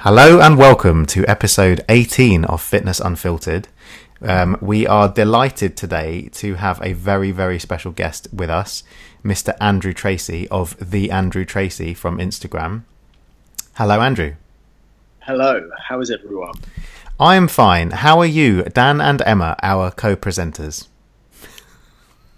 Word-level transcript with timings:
Hello 0.00 0.40
and 0.40 0.56
welcome 0.58 1.06
to 1.06 1.24
episode 1.26 1.84
18 1.88 2.44
of 2.44 2.62
Fitness 2.62 3.00
Unfiltered. 3.00 3.68
Um, 4.22 4.56
we 4.60 4.86
are 4.86 5.08
delighted 5.08 5.76
today 5.76 6.28
to 6.34 6.54
have 6.54 6.80
a 6.82 6.92
very, 6.92 7.30
very 7.30 7.58
special 7.58 7.92
guest 7.92 8.28
with 8.32 8.50
us, 8.50 8.84
Mr. 9.24 9.56
Andrew 9.60 9.92
Tracy 9.92 10.46
of 10.48 10.76
The 10.90 11.10
Andrew 11.10 11.44
Tracy 11.44 11.94
from 11.94 12.18
Instagram. 12.18 12.82
Hello, 13.74 14.00
Andrew. 14.00 14.34
Hello, 15.20 15.70
how 15.88 16.00
is 16.00 16.10
everyone? 16.10 16.54
I 17.18 17.34
am 17.36 17.48
fine. 17.48 17.90
How 17.90 18.18
are 18.20 18.26
you, 18.26 18.62
Dan 18.64 19.00
and 19.00 19.22
Emma, 19.22 19.56
our 19.62 19.90
co 19.90 20.14
presenters? 20.14 20.86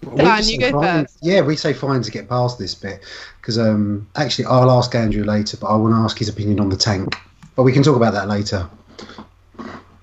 Well, 0.03 0.15
Dan, 0.15 0.43
you 0.47 0.59
go 0.59 0.71
fine- 0.71 1.05
first. 1.05 1.17
Yeah, 1.21 1.41
we 1.41 1.55
say 1.55 1.73
fine 1.73 2.01
to 2.01 2.09
get 2.11 2.29
past 2.29 2.57
this 2.57 2.73
bit 2.73 3.01
because 3.41 3.59
um, 3.59 4.07
actually 4.15 4.45
I'll 4.45 4.71
ask 4.71 4.95
Andrew 4.95 5.23
later, 5.23 5.57
but 5.57 5.67
I 5.67 5.75
want 5.75 5.93
to 5.93 5.97
ask 5.97 6.17
his 6.17 6.29
opinion 6.29 6.59
on 6.61 6.69
the 6.69 6.77
tank. 6.77 7.15
But 7.59 7.63
we 7.63 7.73
can 7.73 7.83
talk 7.83 7.97
about 7.97 8.13
that 8.13 8.29
later. 8.29 8.69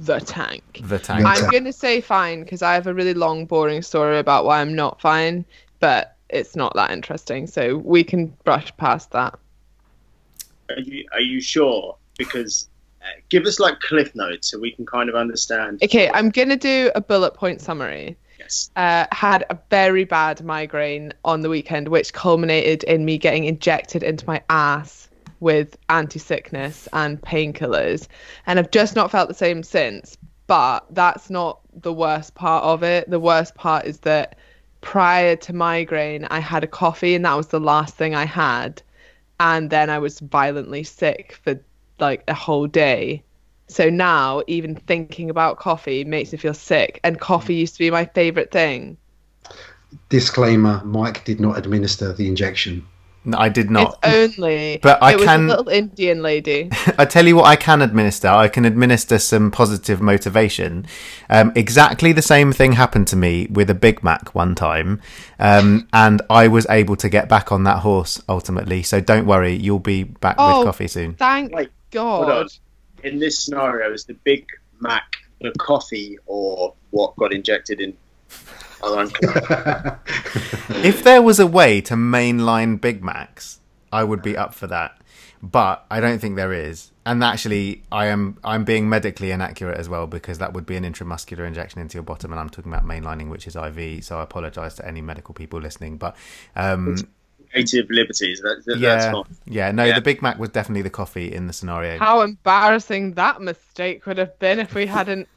The 0.00 0.20
tank. 0.20 0.82
The 0.84 0.98
tank. 0.98 1.22
Yeah. 1.22 1.28
I'm 1.28 1.50
going 1.50 1.64
to 1.64 1.72
say 1.72 2.02
fine 2.02 2.42
because 2.42 2.60
I 2.60 2.74
have 2.74 2.86
a 2.86 2.92
really 2.92 3.14
long, 3.14 3.46
boring 3.46 3.80
story 3.80 4.18
about 4.18 4.44
why 4.44 4.60
I'm 4.60 4.74
not 4.74 5.00
fine, 5.00 5.42
but 5.80 6.18
it's 6.28 6.54
not 6.54 6.74
that 6.74 6.90
interesting. 6.90 7.46
So 7.46 7.78
we 7.78 8.04
can 8.04 8.26
brush 8.44 8.76
past 8.76 9.10
that. 9.12 9.38
Are 10.68 10.80
you, 10.80 11.06
are 11.14 11.22
you 11.22 11.40
sure? 11.40 11.96
Because 12.18 12.68
uh, 13.00 13.06
give 13.30 13.46
us 13.46 13.58
like 13.58 13.80
cliff 13.80 14.14
notes 14.14 14.50
so 14.50 14.58
we 14.58 14.72
can 14.72 14.84
kind 14.84 15.08
of 15.08 15.14
understand. 15.14 15.82
Okay, 15.82 16.10
I'm 16.10 16.28
going 16.28 16.50
to 16.50 16.56
do 16.56 16.90
a 16.94 17.00
bullet 17.00 17.32
point 17.32 17.62
summary. 17.62 18.18
Yes. 18.38 18.70
Uh, 18.76 19.06
had 19.12 19.46
a 19.48 19.58
very 19.70 20.04
bad 20.04 20.44
migraine 20.44 21.14
on 21.24 21.40
the 21.40 21.48
weekend, 21.48 21.88
which 21.88 22.12
culminated 22.12 22.82
in 22.82 23.06
me 23.06 23.16
getting 23.16 23.44
injected 23.44 24.02
into 24.02 24.26
my 24.26 24.42
ass 24.50 25.05
with 25.40 25.76
anti 25.88 26.18
sickness 26.18 26.88
and 26.92 27.20
painkillers. 27.20 28.08
And 28.46 28.58
I've 28.58 28.70
just 28.70 28.96
not 28.96 29.10
felt 29.10 29.28
the 29.28 29.34
same 29.34 29.62
since. 29.62 30.16
But 30.46 30.86
that's 30.90 31.28
not 31.28 31.60
the 31.74 31.92
worst 31.92 32.34
part 32.34 32.64
of 32.64 32.82
it. 32.82 33.10
The 33.10 33.20
worst 33.20 33.54
part 33.54 33.84
is 33.84 33.98
that 34.00 34.38
prior 34.80 35.34
to 35.36 35.52
migraine, 35.52 36.24
I 36.26 36.38
had 36.38 36.62
a 36.62 36.68
coffee, 36.68 37.14
and 37.14 37.24
that 37.24 37.36
was 37.36 37.48
the 37.48 37.60
last 37.60 37.96
thing 37.96 38.14
I 38.14 38.24
had. 38.24 38.82
And 39.40 39.70
then 39.70 39.90
I 39.90 39.98
was 39.98 40.20
violently 40.20 40.84
sick 40.84 41.38
for 41.42 41.58
like 41.98 42.22
a 42.28 42.34
whole 42.34 42.66
day. 42.66 43.22
So 43.68 43.90
now, 43.90 44.42
even 44.46 44.76
thinking 44.76 45.28
about 45.28 45.58
coffee 45.58 46.04
makes 46.04 46.30
me 46.30 46.38
feel 46.38 46.54
sick. 46.54 47.00
And 47.02 47.18
coffee 47.18 47.56
mm. 47.56 47.60
used 47.60 47.74
to 47.74 47.80
be 47.80 47.90
my 47.90 48.04
favorite 48.04 48.52
thing. 48.52 48.96
Disclaimer: 50.08 50.82
Mike 50.84 51.24
did 51.24 51.40
not 51.40 51.58
administer 51.58 52.12
the 52.12 52.28
injection. 52.28 52.86
No, 53.26 53.36
I 53.38 53.48
did 53.48 53.70
not. 53.70 53.98
It's 54.04 54.38
only. 54.38 54.78
But 54.80 55.02
I 55.02 55.12
it 55.12 55.16
was 55.16 55.24
can- 55.26 55.44
a 55.46 55.48
little 55.48 55.68
Indian 55.68 56.22
lady. 56.22 56.70
I 56.98 57.04
tell 57.04 57.26
you 57.26 57.36
what, 57.36 57.46
I 57.46 57.56
can 57.56 57.82
administer. 57.82 58.28
I 58.28 58.46
can 58.48 58.64
administer 58.64 59.18
some 59.18 59.50
positive 59.50 60.00
motivation. 60.00 60.86
Um, 61.28 61.52
exactly 61.56 62.12
the 62.12 62.22
same 62.22 62.52
thing 62.52 62.72
happened 62.72 63.08
to 63.08 63.16
me 63.16 63.48
with 63.50 63.68
a 63.68 63.74
Big 63.74 64.04
Mac 64.04 64.32
one 64.34 64.54
time, 64.54 65.00
um, 65.40 65.88
and 65.92 66.22
I 66.30 66.46
was 66.48 66.66
able 66.70 66.94
to 66.96 67.08
get 67.08 67.28
back 67.28 67.50
on 67.50 67.64
that 67.64 67.80
horse 67.80 68.22
ultimately. 68.28 68.82
So 68.84 69.00
don't 69.00 69.26
worry, 69.26 69.54
you'll 69.54 69.80
be 69.80 70.04
back 70.04 70.36
Oh. 70.38 70.58
with 70.60 70.66
coffee 70.66 70.88
soon. 70.88 71.14
Thank 71.14 71.52
Wait, 71.52 71.70
Hold 71.94 72.24
on. 72.24 72.28
God. 72.28 72.52
In 73.02 73.18
this 73.18 73.44
scenario, 73.44 73.92
is 73.92 74.04
the 74.04 74.14
Big 74.14 74.46
Mac 74.80 75.16
the 75.40 75.50
coffee 75.58 76.16
or 76.26 76.74
what 76.90 77.14
got 77.16 77.32
injected 77.32 77.80
in? 77.80 77.94
I'm 78.82 79.10
If 80.84 81.02
there 81.04 81.22
was 81.22 81.38
a 81.38 81.46
way 81.46 81.80
to 81.82 81.94
mainline 81.94 82.80
Big 82.80 83.02
Macs, 83.02 83.60
I 83.92 84.04
would 84.04 84.22
be 84.22 84.36
up 84.36 84.54
for 84.54 84.66
that. 84.68 84.98
But 85.42 85.84
I 85.90 86.00
don't 86.00 86.18
think 86.18 86.36
there 86.36 86.52
is. 86.52 86.90
And 87.04 87.22
actually, 87.22 87.82
I 87.92 88.06
am 88.06 88.38
I'm 88.42 88.64
being 88.64 88.88
medically 88.88 89.30
inaccurate 89.30 89.78
as 89.78 89.88
well 89.88 90.06
because 90.06 90.38
that 90.38 90.52
would 90.54 90.66
be 90.66 90.76
an 90.76 90.84
intramuscular 90.84 91.46
injection 91.46 91.80
into 91.80 91.94
your 91.94 92.02
bottom, 92.02 92.32
and 92.32 92.40
I'm 92.40 92.50
talking 92.50 92.72
about 92.72 92.84
mainlining, 92.84 93.28
which 93.28 93.46
is 93.46 93.54
IV. 93.54 94.02
So 94.04 94.18
I 94.18 94.22
apologise 94.22 94.74
to 94.76 94.86
any 94.86 95.02
medical 95.02 95.34
people 95.34 95.60
listening. 95.60 95.98
But 95.98 96.16
um, 96.56 96.96
creative 97.50 97.88
liberties. 97.90 98.40
That, 98.40 98.62
that, 98.66 98.78
yeah, 98.78 99.12
fine. 99.12 99.22
yeah, 99.46 99.70
no, 99.72 99.84
Yeah. 99.84 99.94
the 99.94 100.00
Big 100.00 100.20
Mac 100.22 100.38
was 100.38 100.48
definitely 100.50 100.82
the 100.82 100.90
coffee 100.90 101.32
in 101.32 101.46
the 101.46 101.52
scenario. 101.52 101.98
How 101.98 102.22
embarrassing 102.22 103.14
that 103.14 103.40
mistake 103.40 104.06
would 104.06 104.18
have 104.18 104.36
been 104.38 104.58
if 104.58 104.74
we 104.74 104.86
hadn't 104.86 105.28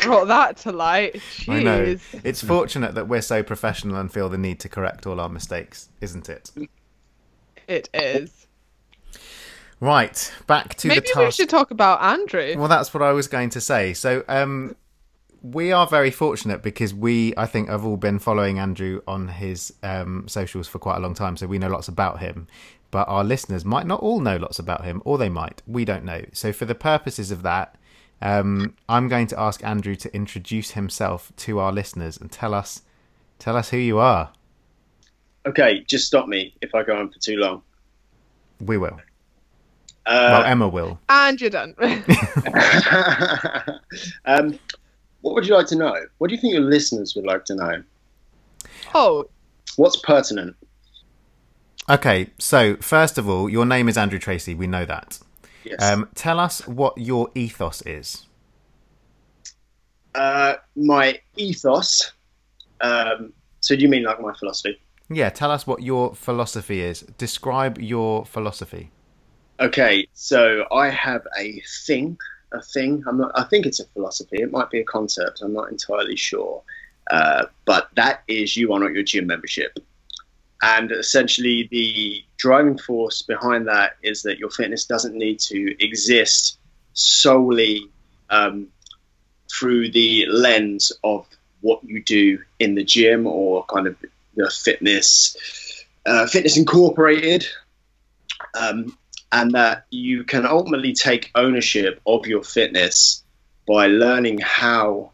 brought 0.00 0.28
that 0.28 0.56
to 0.58 0.72
light. 0.72 1.14
Jeez. 1.14 1.52
I 1.52 1.62
know. 1.62 1.96
It's 2.24 2.42
fortunate 2.42 2.94
that 2.94 3.08
we're 3.08 3.22
so 3.22 3.42
professional 3.42 3.96
and 3.96 4.12
feel 4.12 4.28
the 4.28 4.38
need 4.38 4.60
to 4.60 4.68
correct 4.68 5.06
all 5.06 5.20
our 5.20 5.28
mistakes, 5.28 5.88
isn't 6.00 6.28
it? 6.28 6.50
It 7.68 7.88
is. 7.94 8.46
Right, 9.80 10.32
back 10.46 10.76
to 10.76 10.88
Maybe 10.88 11.08
the 11.12 11.24
we 11.24 11.30
should 11.32 11.48
talk 11.48 11.72
about 11.72 12.00
Andrew. 12.02 12.54
Well, 12.56 12.68
that's 12.68 12.94
what 12.94 13.02
I 13.02 13.10
was 13.10 13.26
going 13.26 13.50
to 13.50 13.60
say. 13.60 13.94
So, 13.94 14.22
um, 14.28 14.76
we 15.42 15.72
are 15.72 15.88
very 15.88 16.12
fortunate 16.12 16.62
because 16.62 16.94
we, 16.94 17.34
I 17.36 17.46
think, 17.46 17.68
have 17.68 17.84
all 17.84 17.96
been 17.96 18.20
following 18.20 18.60
Andrew 18.60 19.00
on 19.08 19.26
his 19.26 19.74
um, 19.82 20.28
socials 20.28 20.68
for 20.68 20.78
quite 20.78 20.98
a 20.98 21.00
long 21.00 21.14
time, 21.14 21.36
so 21.36 21.48
we 21.48 21.58
know 21.58 21.68
lots 21.68 21.88
about 21.88 22.20
him. 22.20 22.46
But 22.92 23.08
our 23.08 23.24
listeners 23.24 23.64
might 23.64 23.86
not 23.86 23.98
all 23.98 24.20
know 24.20 24.36
lots 24.36 24.60
about 24.60 24.84
him, 24.84 25.02
or 25.04 25.18
they 25.18 25.28
might. 25.28 25.62
We 25.66 25.84
don't 25.84 26.04
know. 26.04 26.26
So, 26.32 26.52
for 26.52 26.64
the 26.64 26.76
purposes 26.76 27.32
of 27.32 27.42
that, 27.42 27.74
um, 28.22 28.74
I'm 28.88 29.08
going 29.08 29.26
to 29.28 29.38
ask 29.38 29.62
Andrew 29.64 29.94
to 29.96 30.14
introduce 30.14 30.70
himself 30.70 31.32
to 31.38 31.58
our 31.58 31.72
listeners 31.72 32.16
and 32.16 32.30
tell 32.30 32.54
us, 32.54 32.82
tell 33.38 33.56
us 33.56 33.70
who 33.70 33.76
you 33.76 33.98
are. 33.98 34.30
Okay, 35.44 35.80
just 35.88 36.06
stop 36.06 36.28
me 36.28 36.54
if 36.62 36.74
I 36.74 36.84
go 36.84 36.96
on 36.96 37.10
for 37.10 37.18
too 37.18 37.36
long. 37.36 37.62
We 38.60 38.78
will. 38.78 39.00
well, 40.06 40.40
Uh, 40.40 40.44
Emma 40.46 40.68
will. 40.68 41.00
And 41.08 41.40
you're 41.40 41.50
done. 41.50 41.74
um, 44.24 44.56
what 45.22 45.34
would 45.34 45.46
you 45.46 45.54
like 45.54 45.66
to 45.66 45.76
know? 45.76 45.94
What 46.18 46.28
do 46.28 46.34
you 46.34 46.40
think 46.40 46.52
your 46.52 46.62
listeners 46.62 47.14
would 47.16 47.26
like 47.26 47.44
to 47.46 47.56
know? 47.56 47.82
oh, 48.94 49.26
What's 49.76 49.96
pertinent? 49.96 50.54
Okay, 51.90 52.30
so 52.38 52.76
first 52.76 53.18
of 53.18 53.28
all, 53.28 53.48
your 53.48 53.66
name 53.66 53.88
is 53.88 53.96
Andrew 53.98 54.18
Tracy. 54.18 54.54
We 54.54 54.66
know 54.68 54.84
that. 54.84 55.18
Yes. 55.64 55.82
Um, 55.82 56.08
tell 56.14 56.38
us 56.40 56.66
what 56.66 56.96
your 56.98 57.30
ethos 57.34 57.82
is. 57.82 58.26
uh, 60.14 60.54
my 60.76 61.18
ethos. 61.36 62.12
Um, 62.80 63.32
so 63.60 63.74
do 63.76 63.82
you 63.82 63.88
mean 63.88 64.02
like 64.02 64.20
my 64.20 64.34
philosophy? 64.34 64.80
Yeah, 65.08 65.30
tell 65.30 65.50
us 65.50 65.66
what 65.66 65.82
your 65.82 66.14
philosophy 66.14 66.80
is. 66.80 67.02
Describe 67.18 67.78
your 67.78 68.24
philosophy. 68.26 68.90
Okay, 69.60 70.08
so 70.14 70.64
I 70.72 70.88
have 70.90 71.26
a 71.38 71.62
thing, 71.86 72.18
a 72.52 72.60
thing. 72.62 73.04
I'm 73.06 73.18
not. 73.18 73.30
I 73.34 73.44
think 73.44 73.66
it's 73.66 73.80
a 73.80 73.86
philosophy. 73.86 74.38
It 74.42 74.50
might 74.50 74.70
be 74.70 74.80
a 74.80 74.84
concept. 74.84 75.42
I'm 75.42 75.52
not 75.52 75.70
entirely 75.70 76.16
sure. 76.16 76.62
Uh, 77.10 77.46
but 77.64 77.88
that 77.94 78.22
is 78.28 78.56
you 78.56 78.72
are 78.72 78.80
not 78.80 78.92
your 78.92 79.02
gym 79.02 79.26
membership, 79.26 79.78
and 80.62 80.92
essentially 80.92 81.68
the 81.70 82.24
driving 82.36 82.78
force 82.78 83.22
behind 83.22 83.66
that 83.66 83.96
is 84.02 84.22
that 84.22 84.38
your 84.38 84.50
fitness 84.50 84.84
doesn't 84.84 85.14
need 85.14 85.40
to 85.40 85.84
exist 85.84 86.58
solely 86.94 87.90
um, 88.30 88.68
through 89.50 89.90
the 89.90 90.26
lens 90.26 90.92
of 91.02 91.26
what 91.60 91.82
you 91.82 92.02
do 92.02 92.38
in 92.60 92.74
the 92.74 92.84
gym 92.84 93.26
or 93.26 93.64
kind 93.66 93.86
of 93.86 93.96
the 94.36 94.50
fitness, 94.50 95.36
uh, 96.06 96.26
fitness 96.26 96.56
incorporated. 96.56 97.46
Um, 98.54 98.96
and 99.32 99.52
that 99.52 99.86
you 99.90 100.24
can 100.24 100.44
ultimately 100.46 100.92
take 100.92 101.30
ownership 101.34 102.00
of 102.06 102.26
your 102.26 102.42
fitness 102.42 103.24
by 103.66 103.86
learning 103.86 104.38
how 104.38 105.10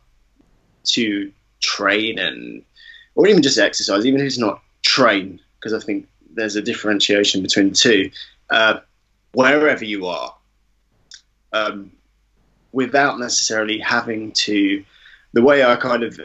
to 0.82 1.32
train 1.60 2.18
and 2.18 2.62
or 3.14 3.26
even 3.26 3.42
just 3.42 3.58
exercise 3.58 4.06
even 4.06 4.20
if 4.20 4.26
it's 4.26 4.38
not 4.38 4.62
train 4.82 5.40
because 5.58 5.72
i 5.72 5.84
think 5.84 6.08
there's 6.34 6.56
a 6.56 6.62
differentiation 6.62 7.42
between 7.42 7.70
the 7.70 7.74
two. 7.74 8.10
Uh, 8.50 8.78
wherever 9.32 9.84
you 9.84 10.06
are 10.06 10.34
um, 11.52 11.90
without 12.72 13.18
necessarily 13.18 13.78
having 13.78 14.32
to 14.32 14.84
the 15.32 15.42
way 15.42 15.64
i 15.64 15.76
kind 15.76 16.02
of 16.02 16.20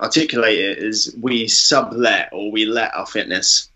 articulate 0.00 0.58
it 0.58 0.78
is 0.78 1.14
we 1.20 1.48
sublet 1.48 2.28
or 2.32 2.50
we 2.50 2.64
let 2.64 2.94
our 2.94 3.06
fitness 3.06 3.68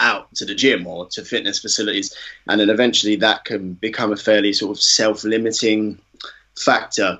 out 0.00 0.32
to 0.34 0.44
the 0.44 0.54
gym 0.54 0.86
or 0.86 1.06
to 1.06 1.24
fitness 1.24 1.58
facilities 1.58 2.14
and 2.48 2.60
then 2.60 2.70
eventually 2.70 3.16
that 3.16 3.44
can 3.44 3.74
become 3.74 4.12
a 4.12 4.16
fairly 4.16 4.52
sort 4.52 4.76
of 4.76 4.82
self-limiting 4.82 5.98
factor. 6.56 7.18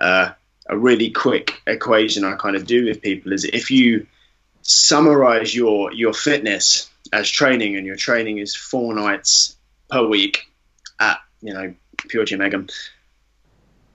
Uh, 0.00 0.30
a 0.68 0.78
really 0.78 1.10
quick 1.10 1.60
equation 1.66 2.24
i 2.24 2.34
kind 2.36 2.56
of 2.56 2.66
do 2.66 2.84
with 2.84 3.02
people 3.02 3.32
is 3.32 3.44
if 3.44 3.70
you 3.70 4.06
summarize 4.70 5.54
your 5.54 5.92
your 5.92 6.12
fitness 6.12 6.88
as 7.12 7.28
training 7.28 7.76
and 7.76 7.86
your 7.86 7.96
training 7.96 8.38
is 8.38 8.54
four 8.54 8.94
nights 8.94 9.56
per 9.90 10.06
week 10.06 10.46
at 11.00 11.18
you 11.42 11.52
know 11.52 11.74
pure 12.08 12.24
gym 12.24 12.40
Egham, 12.40 12.70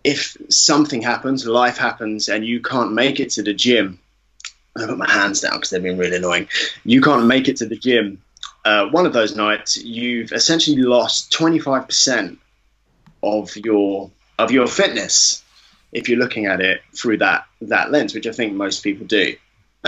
if 0.04 0.36
something 0.50 1.01
happens 1.01 1.45
life 1.45 1.77
happens 1.77 2.27
and 2.27 2.45
you 2.45 2.62
can't 2.62 2.92
make 2.94 3.19
it 3.19 3.30
to 3.31 3.44
the 3.44 3.54
gym 3.54 4.00
I 4.77 4.86
put 4.86 4.98
my 4.98 5.10
hands 5.10 5.42
down 5.42 5.54
because 5.54 5.69
they've 5.69 5.81
been 5.81 5.98
really 5.98 6.18
annoying. 6.18 6.50
You 6.83 7.01
can't 7.01 7.25
make 7.25 7.48
it 7.48 7.57
to 7.57 7.66
the 7.66 7.77
gym. 7.77 8.22
Uh, 8.66 8.88
one 8.88 9.06
of 9.06 9.13
those 9.13 9.36
nights, 9.36 9.77
you've 9.77 10.33
essentially 10.33 10.77
lost 10.77 11.31
25% 11.31 12.38
of 13.24 13.56
your 13.56 14.12
of 14.38 14.51
your 14.51 14.68
fitness 14.68 15.42
if 15.94 16.10
you're 16.10 16.19
looking 16.19 16.45
at 16.45 16.60
it 16.60 16.81
through 16.94 17.19
that 17.19 17.45
that 17.62 17.92
lens, 17.92 18.13
which 18.13 18.27
I 18.27 18.31
think 18.31 18.54
most 18.54 18.83
people 18.83 19.07
do. 19.07 19.36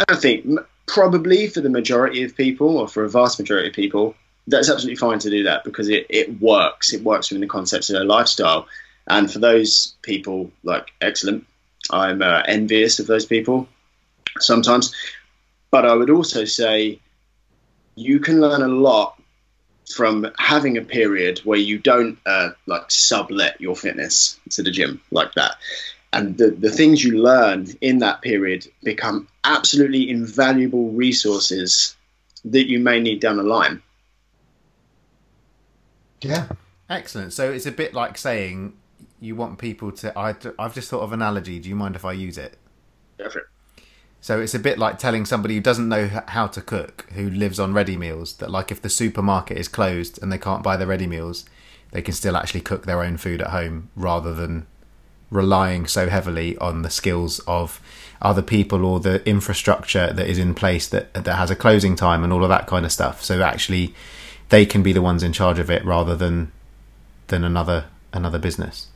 I 0.07 0.15
think 0.15 0.45
m- 0.45 0.65
probably 0.87 1.47
for 1.47 1.61
the 1.61 1.69
majority 1.69 2.23
of 2.23 2.35
people, 2.35 2.77
or 2.77 2.87
for 2.87 3.03
a 3.03 3.09
vast 3.09 3.39
majority 3.39 3.69
of 3.69 3.75
people, 3.75 4.15
that's 4.47 4.69
absolutely 4.69 4.95
fine 4.95 5.19
to 5.19 5.29
do 5.29 5.43
that 5.43 5.63
because 5.63 5.89
it, 5.89 6.07
it 6.09 6.41
works. 6.41 6.93
It 6.93 7.03
works 7.03 7.29
within 7.29 7.41
the 7.41 7.47
concepts 7.47 7.89
of 7.89 7.93
their 7.95 8.05
lifestyle. 8.05 8.67
And 9.05 9.31
for 9.31 9.39
those 9.39 9.95
people, 10.01 10.51
like 10.63 10.87
excellent, 11.01 11.45
I'm 11.91 12.21
uh, 12.21 12.43
envious 12.47 12.99
of 12.99 13.07
those 13.07 13.25
people 13.25 13.67
sometimes. 14.39 14.95
But 15.69 15.85
I 15.85 15.93
would 15.93 16.09
also 16.09 16.45
say 16.45 16.99
you 17.95 18.19
can 18.19 18.39
learn 18.39 18.61
a 18.61 18.67
lot 18.67 19.21
from 19.89 20.27
having 20.37 20.77
a 20.77 20.81
period 20.81 21.39
where 21.39 21.59
you 21.59 21.77
don't 21.77 22.17
uh, 22.25 22.49
like 22.65 22.89
sublet 22.89 23.59
your 23.61 23.75
fitness 23.75 24.39
to 24.51 24.63
the 24.63 24.71
gym 24.71 25.01
like 25.11 25.33
that. 25.35 25.55
And 26.17 26.37
the, 26.37 26.51
the 26.51 26.71
things 26.71 27.03
you 27.03 27.21
learn 27.21 27.67
in 27.81 27.99
that 27.99 28.21
period 28.21 28.67
become 28.83 29.27
absolutely 29.43 30.09
invaluable 30.09 30.89
resources 30.91 31.95
that 32.45 32.67
you 32.67 32.79
may 32.79 32.99
need 32.99 33.19
down 33.19 33.37
the 33.37 33.43
line. 33.43 33.81
Yeah. 36.21 36.47
Excellent. 36.89 37.33
So 37.33 37.51
it's 37.51 37.65
a 37.65 37.71
bit 37.71 37.93
like 37.93 38.17
saying 38.17 38.73
you 39.19 39.35
want 39.35 39.59
people 39.59 39.91
to. 39.91 40.17
I, 40.17 40.35
I've 40.57 40.73
just 40.73 40.89
thought 40.89 41.01
of 41.01 41.11
an 41.11 41.21
analogy. 41.21 41.59
Do 41.59 41.69
you 41.69 41.75
mind 41.75 41.95
if 41.95 42.05
I 42.05 42.13
use 42.13 42.37
it? 42.37 42.57
Go 43.17 43.29
for. 43.29 43.49
So 44.21 44.39
it's 44.39 44.55
a 44.55 44.59
bit 44.59 44.79
like 44.79 44.97
telling 44.97 45.25
somebody 45.25 45.55
who 45.55 45.61
doesn't 45.61 45.87
know 45.87 46.09
how 46.27 46.47
to 46.47 46.61
cook, 46.61 47.05
who 47.13 47.29
lives 47.29 47.59
on 47.59 47.73
ready 47.73 47.97
meals, 47.97 48.33
that 48.37 48.49
like 48.49 48.71
if 48.71 48.81
the 48.81 48.89
supermarket 48.89 49.57
is 49.57 49.67
closed 49.67 50.21
and 50.21 50.31
they 50.31 50.37
can't 50.37 50.63
buy 50.63 50.75
the 50.75 50.87
ready 50.87 51.07
meals, 51.07 51.45
they 51.91 52.01
can 52.01 52.13
still 52.13 52.35
actually 52.35 52.61
cook 52.61 52.85
their 52.85 53.03
own 53.03 53.17
food 53.17 53.41
at 53.41 53.51
home 53.51 53.89
rather 53.95 54.33
than 54.33 54.65
relying 55.29 55.87
so 55.87 56.07
heavily 56.09 56.57
on 56.57 56.81
the 56.81 56.89
skills 56.89 57.39
of 57.47 57.81
other 58.21 58.41
people 58.41 58.85
or 58.85 58.99
the 58.99 59.27
infrastructure 59.29 60.11
that 60.13 60.27
is 60.27 60.37
in 60.39 60.53
place 60.55 60.87
that 60.87 61.13
that 61.13 61.35
has 61.35 61.51
a 61.51 61.55
closing 61.55 61.95
time 61.95 62.23
and 62.23 62.33
all 62.33 62.43
of 62.43 62.49
that 62.49 62.65
kind 62.67 62.85
of 62.85 62.91
stuff. 62.91 63.23
So 63.23 63.41
actually, 63.41 63.93
they 64.49 64.65
can 64.65 64.81
be 64.83 64.93
the 64.93 65.01
ones 65.01 65.23
in 65.23 65.33
charge 65.33 65.59
of 65.59 65.69
it 65.69 65.83
rather 65.85 66.15
than 66.15 66.51
than 67.27 67.43
another 67.43 67.85
another 68.13 68.39
business. 68.39 68.87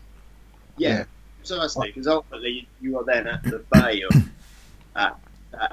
Yeah, 0.78 1.04
precisely. 1.38 1.90
Because 1.90 2.08
ultimately, 2.08 2.68
you 2.80 2.98
are 2.98 3.04
then 3.04 3.28
at 3.28 3.44
the 3.44 3.64
bay 3.72 4.02
of 4.04 4.16
that, 4.96 5.18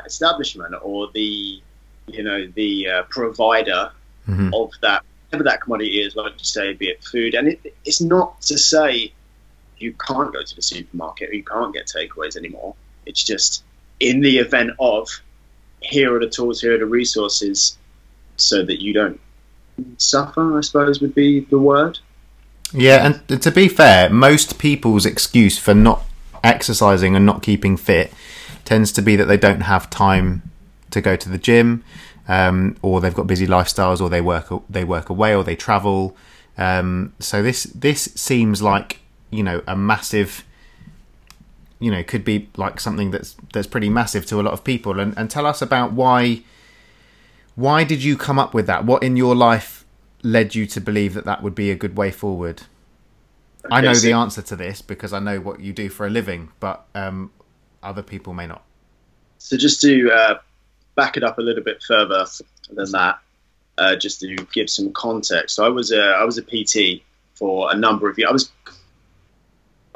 establishment 0.05 0.75
or 0.82 1.08
the, 1.14 1.62
you 2.08 2.22
know, 2.22 2.46
the 2.55 2.88
uh, 2.88 3.02
provider 3.05 3.93
Mhm. 4.28 4.52
of 4.52 4.72
that, 4.82 5.02
whatever 5.31 5.44
that 5.44 5.62
commodity 5.62 6.00
is, 6.02 6.14
like 6.14 6.32
you 6.32 6.44
say, 6.44 6.75
be 6.75 6.88
it 6.88 7.02
food. 7.02 7.34
And 7.34 7.49
it, 7.49 7.75
it's 7.87 8.02
not 8.02 8.43
to 8.43 8.58
say 8.58 9.14
you 9.80 9.92
can't 9.94 10.32
go 10.32 10.42
to 10.42 10.56
the 10.56 10.62
supermarket 10.62 11.32
you 11.32 11.44
can't 11.44 11.72
get 11.72 11.86
takeaways 11.86 12.36
anymore. 12.36 12.75
It's 13.06 13.22
just 13.22 13.64
in 14.00 14.20
the 14.20 14.38
event 14.38 14.70
of 14.78 15.08
here 15.80 16.14
are 16.14 16.20
the 16.20 16.28
tools, 16.28 16.60
here 16.60 16.75
are 16.75 16.78
the 16.78 16.86
resources, 16.86 17.76
so 18.36 18.64
that 18.64 18.82
you 18.82 18.92
don't 18.92 19.20
suffer. 19.96 20.58
I 20.58 20.60
suppose 20.60 21.00
would 21.00 21.14
be 21.14 21.40
the 21.40 21.58
word. 21.58 21.98
Yeah, 22.72 23.06
and 23.28 23.42
to 23.42 23.50
be 23.50 23.69
fair, 23.69 24.10
most 24.10 24.58
people's 24.58 25.06
excuse 25.06 25.58
for 25.58 25.75
not 25.75 26.04
exercising 26.44 27.16
and 27.16 27.24
not 27.24 27.42
keeping 27.42 27.76
fit 27.76 28.12
tends 28.64 28.92
to 28.92 29.02
be 29.02 29.16
that 29.16 29.24
they 29.24 29.38
don't 29.38 29.62
have 29.62 29.88
time 29.88 30.42
to 30.90 31.00
go 31.00 31.16
to 31.16 31.28
the 31.28 31.38
gym, 31.38 31.82
um, 32.26 32.76
or 32.82 33.00
they've 33.00 33.14
got 33.14 33.26
busy 33.26 33.46
lifestyles, 33.46 34.00
or 34.00 34.10
they 34.10 34.20
work 34.20 34.52
they 34.69 34.84
work 34.84 35.08
away, 35.08 35.34
or 35.34 35.44
they 35.44 35.56
travel. 35.56 36.16
Um, 36.56 37.14
so 37.19 37.42
this 37.42 37.64
this 37.64 38.04
seems 38.14 38.60
like 38.60 39.00
you 39.30 39.42
know 39.42 39.62
a 39.66 39.76
massive, 39.76 40.44
you 41.80 41.90
know, 41.90 42.02
could 42.02 42.25
be 42.25 42.48
like 42.56 42.80
something 42.80 43.10
that's 43.10 43.36
that's 43.52 43.66
pretty 43.66 43.88
massive 43.88 44.26
to 44.26 44.40
a 44.40 44.42
lot 44.42 44.52
of 44.52 44.64
people. 44.64 45.00
And 45.00 45.16
and 45.16 45.30
tell 45.30 45.46
us 45.46 45.62
about 45.62 45.92
why 45.92 46.42
why 47.54 47.84
did 47.84 48.02
you 48.04 48.16
come 48.16 48.38
up 48.38 48.54
with 48.54 48.66
that? 48.66 48.84
What 48.84 49.02
in 49.02 49.16
your 49.16 49.34
life 49.34 49.84
led 50.22 50.54
you 50.54 50.66
to 50.66 50.80
believe 50.80 51.14
that 51.14 51.25
that 51.25 51.42
would 51.42 51.54
be 51.54 51.70
a 51.70 51.75
good 51.75 51.96
way 51.96 52.10
forward? 52.10 52.62
I 53.70 53.80
know 53.80 53.92
so- 53.92 54.06
the 54.06 54.12
answer 54.12 54.42
to 54.42 54.56
this 54.56 54.82
because 54.82 55.12
I 55.12 55.19
know 55.19 55.40
what 55.40 55.60
you 55.60 55.72
do 55.72 55.88
for 55.88 56.06
a 56.06 56.10
living, 56.10 56.50
but 56.60 56.86
um, 56.94 57.32
other 57.82 58.02
people 58.02 58.32
may 58.32 58.46
not. 58.46 58.64
So 59.38 59.56
just 59.56 59.81
to 59.82 60.10
uh, 60.10 60.38
back 60.94 61.16
it 61.16 61.22
up 61.22 61.38
a 61.38 61.42
little 61.42 61.62
bit 61.62 61.82
further 61.82 62.26
than 62.70 62.90
that, 62.92 63.19
uh, 63.76 63.96
just 63.96 64.20
to 64.20 64.36
give 64.52 64.69
some 64.69 64.92
context, 64.92 65.54
so 65.54 65.64
I 65.64 65.69
was 65.69 65.92
a 65.92 66.00
I 66.00 66.24
was 66.24 66.38
a 66.38 66.42
PT 66.42 67.02
for 67.34 67.72
a 67.72 67.76
number 67.76 68.10
of 68.10 68.19
years. 68.19 68.28
I 68.28 68.32
was 68.32 68.52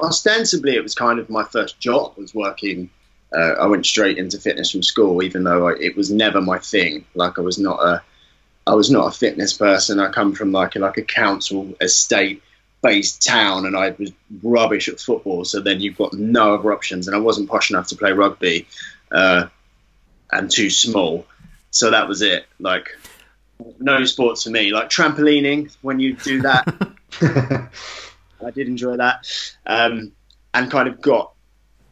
ostensibly 0.03 0.75
it 0.75 0.83
was 0.83 0.95
kind 0.95 1.19
of 1.19 1.29
my 1.29 1.43
first 1.43 1.79
job. 1.79 2.13
was 2.17 2.33
working. 2.33 2.89
Uh, 3.35 3.53
I 3.59 3.65
went 3.65 3.85
straight 3.85 4.17
into 4.17 4.37
fitness 4.39 4.71
from 4.71 4.83
school, 4.83 5.23
even 5.23 5.43
though 5.43 5.69
I, 5.69 5.73
it 5.79 5.97
was 5.97 6.11
never 6.11 6.39
my 6.41 6.59
thing. 6.59 7.05
Like 7.15 7.39
I 7.39 7.41
was 7.41 7.57
not 7.57 7.79
a 7.79 8.01
I 8.65 8.75
was 8.75 8.89
not 8.89 9.07
a 9.07 9.17
fitness 9.17 9.53
person. 9.53 9.99
I 9.99 10.11
come 10.11 10.33
from 10.33 10.51
like 10.51 10.75
a, 10.75 10.79
like 10.79 10.97
a 10.97 11.01
council 11.01 11.73
estate 11.81 12.41
based 12.81 13.23
town 13.25 13.65
and 13.65 13.75
I 13.75 13.95
was 13.97 14.11
rubbish 14.41 14.87
at 14.87 14.99
football. 14.99 15.45
So 15.45 15.59
then 15.59 15.79
you've 15.81 15.97
got 15.97 16.13
no 16.13 16.55
other 16.55 16.71
options. 16.71 17.07
And 17.07 17.15
I 17.15 17.19
wasn't 17.19 17.49
posh 17.49 17.71
enough 17.71 17.87
to 17.87 17.95
play 17.95 18.11
rugby 18.11 18.67
uh, 19.11 19.47
and 20.31 20.49
too 20.49 20.69
small. 20.69 21.25
So 21.71 21.91
that 21.91 22.07
was 22.07 22.21
it. 22.21 22.45
Like 22.59 22.89
no 23.79 24.03
sports 24.05 24.43
for 24.43 24.49
me. 24.49 24.71
Like 24.71 24.89
trampolining, 24.89 25.75
when 25.81 25.99
you 25.99 26.15
do 26.15 26.41
that, 26.41 26.65
I 28.43 28.51
did 28.51 28.67
enjoy 28.67 28.97
that. 28.97 29.27
Um, 29.65 30.11
and 30.53 30.69
kind 30.69 30.87
of 30.87 31.01
got 31.01 31.33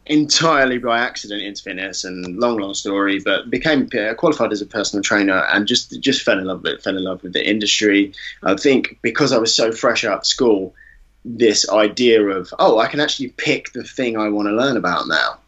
entirely 0.06 0.78
by 0.78 0.98
accident 0.98 1.42
into 1.42 1.62
fitness 1.62 2.04
and 2.04 2.36
long, 2.36 2.58
long 2.58 2.74
story, 2.74 3.20
but 3.20 3.50
became 3.50 3.88
qualified 4.16 4.52
as 4.52 4.60
a 4.60 4.66
personal 4.66 5.02
trainer 5.02 5.44
and 5.52 5.66
just 5.66 6.00
just 6.00 6.22
fell 6.22 6.38
in 6.38 6.44
love 6.44 6.62
with 6.62 6.72
it, 6.72 6.82
fell 6.82 6.96
in 6.96 7.04
love 7.04 7.22
with 7.22 7.32
the 7.32 7.48
industry. 7.48 8.12
I 8.42 8.54
think 8.54 8.98
because 9.02 9.32
I 9.32 9.38
was 9.38 9.54
so 9.54 9.72
fresh 9.72 10.04
out 10.04 10.18
of 10.18 10.26
school, 10.26 10.74
this 11.24 11.68
idea 11.68 12.22
of, 12.22 12.52
oh, 12.58 12.78
I 12.78 12.88
can 12.88 13.00
actually 13.00 13.28
pick 13.28 13.72
the 13.72 13.84
thing 13.84 14.16
I 14.16 14.28
want 14.28 14.48
to 14.48 14.54
learn 14.54 14.76
about 14.76 15.06
now. 15.06 15.38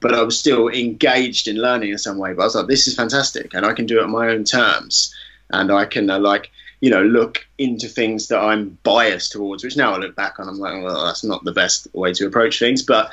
But 0.00 0.14
I 0.14 0.22
was 0.22 0.38
still 0.38 0.68
engaged 0.68 1.46
in 1.46 1.56
learning 1.56 1.90
in 1.90 1.98
some 1.98 2.16
way. 2.16 2.32
But 2.32 2.42
I 2.42 2.44
was 2.46 2.54
like, 2.54 2.68
this 2.68 2.86
is 2.86 2.94
fantastic, 2.94 3.52
and 3.52 3.66
I 3.66 3.74
can 3.74 3.84
do 3.84 3.98
it 3.98 4.04
on 4.04 4.10
my 4.10 4.28
own 4.28 4.44
terms, 4.44 5.14
and 5.50 5.70
I 5.70 5.84
can 5.84 6.08
uh, 6.08 6.18
like, 6.18 6.50
you 6.80 6.90
know, 6.90 7.02
look 7.02 7.46
into 7.58 7.88
things 7.88 8.28
that 8.28 8.38
I'm 8.38 8.78
biased 8.82 9.32
towards. 9.32 9.62
Which 9.62 9.76
now 9.76 9.94
I 9.94 9.98
look 9.98 10.16
back 10.16 10.38
on, 10.38 10.48
I'm 10.48 10.58
like, 10.58 10.82
well, 10.82 11.06
that's 11.06 11.24
not 11.24 11.44
the 11.44 11.52
best 11.52 11.88
way 11.92 12.12
to 12.14 12.26
approach 12.26 12.58
things. 12.58 12.82
But 12.82 13.12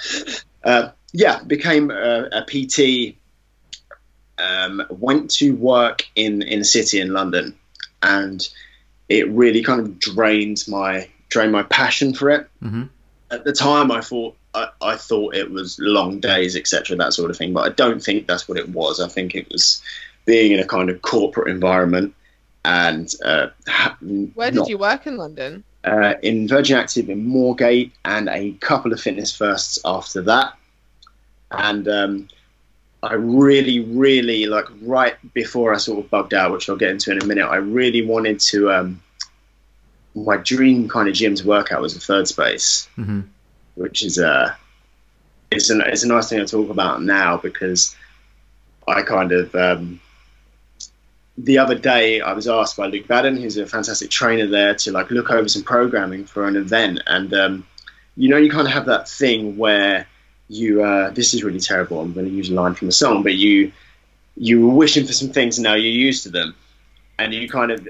uh, 0.64 0.90
yeah, 1.14 1.44
became 1.44 1.92
a, 1.92 2.30
a 2.32 2.46
PT. 2.46 3.16
Um, 4.40 4.84
went 4.90 5.32
to 5.32 5.56
work 5.56 6.08
in 6.16 6.44
in 6.44 6.62
a 6.62 6.64
city 6.64 7.00
in 7.00 7.12
London, 7.12 7.58
and 8.04 8.48
it 9.10 9.30
really 9.30 9.64
kind 9.64 9.82
of 9.82 10.00
drained 10.00 10.64
my 10.68 11.10
drained 11.30 11.52
my 11.52 11.64
passion 11.64 12.14
for 12.14 12.30
it. 12.30 12.48
hmm 12.62 12.84
At 13.32 13.44
the 13.44 13.52
time, 13.52 13.92
I 13.92 14.02
thought 14.02 14.38
I, 14.54 14.70
I 14.82 14.96
thought 14.96 15.36
it 15.36 15.52
was 15.52 15.78
long 15.80 16.20
days, 16.20 16.56
etc., 16.56 16.96
that 16.98 17.14
sort 17.14 17.32
of 17.32 17.38
thing. 17.38 17.54
But 17.54 17.72
I 17.72 17.74
don't 17.74 18.02
think 18.02 18.28
that's 18.28 18.48
what 18.48 18.58
it 18.58 18.70
was. 18.70 19.00
I 19.00 19.08
think 19.08 19.36
it 19.36 19.50
was 19.52 19.82
being 20.26 20.52
in 20.52 20.60
a 20.60 20.68
kind 20.68 20.90
of 20.90 21.02
corporate 21.02 21.48
environment 21.48 22.14
and 22.68 23.14
uh, 23.24 23.48
ha- 23.68 23.98
Where 24.02 24.52
did 24.52 24.58
not- 24.58 24.70
you 24.70 24.78
work 24.78 25.08
in 25.08 25.18
London? 25.18 25.64
uh, 25.84 26.16
in 26.22 26.48
Virgin 26.50 26.78
Active 26.78 27.10
in 27.10 27.26
Moorgate 27.26 27.92
and 28.04 28.28
a 28.28 28.52
couple 28.60 28.92
of 28.92 29.00
fitness 29.00 29.34
firsts 29.34 29.80
after 29.86 30.22
that. 30.24 30.54
And 31.50 31.88
um, 31.88 32.28
I 33.02 33.14
really, 33.14 33.80
really 33.80 34.48
like 34.48 34.66
right 34.82 35.16
before 35.34 35.74
I 35.74 35.78
sort 35.78 36.00
of 36.04 36.10
bugged 36.12 36.34
out, 36.34 36.52
which 36.52 36.68
I'll 36.70 36.76
get 36.76 36.92
into 36.92 37.12
in 37.14 37.22
a 37.22 37.26
minute. 37.26 37.46
I 37.46 37.56
really 37.56 38.06
wanted 38.06 38.42
to. 38.52 38.70
Um, 38.72 39.02
my 40.14 40.36
dream 40.38 40.90
kind 40.90 41.08
of 41.08 41.14
gym 41.14 41.36
to 41.36 41.48
work 41.48 41.72
out 41.72 41.82
was 41.82 41.96
a 41.96 42.00
third 42.02 42.28
space, 42.28 42.90
hmm 42.96 43.22
which 43.76 44.04
is 44.04 44.18
a 44.18 44.58
it's 45.52 45.70
a 45.70 45.78
it's 45.88 46.04
a 46.04 46.08
nice 46.08 46.28
thing 46.28 46.40
to 46.40 46.46
talk 46.46 46.70
about 46.70 47.02
now 47.04 47.38
because 47.38 47.96
I 48.88 49.04
kind 49.04 49.32
of 49.32 49.54
um, 49.56 50.02
the 51.38 51.60
other 51.60 51.76
day 51.76 52.20
I 52.22 52.34
was 52.34 52.48
asked 52.48 52.78
by 52.78 52.88
Luke 52.88 53.08
Baden, 53.08 53.38
who's 53.38 53.58
a 53.58 53.68
fantastic 53.68 54.10
trainer 54.10 54.48
there, 54.48 54.76
to 54.76 54.92
like 54.92 55.12
look 55.12 55.30
over 55.30 55.48
some 55.48 55.64
programming 55.64 56.26
for 56.26 56.48
an 56.48 56.56
event, 56.56 57.02
and 57.06 57.34
um, 57.34 57.68
you 58.16 58.30
know 58.30 58.38
you 58.38 58.50
kind 58.50 58.68
of 58.68 58.74
have 58.74 58.86
that 58.88 59.08
thing 59.08 59.58
where 59.58 60.08
you 60.50 60.84
uh, 60.84 61.12
this 61.12 61.34
is 61.34 61.44
really 61.44 61.60
terrible. 61.60 62.02
I'm 62.02 62.14
going 62.14 62.26
to 62.26 62.32
use 62.32 62.50
a 62.50 62.54
line 62.54 62.74
from 62.74 62.88
a 62.88 62.92
song, 62.92 63.24
but 63.24 63.36
you 63.36 63.72
you 64.36 64.68
were 64.68 64.74
wishing 64.74 65.06
for 65.06 65.14
some 65.14 65.30
things 65.30 65.58
and 65.58 65.64
now 65.64 65.76
you're 65.76 65.92
used 65.92 66.24
to 66.24 66.30
them, 66.30 66.56
and 67.20 67.34
you 67.34 67.48
kind 67.48 67.72
of 67.72 67.88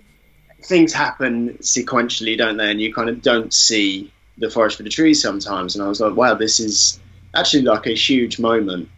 things 0.64 0.92
happen 0.92 1.58
sequentially, 1.60 2.38
don't 2.38 2.58
they? 2.58 2.70
And 2.70 2.82
you 2.82 2.94
kind 2.94 3.10
of 3.10 3.22
don't 3.22 3.54
see 3.54 4.12
the 4.38 4.50
forest 4.50 4.78
for 4.78 4.84
the 4.84 4.90
trees 4.90 5.22
sometimes. 5.22 5.76
And 5.76 5.84
I 5.84 5.88
was 5.88 6.00
like, 6.00 6.16
wow, 6.16 6.36
this 6.36 6.60
is 6.60 7.00
actually 7.34 7.64
like 7.64 7.88
a 7.88 7.94
huge 7.94 8.40
moment 8.40 8.90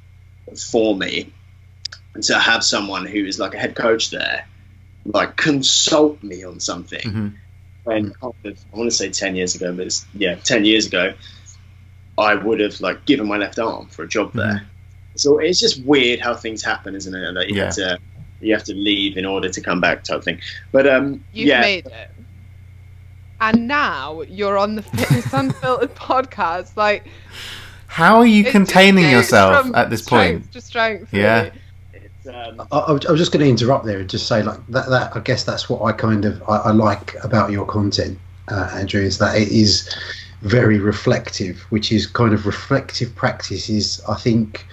for 0.72 0.96
me. 0.96 1.32
And 2.20 2.26
to 2.26 2.38
have 2.38 2.66
someone 2.66 3.06
who 3.06 3.24
is 3.24 3.40
like 3.40 3.54
a 3.54 3.58
head 3.58 3.76
coach 3.76 4.10
there, 4.10 4.46
like 5.06 5.38
consult 5.38 6.22
me 6.22 6.44
on 6.44 6.60
something 6.60 7.10
hmm 7.10 7.28
when 7.86 8.12
kind 8.12 8.34
of, 8.44 8.60
I 8.74 8.78
want 8.78 8.92
to 8.92 8.96
say 8.96 9.10
ten 9.10 9.38
years 9.38 9.56
ago, 9.56 9.74
but 9.74 9.86
it's, 9.88 10.06
yeah, 10.14 10.36
ten 10.36 10.66
years 10.66 10.86
ago, 10.88 11.14
I 12.18 12.36
would 12.36 12.60
have 12.60 12.82
like 12.82 13.06
given 13.06 13.26
my 13.26 13.38
left 13.38 13.58
arm 13.58 13.88
for 13.88 14.04
a 14.04 14.08
job 14.08 14.34
there. 14.34 14.68
So 15.16 15.38
it's 15.40 15.62
just 15.62 15.82
weird 15.86 16.20
how 16.20 16.36
things 16.36 16.62
happen, 16.62 16.94
isn't 16.94 17.16
it? 17.16 17.34
That 17.36 17.48
you 17.50 17.62
have 17.62 17.76
to 17.76 17.98
you 18.42 18.54
have 18.54 18.66
to 18.66 18.74
leave 18.74 19.16
in 19.16 19.26
order 19.26 19.48
to 19.48 19.62
come 19.62 19.80
back, 19.80 20.04
type 20.04 20.26
thing. 20.26 20.42
But 20.74 20.88
um, 20.88 21.24
You've 21.32 21.48
yeah, 21.48 21.62
made 21.62 21.86
it. 21.86 22.12
And 23.40 23.66
now 23.70 24.22
you're 24.24 24.58
on 24.58 24.76
the 24.76 24.82
Fitness 24.82 25.26
Unfiltered 25.34 25.96
podcast. 25.96 26.76
Like, 26.76 27.08
How 27.88 28.18
are 28.18 28.26
you 28.26 28.44
containing 28.44 29.10
yourself 29.10 29.74
at 29.74 29.90
this 29.90 30.04
strength 30.04 30.42
point? 30.42 30.52
To 30.52 30.60
strength, 30.62 31.14
Yeah. 31.14 31.44
really. 31.44 31.52
It's, 32.30 32.60
um, 32.60 32.68
I, 32.72 32.78
I 32.78 32.92
was 32.92 33.06
I 33.06 33.12
was 33.12 33.20
just 33.20 33.32
going 33.32 33.44
to 33.44 33.50
interrupt 33.50 33.86
there 33.86 34.00
and 34.00 34.10
just 34.10 34.28
say 34.28 34.44
like 34.44 34.66
that. 34.68 34.90
That 34.90 35.16
I 35.16 35.20
guess 35.20 35.44
that's 35.44 35.70
what 35.70 35.82
I 35.84 35.92
kind 35.92 36.26
of 36.26 36.42
I, 36.48 36.58
I 36.58 36.72
like 36.72 37.16
about 37.24 37.52
your 37.52 37.66
content, 37.66 38.18
uh, 38.50 38.70
Andrew, 38.74 39.02
is 39.02 39.18
that 39.20 39.38
it 39.38 39.50
is 39.50 39.94
very 40.42 40.80
reflective, 40.80 41.62
which 41.70 41.92
is 41.92 42.08
kind 42.08 42.34
of 42.34 42.46
reflective 42.46 43.14
practice 43.16 43.70
is 43.70 44.02
I 44.08 44.16
think 44.16 44.66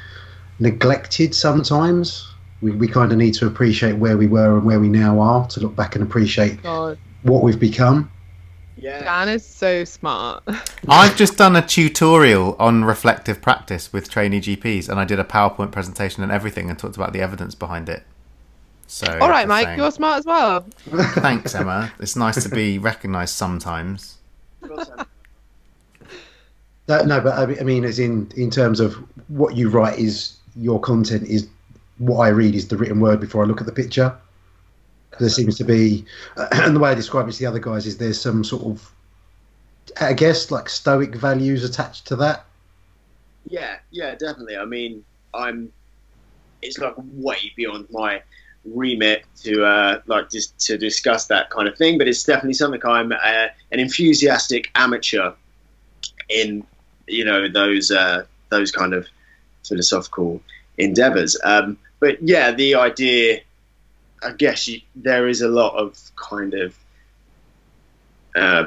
neglected 0.58 1.34
sometimes. 1.34 2.32
We, 2.62 2.70
we 2.70 2.88
kind 2.88 3.12
of 3.12 3.18
need 3.18 3.34
to 3.34 3.46
appreciate 3.46 3.94
where 3.94 4.16
we 4.16 4.26
were 4.26 4.56
and 4.56 4.64
where 4.64 4.80
we 4.80 4.88
now 4.88 5.20
are 5.20 5.46
to 5.48 5.60
look 5.60 5.76
back 5.76 5.94
and 5.94 6.02
appreciate 6.02 6.62
God, 6.62 6.98
what 7.22 7.42
we've 7.42 7.60
become. 7.60 8.10
Yeah, 8.76 9.02
Dan 9.02 9.28
is 9.28 9.44
so 9.44 9.84
smart. 9.84 10.42
I've 10.88 11.16
just 11.16 11.36
done 11.36 11.56
a 11.56 11.66
tutorial 11.66 12.56
on 12.58 12.84
reflective 12.84 13.40
practice 13.40 13.92
with 13.92 14.10
trainee 14.10 14.40
GPs, 14.40 14.88
and 14.88 15.00
I 15.00 15.04
did 15.04 15.18
a 15.18 15.24
PowerPoint 15.24 15.72
presentation 15.72 16.22
and 16.22 16.30
everything, 16.30 16.68
and 16.68 16.78
talked 16.78 16.96
about 16.96 17.12
the 17.12 17.20
evidence 17.20 17.54
behind 17.54 17.88
it. 17.88 18.04
So, 18.86 19.18
All 19.20 19.28
right, 19.28 19.48
Mike, 19.48 19.66
saying. 19.66 19.78
you're 19.78 19.90
smart 19.90 20.20
as 20.20 20.26
well. 20.26 20.60
thanks, 20.86 21.54
Emma. 21.54 21.92
It's 21.98 22.14
nice 22.14 22.40
to 22.42 22.48
be 22.48 22.78
recognised 22.78 23.34
sometimes. 23.34 24.18
No, 26.88 27.02
no, 27.02 27.20
but 27.20 27.60
I 27.60 27.64
mean, 27.64 27.84
as 27.84 27.98
in 27.98 28.30
in 28.36 28.50
terms 28.50 28.78
of 28.78 28.94
what 29.28 29.56
you 29.56 29.68
write 29.68 29.98
is 29.98 30.36
your 30.54 30.80
content 30.80 31.26
is 31.26 31.48
what 31.98 32.18
I 32.18 32.28
read 32.28 32.54
is 32.54 32.68
the 32.68 32.76
written 32.76 33.00
word 33.00 33.20
before 33.20 33.42
I 33.42 33.46
look 33.46 33.60
at 33.60 33.66
the 33.66 33.72
picture. 33.72 34.16
There 35.18 35.28
seems 35.28 35.56
to 35.58 35.64
be, 35.64 36.04
and 36.36 36.76
the 36.76 36.80
way 36.80 36.90
I 36.90 36.94
describe 36.94 37.28
it 37.28 37.32
to 37.32 37.38
the 37.38 37.46
other 37.46 37.58
guys 37.58 37.86
is 37.86 37.98
there's 37.98 38.20
some 38.20 38.44
sort 38.44 38.64
of, 38.64 38.92
I 40.00 40.12
guess, 40.12 40.50
like 40.50 40.68
stoic 40.68 41.14
values 41.14 41.64
attached 41.64 42.06
to 42.08 42.16
that. 42.16 42.44
Yeah, 43.48 43.76
yeah, 43.90 44.14
definitely. 44.14 44.56
I 44.56 44.64
mean, 44.64 45.04
I'm. 45.34 45.72
It's 46.62 46.78
like 46.78 46.94
way 46.96 47.52
beyond 47.54 47.86
my 47.90 48.22
remit 48.64 49.24
to 49.42 49.64
uh, 49.64 50.00
like 50.06 50.30
just 50.30 50.58
to 50.66 50.76
discuss 50.76 51.26
that 51.26 51.50
kind 51.50 51.68
of 51.68 51.76
thing, 51.76 51.98
but 51.98 52.08
it's 52.08 52.24
definitely 52.24 52.54
something 52.54 52.80
I'm 52.84 53.12
uh, 53.12 53.48
an 53.72 53.80
enthusiastic 53.80 54.70
amateur 54.74 55.32
in. 56.28 56.64
You 57.06 57.24
know 57.24 57.48
those 57.48 57.92
uh, 57.92 58.24
those 58.48 58.72
kind 58.72 58.92
of 58.92 59.06
philosophical 59.64 60.40
endeavors. 60.76 61.38
Um, 61.44 61.78
but 62.00 62.20
yeah, 62.22 62.50
the 62.50 62.74
idea. 62.74 63.40
I 64.22 64.32
guess 64.32 64.66
you, 64.68 64.80
there 64.94 65.28
is 65.28 65.40
a 65.40 65.48
lot 65.48 65.74
of 65.74 65.98
kind 66.16 66.54
of. 66.54 66.76
Uh, 68.34 68.66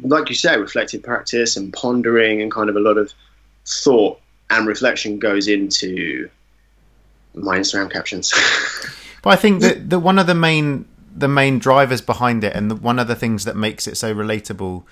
like 0.00 0.28
you 0.28 0.34
say, 0.34 0.58
reflective 0.58 1.02
practice 1.02 1.56
and 1.56 1.72
pondering 1.72 2.42
and 2.42 2.52
kind 2.52 2.68
of 2.68 2.76
a 2.76 2.80
lot 2.80 2.98
of 2.98 3.14
thought 3.66 4.20
and 4.50 4.66
reflection 4.66 5.18
goes 5.18 5.48
into 5.48 6.28
my 7.34 7.58
Instagram 7.58 7.90
captions. 7.90 8.32
But 9.20 9.30
I 9.30 9.36
think 9.36 9.62
that 9.62 9.90
the 9.90 9.98
one 9.98 10.18
of 10.18 10.26
the 10.26 10.34
main 10.34 10.86
the 11.14 11.28
main 11.28 11.58
drivers 11.58 12.00
behind 12.00 12.44
it, 12.44 12.54
and 12.54 12.70
the, 12.70 12.76
one 12.76 12.98
of 12.98 13.08
the 13.08 13.16
things 13.16 13.44
that 13.44 13.56
makes 13.56 13.88
it 13.88 13.96
so 13.96 14.14
relatable, 14.14 14.84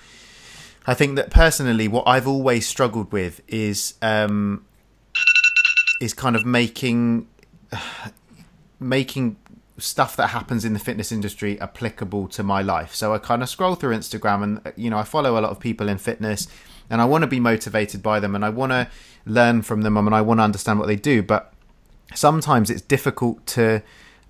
I 0.85 0.93
think 0.93 1.15
that 1.15 1.29
personally, 1.29 1.87
what 1.87 2.03
I've 2.05 2.27
always 2.27 2.67
struggled 2.67 3.11
with 3.13 3.41
is 3.47 3.93
um, 4.01 4.65
is 6.01 6.13
kind 6.13 6.35
of 6.35 6.45
making 6.45 7.27
making 8.79 9.37
stuff 9.77 10.15
that 10.15 10.27
happens 10.27 10.65
in 10.65 10.73
the 10.73 10.79
fitness 10.79 11.11
industry 11.11 11.59
applicable 11.61 12.27
to 12.29 12.43
my 12.43 12.61
life. 12.61 12.95
So 12.95 13.13
I 13.13 13.19
kind 13.19 13.43
of 13.43 13.49
scroll 13.49 13.75
through 13.75 13.95
Instagram 13.95 14.43
and 14.43 14.73
you 14.75 14.89
know 14.89 14.97
I 14.97 15.03
follow 15.03 15.37
a 15.37 15.41
lot 15.41 15.51
of 15.51 15.59
people 15.59 15.87
in 15.87 15.97
fitness 15.97 16.47
and 16.89 17.01
I 17.01 17.05
want 17.05 17.23
to 17.23 17.27
be 17.27 17.39
motivated 17.39 18.01
by 18.01 18.19
them 18.19 18.33
and 18.35 18.43
I 18.43 18.49
want 18.49 18.71
to 18.71 18.89
learn 19.25 19.61
from 19.61 19.81
them 19.81 19.97
and 19.97 20.15
I 20.15 20.21
want 20.21 20.39
to 20.39 20.43
understand 20.43 20.79
what 20.79 20.87
they 20.87 20.95
do, 20.95 21.21
but 21.21 21.53
sometimes 22.15 22.69
it's 22.69 22.81
difficult 22.81 23.45
to 23.47 23.83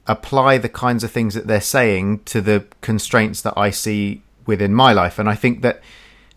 apply 0.08 0.58
the 0.58 0.70
kinds 0.70 1.04
of 1.04 1.12
things 1.12 1.34
that 1.34 1.48
they're 1.48 1.62
saying 1.62 2.20
to 2.26 2.42
the 2.42 2.66
constraints 2.82 3.42
that 3.42 3.54
I 3.56 3.70
see 3.70 4.24
within 4.46 4.74
my 4.74 4.94
life 4.94 5.20
and 5.20 5.30
I 5.30 5.36
think 5.36 5.62
that 5.62 5.82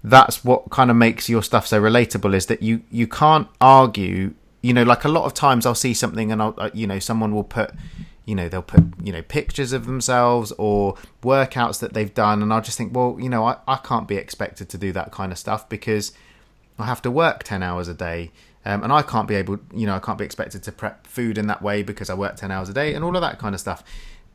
that's 0.02 0.45
what 0.45 0.71
kind 0.71 0.90
of 0.90 0.97
makes 0.97 1.29
your 1.29 1.43
stuff 1.43 1.67
so 1.67 1.81
relatable 1.81 2.35
is 2.35 2.47
that 2.47 2.62
you 2.62 2.83
you 2.90 3.07
can't 3.07 3.47
argue 3.61 4.35
you 4.62 4.73
know 4.73 4.83
like 4.83 5.05
a 5.05 5.09
lot 5.09 5.25
of 5.25 5.35
times 5.35 5.67
I'll 5.67 5.75
see 5.75 5.95
something 5.95 6.33
and 6.33 6.43
I'll 6.43 6.55
uh, 6.59 6.71
you 6.75 6.87
know 6.87 6.99
someone 6.99 7.35
will 7.35 7.45
put 7.45 7.71
you 8.31 8.37
know 8.37 8.49
they'll 8.49 8.63
put 8.63 8.85
you 9.03 9.13
know 9.13 9.23
pictures 9.23 9.73
of 9.73 9.87
themselves 9.87 10.53
or 10.53 10.95
workouts 11.23 11.81
that 11.81 11.95
they've 11.95 12.15
done 12.15 12.43
and 12.43 12.53
I'll 12.53 12.63
just 12.63 12.79
think 12.79 12.95
well 12.95 13.17
you 13.19 13.29
know 13.29 13.45
I, 13.45 13.57
I 13.67 13.77
can't 13.77 14.07
be 14.07 14.15
expected 14.15 14.69
to 14.69 14.79
do 14.79 14.93
that 14.93 15.11
kind 15.11 15.33
of 15.33 15.39
stuff 15.39 15.69
because 15.69 16.13
I 16.79 16.87
have 16.87 17.03
to 17.03 17.11
work 17.11 17.43
10 17.43 17.61
hours 17.65 17.89
a 17.89 17.95
day 17.95 18.31
um, 18.65 18.85
and 18.85 18.93
I 18.93 19.03
can't 19.03 19.27
be 19.27 19.35
able 19.35 19.59
you 19.75 19.85
know 19.85 19.97
I 19.97 19.99
can't 19.99 20.17
be 20.17 20.25
expected 20.25 20.63
to 20.63 20.73
prep 20.73 21.09
food 21.09 21.39
in 21.39 21.49
that 21.49 21.61
way 21.61 21.83
because 21.83 22.09
I 22.09 22.15
work 22.15 22.37
10 22.37 22.53
hours 22.53 22.69
a 22.69 22.73
day 22.73 22.95
and 22.95 23.05
all 23.05 23.17
of 23.17 23.21
that 23.21 23.41
kind 23.41 23.53
of 23.53 23.61
stuff. 23.61 23.83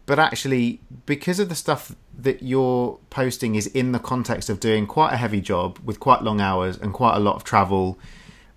But 0.05 0.19
actually 0.19 0.81
because 1.05 1.39
of 1.39 1.47
the 1.47 1.55
stuff 1.55 1.95
that 2.17 2.43
you're 2.43 2.99
posting 3.09 3.55
is 3.55 3.67
in 3.67 3.93
the 3.93 3.99
context 3.99 4.49
of 4.49 4.59
doing 4.59 4.87
quite 4.87 5.13
a 5.13 5.17
heavy 5.17 5.39
job 5.39 5.79
with 5.85 6.01
quite 6.01 6.21
long 6.21 6.41
hours 6.41 6.77
and 6.77 6.93
quite 6.93 7.15
a 7.15 7.19
lot 7.19 7.37
of 7.37 7.45
travel 7.45 7.97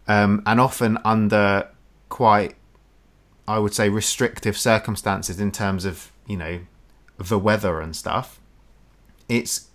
um, 0.09 0.42
and 0.47 0.61
often 0.61 0.99
under 1.04 1.68
quite 2.09 2.57
I 3.49 3.59
would 3.59 3.75
say 3.75 3.88
restrictive 3.88 4.59
circumstances 4.59 5.40
in 5.40 5.50
terms 5.50 5.87
of 5.87 6.12
you 6.26 6.37
know 6.37 6.61
the 7.17 7.38
weather 7.38 7.81
and 7.81 7.97
stuff. 7.97 8.40
It's 9.26 9.69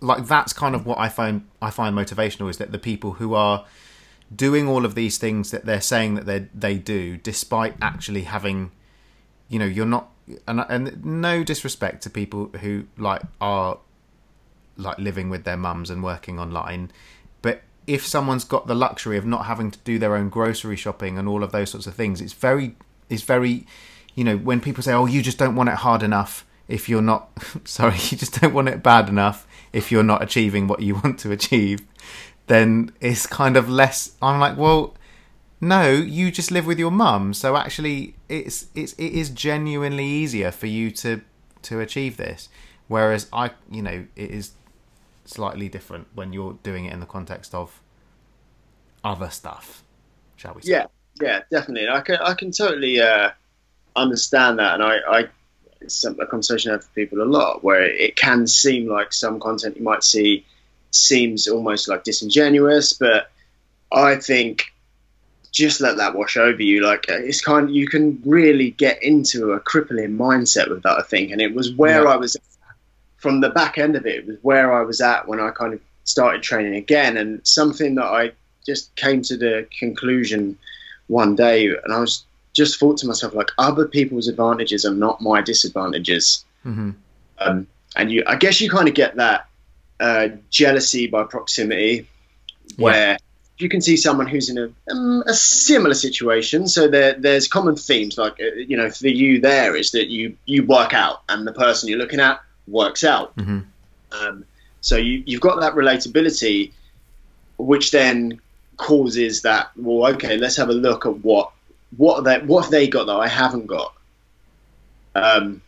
like 0.00 0.26
that's 0.26 0.52
kind 0.52 0.74
of 0.74 0.84
what 0.84 0.98
I 0.98 1.08
find 1.08 1.48
I 1.62 1.70
find 1.70 1.96
motivational 1.96 2.50
is 2.50 2.58
that 2.58 2.70
the 2.70 2.78
people 2.78 3.12
who 3.12 3.32
are 3.32 3.64
doing 4.34 4.68
all 4.68 4.84
of 4.84 4.94
these 4.94 5.16
things 5.16 5.50
that 5.52 5.64
they're 5.64 5.80
saying 5.80 6.16
that 6.16 6.26
they 6.26 6.48
they 6.54 6.76
do, 6.76 7.16
despite 7.16 7.74
actually 7.80 8.24
having, 8.24 8.72
you 9.48 9.58
know, 9.58 9.64
you're 9.64 9.86
not 9.86 10.10
and 10.46 10.60
and 10.68 11.02
no 11.02 11.42
disrespect 11.42 12.02
to 12.02 12.10
people 12.10 12.50
who 12.60 12.84
like 12.98 13.22
are 13.40 13.78
like 14.76 14.98
living 14.98 15.30
with 15.30 15.44
their 15.44 15.56
mums 15.56 15.88
and 15.88 16.02
working 16.02 16.38
online, 16.38 16.90
but 17.40 17.62
if 17.86 18.06
someone's 18.06 18.44
got 18.44 18.66
the 18.66 18.74
luxury 18.74 19.16
of 19.16 19.24
not 19.24 19.46
having 19.46 19.70
to 19.70 19.78
do 19.78 19.98
their 19.98 20.14
own 20.14 20.28
grocery 20.28 20.76
shopping 20.76 21.16
and 21.16 21.26
all 21.26 21.42
of 21.42 21.52
those 21.52 21.70
sorts 21.70 21.86
of 21.86 21.94
things, 21.94 22.20
it's 22.20 22.34
very 22.34 22.74
it's 23.08 23.22
very 23.22 23.66
you 24.14 24.24
know 24.24 24.36
when 24.36 24.60
people 24.60 24.82
say 24.82 24.92
oh 24.92 25.06
you 25.06 25.22
just 25.22 25.38
don't 25.38 25.56
want 25.56 25.68
it 25.68 25.76
hard 25.76 26.02
enough 26.02 26.46
if 26.68 26.88
you're 26.88 27.02
not 27.02 27.30
sorry 27.64 27.94
you 28.10 28.16
just 28.16 28.40
don't 28.40 28.54
want 28.54 28.68
it 28.68 28.82
bad 28.82 29.08
enough 29.08 29.46
if 29.72 29.90
you're 29.90 30.02
not 30.02 30.22
achieving 30.22 30.66
what 30.66 30.80
you 30.80 30.94
want 31.04 31.18
to 31.18 31.32
achieve 31.32 31.80
then 32.46 32.90
it's 33.00 33.26
kind 33.26 33.56
of 33.56 33.68
less 33.68 34.12
i'm 34.20 34.38
like 34.38 34.56
well 34.56 34.94
no 35.60 35.90
you 35.90 36.30
just 36.30 36.50
live 36.50 36.66
with 36.66 36.78
your 36.78 36.90
mum 36.90 37.32
so 37.32 37.56
actually 37.56 38.14
it's 38.28 38.66
it's 38.74 38.92
it 38.94 39.12
is 39.12 39.30
genuinely 39.30 40.04
easier 40.04 40.50
for 40.50 40.66
you 40.66 40.90
to 40.90 41.22
to 41.64 41.80
achieve 41.80 42.16
this. 42.16 42.48
Whereas 42.86 43.28
i 43.32 43.50
you 43.70 43.82
know 43.82 44.06
it 44.14 44.30
is 44.30 44.52
slightly 45.24 45.68
different 45.68 46.06
when 46.14 46.32
you're 46.32 46.58
doing 46.62 46.84
it 46.84 46.92
in 46.92 47.00
the 47.00 47.06
context 47.06 47.54
of 47.54 47.80
other 49.02 49.30
stuff 49.30 49.82
shall 50.36 50.54
we 50.54 50.62
say. 50.62 50.72
Yeah, 50.72 50.86
yeah, 51.20 51.42
definitely. 51.50 51.88
I 51.88 52.00
can 52.00 52.16
I 52.16 52.34
can 52.34 52.50
totally 52.50 53.00
uh, 53.00 53.30
understand 53.96 54.58
that, 54.58 54.74
and 54.74 54.82
I, 54.82 54.96
I 55.08 55.28
it's 55.80 56.04
a 56.04 56.14
conversation 56.26 56.70
I 56.70 56.74
have 56.74 56.80
with 56.82 56.94
people 56.94 57.22
a 57.22 57.24
lot 57.24 57.62
where 57.62 57.82
it 57.82 58.16
can 58.16 58.46
seem 58.46 58.88
like 58.88 59.12
some 59.12 59.38
content 59.38 59.76
you 59.76 59.82
might 59.82 60.02
see 60.02 60.44
seems 60.90 61.46
almost 61.48 61.88
like 61.88 62.04
disingenuous, 62.04 62.92
but 62.94 63.30
I 63.92 64.16
think 64.16 64.66
just 65.52 65.80
let 65.80 65.96
that 65.98 66.14
wash 66.16 66.36
over 66.36 66.62
you. 66.62 66.84
Like 66.84 67.08
uh, 67.10 67.14
it's 67.16 67.40
kind 67.40 67.72
you 67.74 67.86
can 67.86 68.20
really 68.24 68.70
get 68.72 69.02
into 69.02 69.52
a 69.52 69.60
crippling 69.60 70.16
mindset 70.16 70.68
with 70.68 70.82
that. 70.82 70.98
I 70.98 71.02
think, 71.02 71.30
and 71.30 71.40
it 71.40 71.54
was 71.54 71.72
where 71.74 72.04
Yeah. 72.04 72.10
I 72.10 72.16
was 72.16 72.36
from 73.18 73.40
the 73.40 73.50
back 73.50 73.78
end 73.78 73.96
of 73.96 74.06
it. 74.06 74.16
It 74.16 74.26
was 74.26 74.36
where 74.42 74.72
I 74.72 74.82
was 74.82 75.00
at 75.00 75.28
when 75.28 75.40
I 75.40 75.50
kind 75.50 75.74
of 75.74 75.80
started 76.04 76.42
training 76.42 76.74
again, 76.74 77.16
and 77.16 77.40
something 77.46 77.94
that 77.96 78.04
I 78.06 78.32
just 78.66 78.94
came 78.96 79.22
to 79.22 79.36
the 79.36 79.66
conclusion 79.78 80.58
one 81.06 81.36
day, 81.36 81.66
and 81.68 81.92
I 81.92 82.00
was 82.00 82.24
just 82.52 82.78
thought 82.78 82.98
to 82.98 83.06
myself 83.06 83.34
like 83.34 83.48
other 83.58 83.86
people's 83.86 84.28
advantages 84.28 84.84
are 84.84 84.94
not 84.94 85.20
my 85.20 85.40
disadvantages. 85.40 86.44
Hmm 86.62 86.92
um, 87.38 87.66
and 87.96 88.10
you 88.10 88.22
i 88.26 88.36
guess 88.36 88.60
you 88.60 88.70
kind 88.70 88.88
of 88.88 88.94
get 88.94 89.16
that 89.16 89.48
uh, 90.00 90.28
jealousy 90.50 91.06
by 91.06 91.22
proximity 91.22 92.06
where 92.76 93.16
you 93.58 93.68
can 93.68 93.80
see 93.80 93.96
someone 93.96 94.26
who's 94.26 94.50
in 94.50 94.58
a, 94.58 94.68
um, 94.90 95.22
a 95.28 95.32
similar 95.32 95.94
situation. 95.94 96.66
So 96.66 96.88
there, 96.88 97.14
there's 97.14 97.46
common 97.46 97.76
themes 97.76 98.18
like 98.18 98.32
uh, 98.40 98.56
you 98.56 98.76
know 98.76 98.90
for 98.90 99.06
you 99.06 99.40
there 99.40 99.76
is 99.76 99.92
that 99.92 100.08
you 100.08 100.36
you 100.46 100.66
work 100.66 100.92
out 100.92 101.22
and 101.28 101.46
the 101.46 101.52
person 101.52 101.88
you're 101.88 101.98
looking 101.98 102.18
at 102.18 102.40
works 102.66 103.04
out. 103.04 103.32
Hmm 103.38 103.60
um, 104.10 104.44
So 104.80 104.96
you, 104.96 105.22
you've 105.24 105.40
got 105.40 105.60
that 105.60 105.74
relatability, 105.74 106.72
which 107.56 107.92
then 107.92 108.40
causes 108.76 109.42
that. 109.42 109.70
Well, 109.76 110.14
okay, 110.14 110.36
let's 110.36 110.56
have 110.56 110.68
a 110.68 110.74
look 110.74 111.06
at 111.06 111.18
what 111.18 111.50
what 111.96 112.24
they 112.24 112.38
what 112.40 112.62
have 112.62 112.70
they 112.70 112.88
got 112.88 113.06
that 113.06 113.16
I 113.16 113.28
haven't 113.28 113.66
got. 113.66 113.94
Um, 115.14 115.62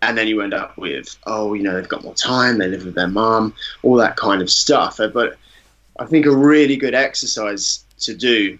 and 0.00 0.16
then 0.16 0.28
you 0.28 0.40
end 0.42 0.54
up 0.54 0.76
with, 0.78 1.16
oh, 1.26 1.54
you 1.54 1.64
know, 1.64 1.74
they've 1.74 1.88
got 1.88 2.04
more 2.04 2.14
time, 2.14 2.58
they 2.58 2.68
live 2.68 2.84
with 2.84 2.94
their 2.94 3.08
mom, 3.08 3.54
all 3.82 3.96
that 3.96 4.16
kind 4.16 4.40
of 4.40 4.48
stuff. 4.48 5.00
Uh, 5.00 5.08
But 5.08 5.36
I 5.98 6.06
think 6.06 6.26
a 6.26 6.36
really 6.36 6.76
good 6.76 6.94
exercise 6.94 7.84
to 8.00 8.14
do 8.14 8.58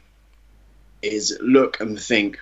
is 1.02 1.38
look 1.40 1.80
and 1.80 1.98
think 1.98 2.38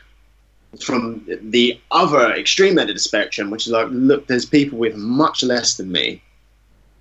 from 0.80 1.26
the 1.42 1.78
other 1.90 2.32
extreme 2.32 2.78
end 2.78 2.88
of 2.90 2.96
the 2.96 3.00
spectrum, 3.00 3.50
which 3.50 3.66
is 3.66 3.72
like, 3.72 3.88
look, 3.90 4.26
there's 4.26 4.46
people 4.46 4.78
with 4.78 4.96
much 4.96 5.42
less 5.42 5.76
than 5.76 5.92
me, 5.92 6.22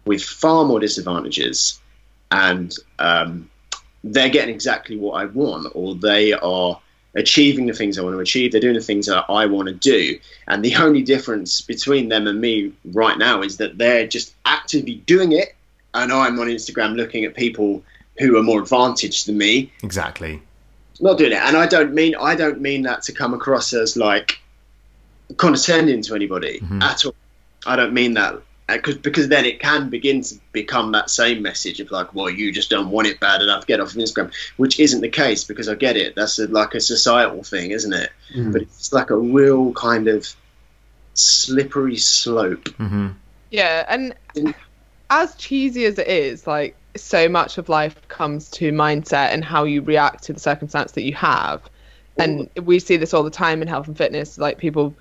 with 0.06 0.22
far 0.22 0.66
more 0.66 0.80
disadvantages, 0.80 1.80
and 2.32 2.76
um, 3.00 3.50
they're 4.06 4.30
getting 4.30 4.54
exactly 4.54 4.96
what 4.98 5.14
I 5.22 5.26
want, 5.26 5.68
or 5.74 5.96
they 5.96 6.32
are 6.34 6.80
achieving 7.16 7.66
the 7.66 7.74
things 7.74 7.98
I 7.98 8.04
want 8.04 8.16
to 8.16 8.20
achieve. 8.20 8.52
They're 8.52 8.62
doing 8.62 8.76
the 8.76 8.82
things 8.82 9.08
that 9.08 9.26
I 9.30 9.46
want 9.48 9.68
to 9.68 9.74
do. 9.74 10.20
And 10.48 10.64
the 10.64 10.76
only 10.76 11.02
difference 11.02 11.62
between 11.62 12.10
them 12.10 12.28
and 12.28 12.40
me 12.40 12.72
right 12.94 13.18
now 13.18 13.42
is 13.42 13.58
that 13.58 13.78
they're 13.78 14.06
just 14.08 14.36
actively 14.46 14.96
doing 15.08 15.32
it. 15.32 15.56
And 15.94 16.12
I'm 16.14 16.38
on 16.40 16.48
Instagram 16.48 16.96
looking 16.96 17.24
at 17.24 17.34
people 17.36 17.82
who 18.20 18.38
are 18.38 18.44
more 18.44 18.62
advantaged 18.62 19.28
than 19.28 19.38
me, 19.38 19.72
Exactly. 19.82 20.42
not 21.00 21.18
doing 21.18 21.32
it. 21.32 21.40
And 21.42 21.58
I 21.58 21.66
don't 21.68 21.94
mean 21.94 22.16
I 22.20 22.36
don't 22.36 22.62
mean 22.62 22.84
that 22.84 23.02
to 23.04 23.12
come 23.14 23.34
across 23.34 23.74
as 23.74 23.96
like 23.98 24.40
condescending 25.38 26.02
to 26.04 26.16
anybody 26.16 26.60
Mhm. 26.60 26.84
at 26.84 27.06
all. 27.06 27.16
I 27.66 27.76
don't 27.76 27.94
mean 27.94 28.14
that 28.14 28.36
because 28.68 28.98
because 28.98 29.28
then 29.28 29.46
it 29.46 29.60
can 29.60 29.90
begin 29.90 30.22
to 30.22 30.36
become 30.52 30.92
that 30.94 31.10
same 31.10 31.42
message 31.42 31.80
of 31.80 31.92
like, 31.92 32.14
well, 32.16 32.30
you 32.30 32.52
just 32.52 32.70
don't 32.70 32.90
want 32.90 33.08
it 33.08 33.20
bad 33.20 33.42
enough, 33.42 33.68
get 33.68 33.80
off 33.80 33.92
of 33.92 33.96
Instagram, 33.96 34.34
which 34.58 34.80
isn't 34.80 35.02
the 35.02 35.10
case 35.10 35.44
because 35.44 35.70
I 35.70 35.76
get 35.76 35.98
it. 35.98 36.16
That's 36.16 36.40
a, 36.40 36.48
like 36.48 36.74
a 36.74 36.80
societal 36.80 37.44
thing, 37.44 37.72
isn't 37.72 37.94
it? 37.94 38.10
Mm. 38.36 38.54
But 38.54 38.64
it's 38.64 38.92
like 38.92 39.12
a 39.12 39.18
real 39.18 39.72
kind 39.74 40.08
of 40.08 40.28
slippery 41.14 41.98
slope. 41.98 42.68
hmm 42.78 43.10
Yeah, 43.52 43.86
and 43.88 44.16
as 45.10 45.36
cheesy 45.36 45.86
as 45.86 46.00
it 46.00 46.08
is, 46.08 46.48
like 46.48 46.76
so 46.96 47.30
much 47.30 47.58
of 47.58 47.70
life 47.70 48.08
comes 48.08 48.50
to 48.50 48.72
mindset 48.72 49.30
and 49.32 49.44
how 49.44 49.64
you 49.64 49.82
react 49.82 50.24
to 50.24 50.34
the 50.34 50.40
circumstance 50.40 50.94
that 50.94 51.04
you 51.04 51.14
have. 51.14 51.62
And 52.18 52.50
we 52.64 52.80
see 52.80 52.96
this 52.96 53.14
all 53.14 53.24
the 53.24 53.30
time 53.30 53.62
in 53.62 53.68
health 53.68 53.88
and 53.88 53.98
fitness, 53.98 54.38
like 54.38 54.58
people 54.58 54.96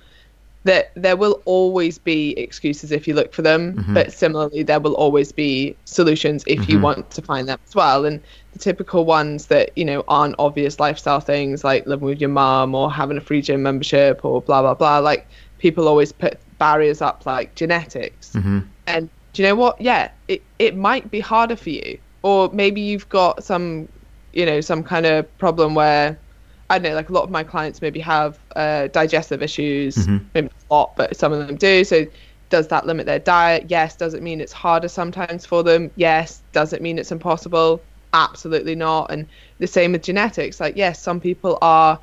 that 0.64 0.92
there 0.96 1.16
will 1.16 1.42
always 1.46 1.98
be 1.98 2.30
excuses 2.38 2.90
if 2.92 3.06
you 3.06 3.14
look 3.14 3.34
for 3.34 3.42
them, 3.42 3.76
Mhm. 3.76 3.92
but 3.92 4.12
similarly 4.12 4.62
there 4.62 4.80
will 4.80 4.94
always 4.94 5.32
be 5.32 5.78
solutions 5.84 6.42
if 6.46 6.68
you 6.68 6.78
Mhm. 6.78 6.82
want 6.82 7.10
to 7.12 7.22
find 7.22 7.48
them 7.48 7.58
as 7.66 7.74
well. 7.74 8.04
And 8.06 8.22
the 8.52 8.58
typical 8.58 9.04
ones 9.04 9.46
that, 9.48 9.76
you 9.76 9.84
know, 9.84 10.04
aren't 10.08 10.36
obvious 10.38 10.80
lifestyle 10.80 11.20
things 11.20 11.64
like 11.64 11.86
living 11.86 12.06
with 12.06 12.20
your 12.20 12.30
mum 12.30 12.74
or 12.74 12.90
having 12.90 13.16
a 13.18 13.20
free 13.20 13.42
gym 13.42 13.62
membership 13.62 14.20
or 14.24 14.42
blah 14.42 14.62
blah 14.62 14.74
blah, 14.74 14.98
like 14.98 15.30
people 15.58 15.88
always 15.88 16.12
put 16.12 16.40
barriers 16.58 17.02
up 17.02 17.26
like 17.26 17.54
genetics. 17.56 18.32
hmm 18.32 18.60
And 18.86 19.10
do 19.32 19.42
you 19.42 19.48
know 19.48 19.54
what? 19.56 19.80
Yeah, 19.80 20.10
it, 20.28 20.46
it 20.58 20.76
might 20.76 21.10
be 21.10 21.20
harder 21.20 21.56
for 21.56 21.70
you. 21.70 21.98
Or 22.22 22.50
maybe 22.52 22.80
you've 22.80 23.08
got 23.08 23.44
some, 23.44 23.88
you 24.32 24.46
know, 24.46 24.60
some 24.60 24.82
kind 24.82 25.06
of 25.06 25.36
problem 25.38 25.74
where, 25.74 26.23
I 26.70 26.78
don't 26.78 26.90
know, 26.90 26.96
like 26.96 27.10
a 27.10 27.12
lot 27.12 27.24
of 27.24 27.30
my 27.30 27.44
clients 27.44 27.82
maybe 27.82 28.00
have 28.00 28.38
uh, 28.56 28.88
digestive 28.88 29.42
issues, 29.42 29.96
Mhm. 29.96 30.24
maybe 30.34 30.48
a 30.48 30.74
lot, 30.74 30.96
but 30.96 31.16
some 31.16 31.32
of 31.32 31.46
them 31.46 31.56
do. 31.56 31.84
So 31.84 32.06
does 32.50 32.68
that 32.68 32.86
limit 32.86 33.06
their 33.06 33.18
diet? 33.18 33.66
Yes. 33.68 33.96
Does 33.96 34.14
it 34.14 34.22
mean 34.22 34.40
it's 34.40 34.52
harder 34.52 34.88
sometimes 34.88 35.44
for 35.44 35.62
them? 35.62 35.90
Yes. 35.96 36.42
Does 36.52 36.72
it 36.72 36.80
mean 36.80 36.98
it's 36.98 37.12
impossible? 37.12 37.82
Absolutely 38.12 38.74
not. 38.76 39.10
And 39.10 39.26
the 39.58 39.66
same 39.66 39.92
with 39.92 40.02
genetics. 40.02 40.60
Like, 40.60 40.76
yes, 40.76 41.00
some 41.02 41.20
people 41.20 41.58
are 41.62 41.98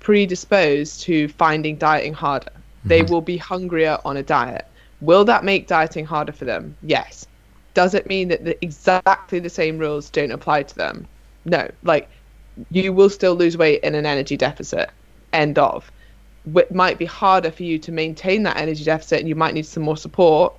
predisposed 0.00 1.00
to 1.02 1.28
finding 1.28 1.76
dieting 1.76 2.14
harder. 2.14 2.52
They 2.84 3.02
will 3.02 3.20
be 3.20 3.36
hungrier 3.36 3.98
on 4.04 4.16
a 4.16 4.22
diet. 4.22 4.66
Will 5.00 5.24
that 5.26 5.44
make 5.44 5.66
dieting 5.66 6.06
harder 6.06 6.32
for 6.32 6.44
them? 6.44 6.76
Yes. 6.82 7.26
Does 7.74 7.94
it 7.94 8.08
mean 8.08 8.28
that 8.28 8.44
the, 8.44 8.56
exactly 8.64 9.38
the 9.40 9.50
same 9.50 9.78
rules 9.78 10.08
don't 10.10 10.30
apply 10.30 10.62
to 10.62 10.74
them? 10.76 11.06
No. 11.44 11.68
Like, 11.82 12.08
you 12.70 12.92
will 12.92 13.10
still 13.10 13.34
lose 13.34 13.56
weight 13.56 13.82
in 13.82 13.94
an 13.94 14.06
energy 14.06 14.36
deficit. 14.36 14.90
End 15.32 15.58
of. 15.58 15.90
It 16.54 16.74
might 16.74 16.98
be 16.98 17.04
harder 17.04 17.50
for 17.50 17.62
you 17.62 17.78
to 17.80 17.92
maintain 17.92 18.42
that 18.44 18.56
energy 18.56 18.84
deficit 18.84 19.20
and 19.20 19.28
you 19.28 19.34
might 19.34 19.54
need 19.54 19.66
some 19.66 19.82
more 19.82 19.96
support, 19.96 20.54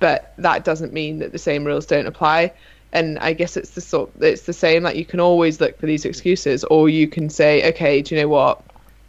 but 0.00 0.34
that 0.38 0.64
doesn't 0.64 0.92
mean 0.92 1.20
that 1.20 1.32
the 1.32 1.38
same 1.38 1.64
rules 1.64 1.86
don't 1.86 2.06
apply. 2.06 2.52
And 2.92 3.18
I 3.18 3.32
guess 3.32 3.56
it's 3.56 3.70
the 3.70 3.80
sort 3.80 4.10
it's 4.20 4.42
the 4.42 4.52
same 4.52 4.82
like 4.82 4.96
you 4.96 5.04
can 5.04 5.18
always 5.20 5.60
look 5.60 5.78
for 5.80 5.86
these 5.86 6.04
excuses 6.04 6.62
or 6.64 6.88
you 6.88 7.08
can 7.08 7.28
say, 7.30 7.68
okay, 7.70 8.02
do 8.02 8.14
you 8.14 8.20
know 8.20 8.28
what? 8.28 8.62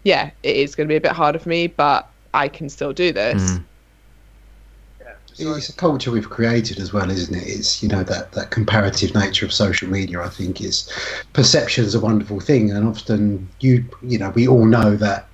Yeah, 0.03 0.31
it 0.43 0.55
is 0.55 0.75
going 0.75 0.88
to 0.88 0.91
be 0.91 0.97
a 0.97 1.01
bit 1.01 1.11
harder 1.11 1.39
for 1.39 1.49
me, 1.49 1.67
but 1.67 2.07
I 2.33 2.47
can 2.47 2.69
still 2.69 2.93
do 2.93 3.11
this. 3.11 3.41
Mhm. 3.41 3.63
It's 5.37 5.69
a 5.69 5.73
culture 5.73 6.11
we've 6.11 6.29
created 6.29 6.79
as 6.79 6.93
well, 6.93 7.11
isn't 7.11 7.35
it? 7.35 7.47
It's 7.47 7.83
you 7.83 7.89
know 7.89 8.03
that 8.03 8.31
that 8.33 8.51
comparative 8.51 9.13
nature 9.13 9.45
of 9.45 9.51
social 9.51 9.89
media. 9.89 10.21
I 10.21 10.29
think 10.29 10.61
is 10.61 10.89
perception's 11.33 11.93
a 11.93 11.99
wonderful 11.99 12.39
thing, 12.39 12.71
and 12.71 12.87
often 12.87 13.49
you 13.59 13.83
you 14.01 14.17
know 14.17 14.29
we 14.29 14.47
all 14.47 14.65
know 14.65 14.95
that 14.95 15.27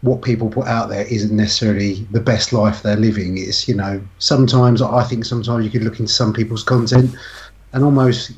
what 0.00 0.22
people 0.22 0.48
put 0.48 0.66
out 0.66 0.88
there 0.88 1.06
isn't 1.06 1.34
necessarily 1.34 2.06
the 2.12 2.20
best 2.20 2.52
life 2.52 2.82
they're 2.82 2.96
living. 2.96 3.36
It's 3.36 3.68
you 3.68 3.74
know 3.74 4.00
sometimes 4.18 4.80
I 4.80 5.02
think 5.04 5.24
sometimes 5.24 5.64
you 5.64 5.70
could 5.70 5.84
look 5.84 6.00
into 6.00 6.12
some 6.12 6.32
people's 6.32 6.64
content 6.64 7.14
and 7.72 7.84
almost 7.84 8.32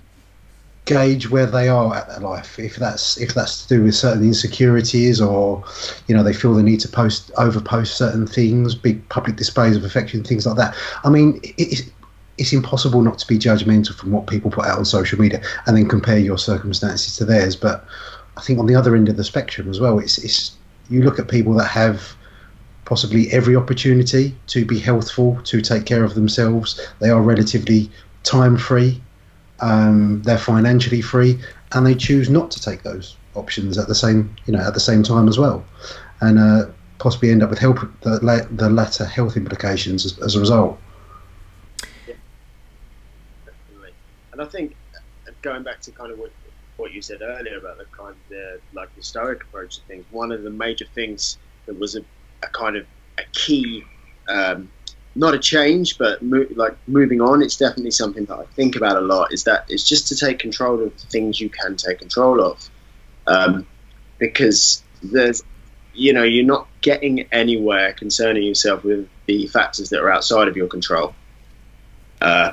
gauge 0.89 1.29
where 1.29 1.45
they 1.45 1.69
are 1.69 1.95
at 1.95 2.09
their 2.09 2.21
life 2.21 2.59
if 2.59 2.77
that's 2.77 3.19
if 3.19 3.35
that's 3.35 3.63
to 3.63 3.77
do 3.77 3.85
with 3.85 3.95
certain 3.95 4.23
insecurities 4.23 5.21
or 5.21 5.63
you 6.07 6.17
know 6.17 6.23
they 6.23 6.33
feel 6.33 6.55
the 6.55 6.63
need 6.63 6.81
to 6.81 6.89
post 6.89 7.31
over 7.37 7.61
post 7.61 7.99
certain 7.99 8.27
things 8.27 8.75
big 8.75 9.07
public 9.11 9.37
displays 9.37 9.77
of 9.77 9.85
affection 9.85 10.25
things 10.25 10.47
like 10.47 10.57
that. 10.57 10.75
I 11.05 11.11
mean 11.11 11.41
it's 11.43 11.83
it's 12.39 12.55
impossible 12.55 13.03
not 13.03 13.19
to 13.19 13.27
be 13.27 13.39
judgmental 13.39 13.95
from 13.95 14.13
what 14.13 14.27
people 14.27 14.51
put 14.51 14.65
out 14.65 14.79
on 14.79 14.85
social 14.87 15.21
media 15.21 15.43
and 15.67 15.77
then 15.77 15.87
compare 15.89 16.19
your 16.19 16.39
circumstances 16.39 17.17
to 17.17 17.25
theirs. 17.25 17.55
But 17.55 17.85
i 18.39 18.41
think 18.41 18.59
on 18.59 18.67
the 18.67 18.75
other 18.75 18.97
end 18.97 19.09
of 19.11 19.17
the 19.17 19.25
spectrum 19.25 19.69
as 19.69 19.81
well 19.81 19.99
it's 19.99 20.17
it's 20.19 20.57
you 20.89 21.03
look 21.03 21.19
at 21.19 21.29
people 21.29 21.53
that 21.55 21.67
have 21.67 22.17
possibly 22.87 23.31
every 23.31 23.55
opportunity 23.55 24.35
to 24.47 24.65
be 24.65 24.79
healthful 24.79 25.39
to 25.45 25.61
take 25.61 25.85
care 25.85 26.03
of 26.03 26.15
themselves. 26.15 26.81
They 27.01 27.11
are 27.11 27.21
relatively 27.21 27.91
time 28.23 28.57
free 28.57 29.03
um, 29.61 30.23
they're 30.23 30.39
financially 30.39 31.01
free 31.01 31.39
and 31.73 31.87
they 31.87 31.95
choose 31.95 32.31
not 32.31 32.51
to 32.53 32.61
take 32.61 32.83
those 32.83 33.17
options 33.35 33.79
at 33.79 33.87
the 33.89 33.95
same 33.95 34.35
you 34.47 34.53
know 34.53 34.61
at 34.61 34.75
the 34.75 34.81
same 34.81 35.03
time 35.03 35.29
as 35.29 35.39
well. 35.39 35.65
And 36.21 36.39
uh, 36.39 36.67
possibly 36.99 37.31
end 37.31 37.43
up 37.43 37.51
with 37.51 37.59
help 37.59 37.79
the, 38.01 38.49
the 38.51 38.69
latter 38.69 39.05
health 39.05 39.37
implications 39.37 40.05
as, 40.05 40.19
as 40.19 40.35
a 40.35 40.41
result. 40.41 40.79
Definitely. 43.47 43.93
And 44.33 44.43
I 44.43 44.45
think 44.47 44.77
uh, 44.97 45.33
going 45.43 45.63
back 45.63 45.81
to 45.83 45.93
kind 45.93 46.13
of 46.13 46.19
what 46.19 46.33
what 46.77 46.93
you 46.93 47.03
said 47.03 47.23
earlier 47.23 47.59
about 47.59 47.77
the 47.79 47.85
kind 47.87 48.11
of 48.11 48.29
the 48.29 48.61
like 48.73 48.95
historic 48.95 49.43
approach 49.43 49.77
to 49.77 49.83
things, 49.87 50.05
one 50.11 50.31
of 50.31 50.43
the 50.43 50.51
major 50.51 50.87
things 50.95 51.39
that 51.67 51.79
was 51.79 51.97
a, 51.97 52.05
a 52.43 52.47
kind 52.49 52.77
of 52.77 52.87
a 53.19 53.23
key, 53.33 53.83
um, 54.29 54.71
not 55.19 55.35
a 55.35 55.39
change, 55.39 55.99
but 55.99 56.23
mo- 56.23 56.47
like 56.55 56.77
moving 56.87 57.21
on. 57.21 57.43
It's 57.43 57.57
definitely 57.57 57.91
something 57.91 58.25
that 58.27 58.39
I 58.39 58.45
think 58.55 58.77
about 58.77 58.97
a 58.97 59.01
lot. 59.01 59.33
Is 59.33 59.45
that 59.45 59.65
it's 59.69 59.83
just 59.83 60.09
to 60.09 60.17
take 60.17 60.39
control 60.39 60.81
of 60.83 60.97
the 60.97 61.07
things 61.07 61.41
you 61.41 61.51
can 61.51 61.77
take 61.77 61.99
control 61.99 62.41
of, 62.41 62.71
um, 63.27 63.67
because 64.19 64.83
there's 65.03 65.43
you 65.93 66.13
know 66.13 66.23
you're 66.23 66.47
not 66.47 66.69
getting 66.83 67.27
anywhere 67.33 67.93
concerning 67.95 68.45
yourself 68.45 68.85
with 68.85 69.09
the 69.27 69.49
factors 69.49 69.91
that 69.91 70.01
are 70.01 70.11
outside 70.11 70.47
of 70.47 70.57
your 70.57 70.69
control. 70.69 71.15
Uh, 72.21 72.53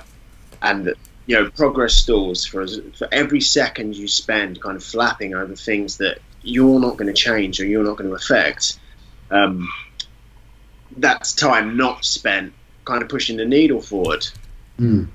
and 0.61 0.95
you 1.27 1.35
know 1.35 1.49
progress 1.51 1.93
stalls 1.93 2.45
for 2.45 2.65
for 2.97 3.07
every 3.11 3.41
second 3.41 3.95
you 3.95 4.07
spend 4.07 4.59
kind 4.61 4.75
of 4.75 4.83
flapping 4.83 5.35
over 5.35 5.55
things 5.55 5.97
that 5.97 6.19
you're 6.41 6.79
not 6.79 6.97
going 6.97 7.07
to 7.07 7.13
change 7.13 7.59
or 7.59 7.65
you're 7.65 7.83
not 7.83 7.97
going 7.97 8.09
to 8.09 8.15
affect 8.15 8.79
um, 9.31 9.67
that's 10.97 11.33
time 11.33 11.77
not 11.77 12.05
spent 12.05 12.53
kind 12.85 13.01
of 13.01 13.09
pushing 13.09 13.37
the 13.37 13.45
needle 13.45 13.81
forward 13.81 14.25
mm. 14.79 15.07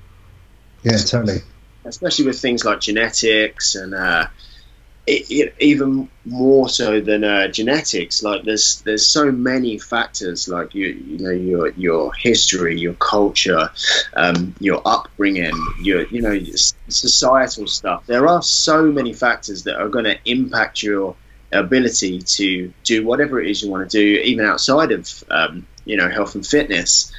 yeah 0.83 0.97
totally 0.97 1.39
especially 1.85 2.25
with 2.25 2.39
things 2.39 2.63
like 2.63 2.79
genetics 2.79 3.75
and 3.75 3.93
uh, 3.93 4.27
it, 5.07 5.31
it, 5.31 5.55
even 5.59 6.09
more 6.25 6.69
so 6.69 7.01
than 7.01 7.23
uh, 7.23 7.47
genetics. 7.47 8.21
Like 8.21 8.43
there's 8.43 8.81
there's 8.81 9.07
so 9.07 9.31
many 9.31 9.77
factors, 9.77 10.47
like 10.47 10.75
you 10.75 10.87
you 10.87 11.17
know 11.17 11.31
your 11.31 11.69
your 11.69 12.13
history, 12.13 12.79
your 12.79 12.93
culture, 12.93 13.69
um, 14.15 14.55
your 14.59 14.81
upbringing, 14.85 15.55
your 15.81 16.05
you 16.07 16.21
know 16.21 16.39
societal 16.87 17.67
stuff. 17.67 18.05
There 18.05 18.27
are 18.27 18.41
so 18.41 18.83
many 18.83 19.13
factors 19.13 19.63
that 19.63 19.77
are 19.81 19.89
going 19.89 20.05
to 20.05 20.17
impact 20.25 20.83
your 20.83 21.15
ability 21.51 22.21
to 22.21 22.71
do 22.83 23.05
whatever 23.05 23.41
it 23.41 23.49
is 23.49 23.61
you 23.61 23.69
want 23.69 23.89
to 23.89 23.97
do, 23.97 24.21
even 24.21 24.45
outside 24.45 24.91
of 24.91 25.23
um, 25.29 25.67
you 25.85 25.97
know 25.97 26.09
health 26.09 26.35
and 26.35 26.45
fitness. 26.45 27.11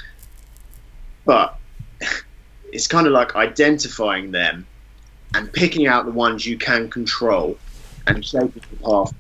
But 1.25 1.59
it's 2.73 2.87
kind 2.87 3.07
of 3.07 3.13
like 3.13 3.37
identifying 3.37 4.31
them 4.33 4.67
and 5.35 5.53
picking 5.53 5.87
out 5.87 6.05
the 6.05 6.13
ones 6.13 6.45
you 6.45 6.59
can 6.59 6.91
control 6.91 7.59
and 8.07 8.25
shaping 8.25 8.63
the 8.71 8.77
path 8.85 9.15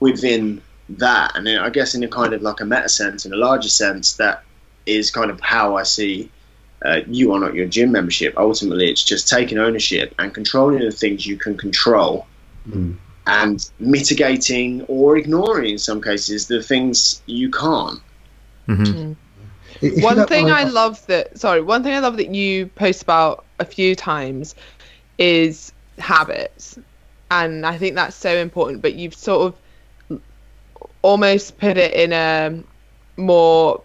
within 0.00 0.60
that. 0.88 1.32
And 1.34 1.46
then 1.46 1.58
I 1.58 1.70
guess 1.70 1.94
in 1.94 2.02
a 2.02 2.08
kind 2.08 2.32
of 2.32 2.42
like 2.42 2.60
a 2.60 2.64
meta 2.64 2.88
sense, 2.88 3.24
in 3.24 3.32
a 3.32 3.36
larger 3.36 3.68
sense, 3.68 4.14
that 4.14 4.42
is 4.86 5.10
kind 5.10 5.30
of 5.30 5.40
how 5.40 5.76
I 5.76 5.84
see 5.84 6.30
uh, 6.84 7.00
you 7.06 7.32
are 7.32 7.40
not 7.40 7.54
your 7.54 7.66
gym 7.66 7.92
membership. 7.92 8.34
Ultimately, 8.36 8.90
it's 8.90 9.02
just 9.02 9.28
taking 9.28 9.58
ownership 9.58 10.14
and 10.18 10.34
controlling 10.34 10.80
the 10.80 10.90
things 10.90 11.26
you 11.26 11.36
can 11.36 11.56
control. 11.56 12.26
Mm. 12.68 12.96
And 13.26 13.70
mitigating 13.78 14.82
or 14.82 15.16
ignoring, 15.16 15.72
in 15.72 15.78
some 15.78 16.02
cases, 16.02 16.46
the 16.46 16.62
things 16.62 17.22
you 17.24 17.50
can't. 17.50 18.00
Hmm 18.66 19.12
If 19.80 20.02
one 20.02 20.26
thing 20.26 20.50
I 20.50 20.64
love 20.64 21.04
that 21.06 21.38
sorry, 21.38 21.60
one 21.62 21.82
thing 21.82 21.94
I 21.94 21.98
love 22.00 22.16
that 22.16 22.34
you 22.34 22.66
post 22.66 23.02
about 23.02 23.44
a 23.58 23.64
few 23.64 23.94
times 23.94 24.54
is 25.18 25.72
habits. 25.98 26.78
And 27.30 27.66
I 27.66 27.76
think 27.78 27.94
that's 27.96 28.16
so 28.16 28.34
important, 28.36 28.82
but 28.82 28.94
you've 28.94 29.14
sort 29.14 29.54
of 30.10 30.20
almost 31.02 31.58
put 31.58 31.76
it 31.76 31.92
in 31.94 32.12
a 32.12 32.62
more 33.16 33.82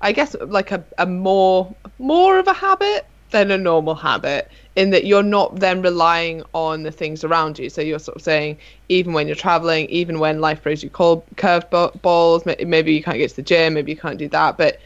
I 0.00 0.12
guess 0.12 0.34
like 0.40 0.72
a, 0.72 0.84
a 0.98 1.06
more 1.06 1.74
more 1.98 2.38
of 2.38 2.46
a 2.46 2.52
habit 2.52 3.06
than 3.32 3.50
a 3.50 3.58
normal 3.58 3.94
habit 3.94 4.50
in 4.76 4.90
that 4.90 5.04
you're 5.04 5.22
not 5.22 5.56
then 5.56 5.82
relying 5.82 6.42
on 6.54 6.82
the 6.82 6.90
things 6.90 7.24
around 7.24 7.58
you. 7.58 7.68
So 7.68 7.80
you're 7.80 7.98
sort 7.98 8.16
of 8.16 8.22
saying 8.22 8.58
even 8.88 9.12
when 9.12 9.26
you're 9.26 9.36
traveling, 9.36 9.86
even 9.90 10.18
when 10.18 10.40
life 10.40 10.62
throws 10.62 10.82
you 10.82 10.90
cold 10.90 11.24
curved 11.36 11.68
balls, 12.00 12.46
maybe 12.46 12.94
you 12.94 13.02
can't 13.02 13.18
get 13.18 13.30
to 13.30 13.36
the 13.36 13.42
gym, 13.42 13.74
maybe 13.74 13.92
you 13.92 13.98
can't 13.98 14.18
do 14.18 14.28
that, 14.28 14.56
but 14.56 14.78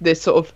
this 0.00 0.20
sort 0.20 0.44
of 0.44 0.52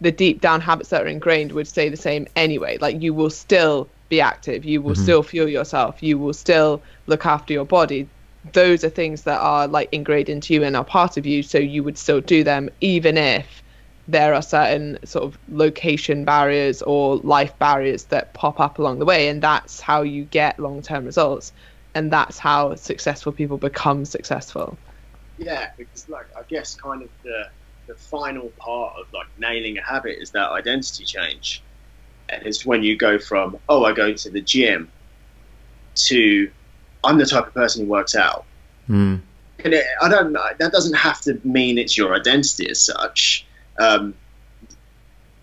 the 0.00 0.12
deep 0.12 0.40
down 0.40 0.60
habits 0.60 0.90
that 0.90 1.02
are 1.02 1.06
ingrained 1.06 1.52
would 1.52 1.66
stay 1.66 1.88
the 1.88 1.96
same 1.96 2.26
anyway. 2.36 2.78
Like 2.78 3.00
you 3.02 3.14
will 3.14 3.30
still 3.30 3.88
be 4.08 4.20
active, 4.20 4.64
you 4.64 4.80
will 4.80 4.94
mm-hmm. 4.94 5.02
still 5.02 5.22
fuel 5.22 5.48
yourself, 5.48 6.02
you 6.02 6.18
will 6.18 6.34
still 6.34 6.82
look 7.06 7.26
after 7.26 7.52
your 7.52 7.64
body. 7.64 8.08
Those 8.52 8.84
are 8.84 8.88
things 8.88 9.22
that 9.22 9.40
are 9.40 9.66
like 9.66 9.88
ingrained 9.92 10.28
into 10.28 10.54
you 10.54 10.62
and 10.62 10.76
are 10.76 10.84
part 10.84 11.16
of 11.16 11.26
you, 11.26 11.42
so 11.42 11.58
you 11.58 11.82
would 11.82 11.98
still 11.98 12.20
do 12.20 12.44
them 12.44 12.70
even 12.80 13.18
if 13.18 13.62
there 14.08 14.34
are 14.34 14.42
certain 14.42 14.98
sort 15.04 15.24
of 15.24 15.38
location 15.48 16.24
barriers 16.24 16.82
or 16.82 17.16
life 17.18 17.56
barriers 17.58 18.04
that 18.06 18.34
pop 18.34 18.58
up 18.58 18.78
along 18.78 18.98
the 18.98 19.04
way 19.04 19.28
and 19.28 19.42
that's 19.42 19.80
how 19.80 20.02
you 20.02 20.24
get 20.24 20.58
long-term 20.58 21.04
results 21.04 21.52
and 21.94 22.12
that's 22.12 22.38
how 22.38 22.74
successful 22.74 23.32
people 23.32 23.58
become 23.58 24.04
successful 24.04 24.76
Yeah, 25.38 25.68
because 25.76 26.08
like 26.08 26.26
I 26.36 26.42
guess 26.48 26.74
kind 26.74 27.02
of 27.02 27.08
the 27.22 27.48
the 27.86 27.94
final 27.94 28.48
part 28.58 28.94
of 29.00 29.06
like 29.14 29.26
nailing 29.38 29.78
a 29.78 29.82
habit 29.82 30.18
is 30.20 30.30
that 30.32 30.50
identity 30.50 31.04
change, 31.04 31.62
and 32.28 32.44
it's 32.44 32.66
when 32.66 32.82
you 32.82 32.96
go 32.96 33.18
from 33.18 33.58
oh 33.68 33.84
I 33.84 33.92
go 33.92 34.12
to 34.12 34.30
the 34.30 34.40
gym 34.40 34.90
to 35.94 36.50
I'm 37.04 37.18
the 37.18 37.26
type 37.26 37.46
of 37.46 37.54
person 37.54 37.84
who 37.84 37.90
works 37.90 38.16
out. 38.16 38.44
Mm. 38.88 39.20
And 39.64 39.74
it, 39.74 39.84
I 40.02 40.08
don't 40.08 40.32
know. 40.32 40.44
That 40.58 40.72
doesn't 40.72 40.94
have 40.94 41.20
to 41.22 41.40
mean 41.44 41.78
it's 41.78 41.96
your 41.96 42.14
identity 42.14 42.68
as 42.70 42.80
such. 42.80 43.46
Um, 43.78 44.14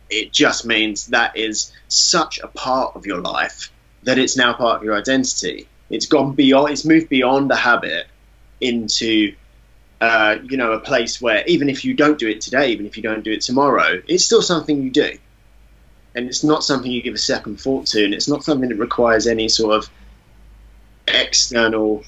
it 0.09 0.31
just 0.31 0.65
means 0.65 1.07
that 1.07 1.37
is 1.37 1.71
such 1.87 2.39
a 2.39 2.47
part 2.47 2.95
of 2.95 3.05
your 3.05 3.21
life 3.21 3.71
that 4.03 4.17
it's 4.19 4.37
now 4.37 4.53
part 4.53 4.77
of 4.77 4.83
your 4.83 4.95
identity. 4.95 5.67
It's 5.89 6.05
gone 6.05 6.33
beyond. 6.33 6.71
It's 6.71 6.85
moved 6.85 7.09
beyond 7.09 7.49
the 7.49 7.55
habit 7.55 8.07
into, 8.61 9.35
uh, 9.99 10.37
you 10.43 10.57
know, 10.57 10.73
a 10.73 10.79
place 10.79 11.19
where 11.19 11.43
even 11.47 11.69
if 11.69 11.83
you 11.83 11.93
don't 11.93 12.17
do 12.17 12.27
it 12.27 12.41
today, 12.41 12.71
even 12.71 12.85
if 12.85 12.97
you 12.97 13.03
don't 13.03 13.23
do 13.23 13.31
it 13.31 13.41
tomorrow, 13.41 14.01
it's 14.07 14.23
still 14.23 14.41
something 14.41 14.81
you 14.81 14.91
do, 14.91 15.17
and 16.15 16.27
it's 16.27 16.43
not 16.43 16.63
something 16.63 16.91
you 16.91 17.01
give 17.01 17.15
a 17.15 17.19
second 17.19 17.59
thought 17.59 17.87
to, 17.87 18.03
and 18.03 18.13
it's 18.13 18.27
not 18.27 18.43
something 18.43 18.69
that 18.69 18.77
requires 18.77 19.27
any 19.27 19.49
sort 19.49 19.75
of 19.75 19.89
external 21.07 22.03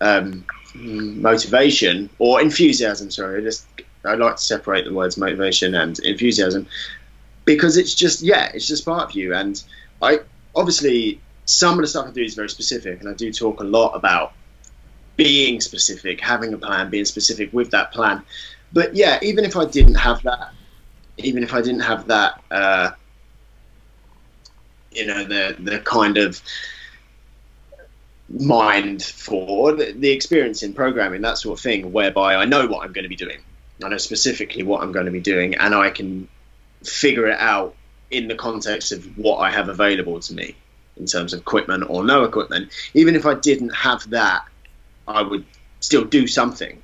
um, 0.00 0.44
motivation 0.74 2.10
or 2.18 2.40
enthusiasm. 2.40 3.10
Sorry, 3.10 3.42
just 3.42 3.66
I 4.08 4.14
like 4.14 4.36
to 4.36 4.42
separate 4.42 4.84
the 4.84 4.92
words 4.92 5.16
motivation 5.16 5.74
and 5.74 5.98
enthusiasm 6.00 6.66
because 7.44 7.76
it's 7.76 7.94
just 7.94 8.22
yeah, 8.22 8.50
it's 8.54 8.66
just 8.66 8.84
part 8.84 9.10
of 9.10 9.16
you. 9.16 9.34
And 9.34 9.62
I 10.02 10.20
obviously 10.54 11.20
some 11.44 11.74
of 11.74 11.80
the 11.80 11.86
stuff 11.86 12.06
I 12.06 12.10
do 12.10 12.22
is 12.22 12.34
very 12.34 12.50
specific, 12.50 13.00
and 13.00 13.08
I 13.08 13.14
do 13.14 13.32
talk 13.32 13.60
a 13.60 13.64
lot 13.64 13.92
about 13.92 14.32
being 15.16 15.60
specific, 15.60 16.20
having 16.20 16.52
a 16.52 16.58
plan, 16.58 16.90
being 16.90 17.06
specific 17.06 17.52
with 17.52 17.70
that 17.70 17.92
plan. 17.92 18.22
But 18.72 18.94
yeah, 18.94 19.18
even 19.22 19.44
if 19.44 19.56
I 19.56 19.64
didn't 19.64 19.94
have 19.94 20.22
that, 20.24 20.52
even 21.16 21.42
if 21.42 21.54
I 21.54 21.60
didn't 21.62 21.80
have 21.80 22.06
that, 22.08 22.42
uh, 22.50 22.90
you 24.92 25.06
know, 25.06 25.24
the 25.24 25.56
the 25.58 25.78
kind 25.80 26.18
of 26.18 26.40
mind 28.28 29.02
for 29.02 29.72
the, 29.72 29.92
the 29.92 30.10
experience 30.10 30.62
in 30.62 30.74
programming, 30.74 31.22
that 31.22 31.38
sort 31.38 31.58
of 31.58 31.62
thing, 31.62 31.92
whereby 31.92 32.34
I 32.34 32.44
know 32.44 32.66
what 32.66 32.84
I'm 32.84 32.92
going 32.92 33.04
to 33.04 33.08
be 33.08 33.16
doing. 33.16 33.38
I 33.84 33.88
know 33.88 33.96
specifically 33.98 34.62
what 34.62 34.82
I'm 34.82 34.92
going 34.92 35.06
to 35.06 35.12
be 35.12 35.20
doing, 35.20 35.54
and 35.54 35.74
I 35.74 35.90
can 35.90 36.28
figure 36.84 37.26
it 37.26 37.38
out 37.38 37.74
in 38.10 38.28
the 38.28 38.34
context 38.34 38.92
of 38.92 39.04
what 39.18 39.38
I 39.38 39.50
have 39.50 39.68
available 39.68 40.18
to 40.20 40.34
me 40.34 40.56
in 40.96 41.06
terms 41.06 41.32
of 41.32 41.40
equipment 41.40 41.84
or 41.88 42.04
no 42.04 42.24
equipment. 42.24 42.72
Even 42.94 43.14
if 43.14 43.26
I 43.26 43.34
didn't 43.34 43.74
have 43.74 44.08
that, 44.10 44.42
I 45.06 45.22
would 45.22 45.44
still 45.80 46.04
do 46.04 46.26
something. 46.26 46.82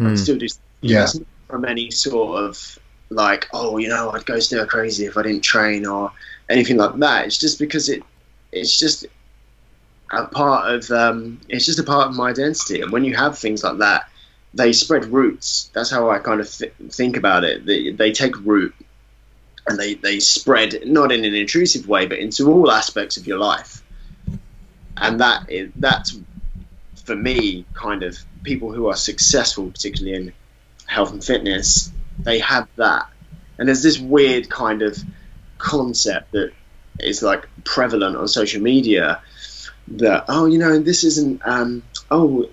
I'd 0.00 0.06
Mm. 0.06 0.18
still 0.18 0.36
do 0.36 0.48
Yeah. 0.82 1.06
From 1.48 1.64
any 1.64 1.90
sort 1.90 2.42
of 2.42 2.78
like, 3.10 3.48
oh, 3.52 3.76
you 3.78 3.88
know, 3.88 4.10
I'd 4.10 4.26
go 4.26 4.40
stir 4.40 4.66
crazy 4.66 5.06
if 5.06 5.16
I 5.16 5.22
didn't 5.22 5.42
train 5.42 5.86
or 5.86 6.10
anything 6.48 6.78
like 6.78 6.96
that. 6.98 7.26
It's 7.26 7.38
just 7.38 7.58
because 7.58 7.88
it, 7.88 8.02
it's 8.50 8.76
just 8.76 9.06
a 10.10 10.26
part 10.26 10.72
of, 10.74 10.90
um, 10.90 11.40
it's 11.48 11.66
just 11.66 11.78
a 11.78 11.84
part 11.84 12.08
of 12.08 12.16
my 12.16 12.30
identity. 12.30 12.80
And 12.80 12.90
when 12.90 13.04
you 13.04 13.14
have 13.14 13.38
things 13.38 13.62
like 13.62 13.78
that, 13.78 14.08
they 14.54 14.72
spread 14.72 15.06
roots. 15.06 15.70
That's 15.74 15.90
how 15.90 16.10
I 16.10 16.18
kind 16.18 16.40
of 16.40 16.50
th- 16.50 16.72
think 16.90 17.16
about 17.16 17.44
it. 17.44 17.66
They, 17.66 17.90
they 17.90 18.12
take 18.12 18.38
root 18.44 18.74
and 19.66 19.78
they, 19.78 19.94
they 19.94 20.20
spread 20.20 20.86
not 20.86 21.10
in 21.12 21.24
an 21.24 21.34
intrusive 21.34 21.88
way, 21.88 22.06
but 22.06 22.18
into 22.18 22.50
all 22.50 22.70
aspects 22.70 23.16
of 23.16 23.26
your 23.26 23.38
life. 23.38 23.82
And 24.96 25.20
that 25.20 25.50
is, 25.50 25.70
that's 25.76 26.16
for 27.04 27.16
me 27.16 27.66
kind 27.74 28.02
of 28.02 28.16
people 28.44 28.72
who 28.72 28.86
are 28.86 28.96
successful, 28.96 29.70
particularly 29.70 30.16
in 30.16 30.32
health 30.86 31.12
and 31.12 31.24
fitness, 31.24 31.90
they 32.18 32.38
have 32.38 32.68
that. 32.76 33.08
And 33.58 33.68
there's 33.68 33.82
this 33.82 33.98
weird 33.98 34.48
kind 34.48 34.82
of 34.82 34.96
concept 35.58 36.32
that 36.32 36.52
is 37.00 37.22
like 37.22 37.48
prevalent 37.64 38.16
on 38.16 38.28
social 38.28 38.62
media 38.62 39.20
that 39.88 40.24
oh 40.28 40.46
you 40.46 40.58
know 40.58 40.78
this 40.78 41.04
isn't 41.04 41.40
um, 41.44 41.82
oh 42.10 42.48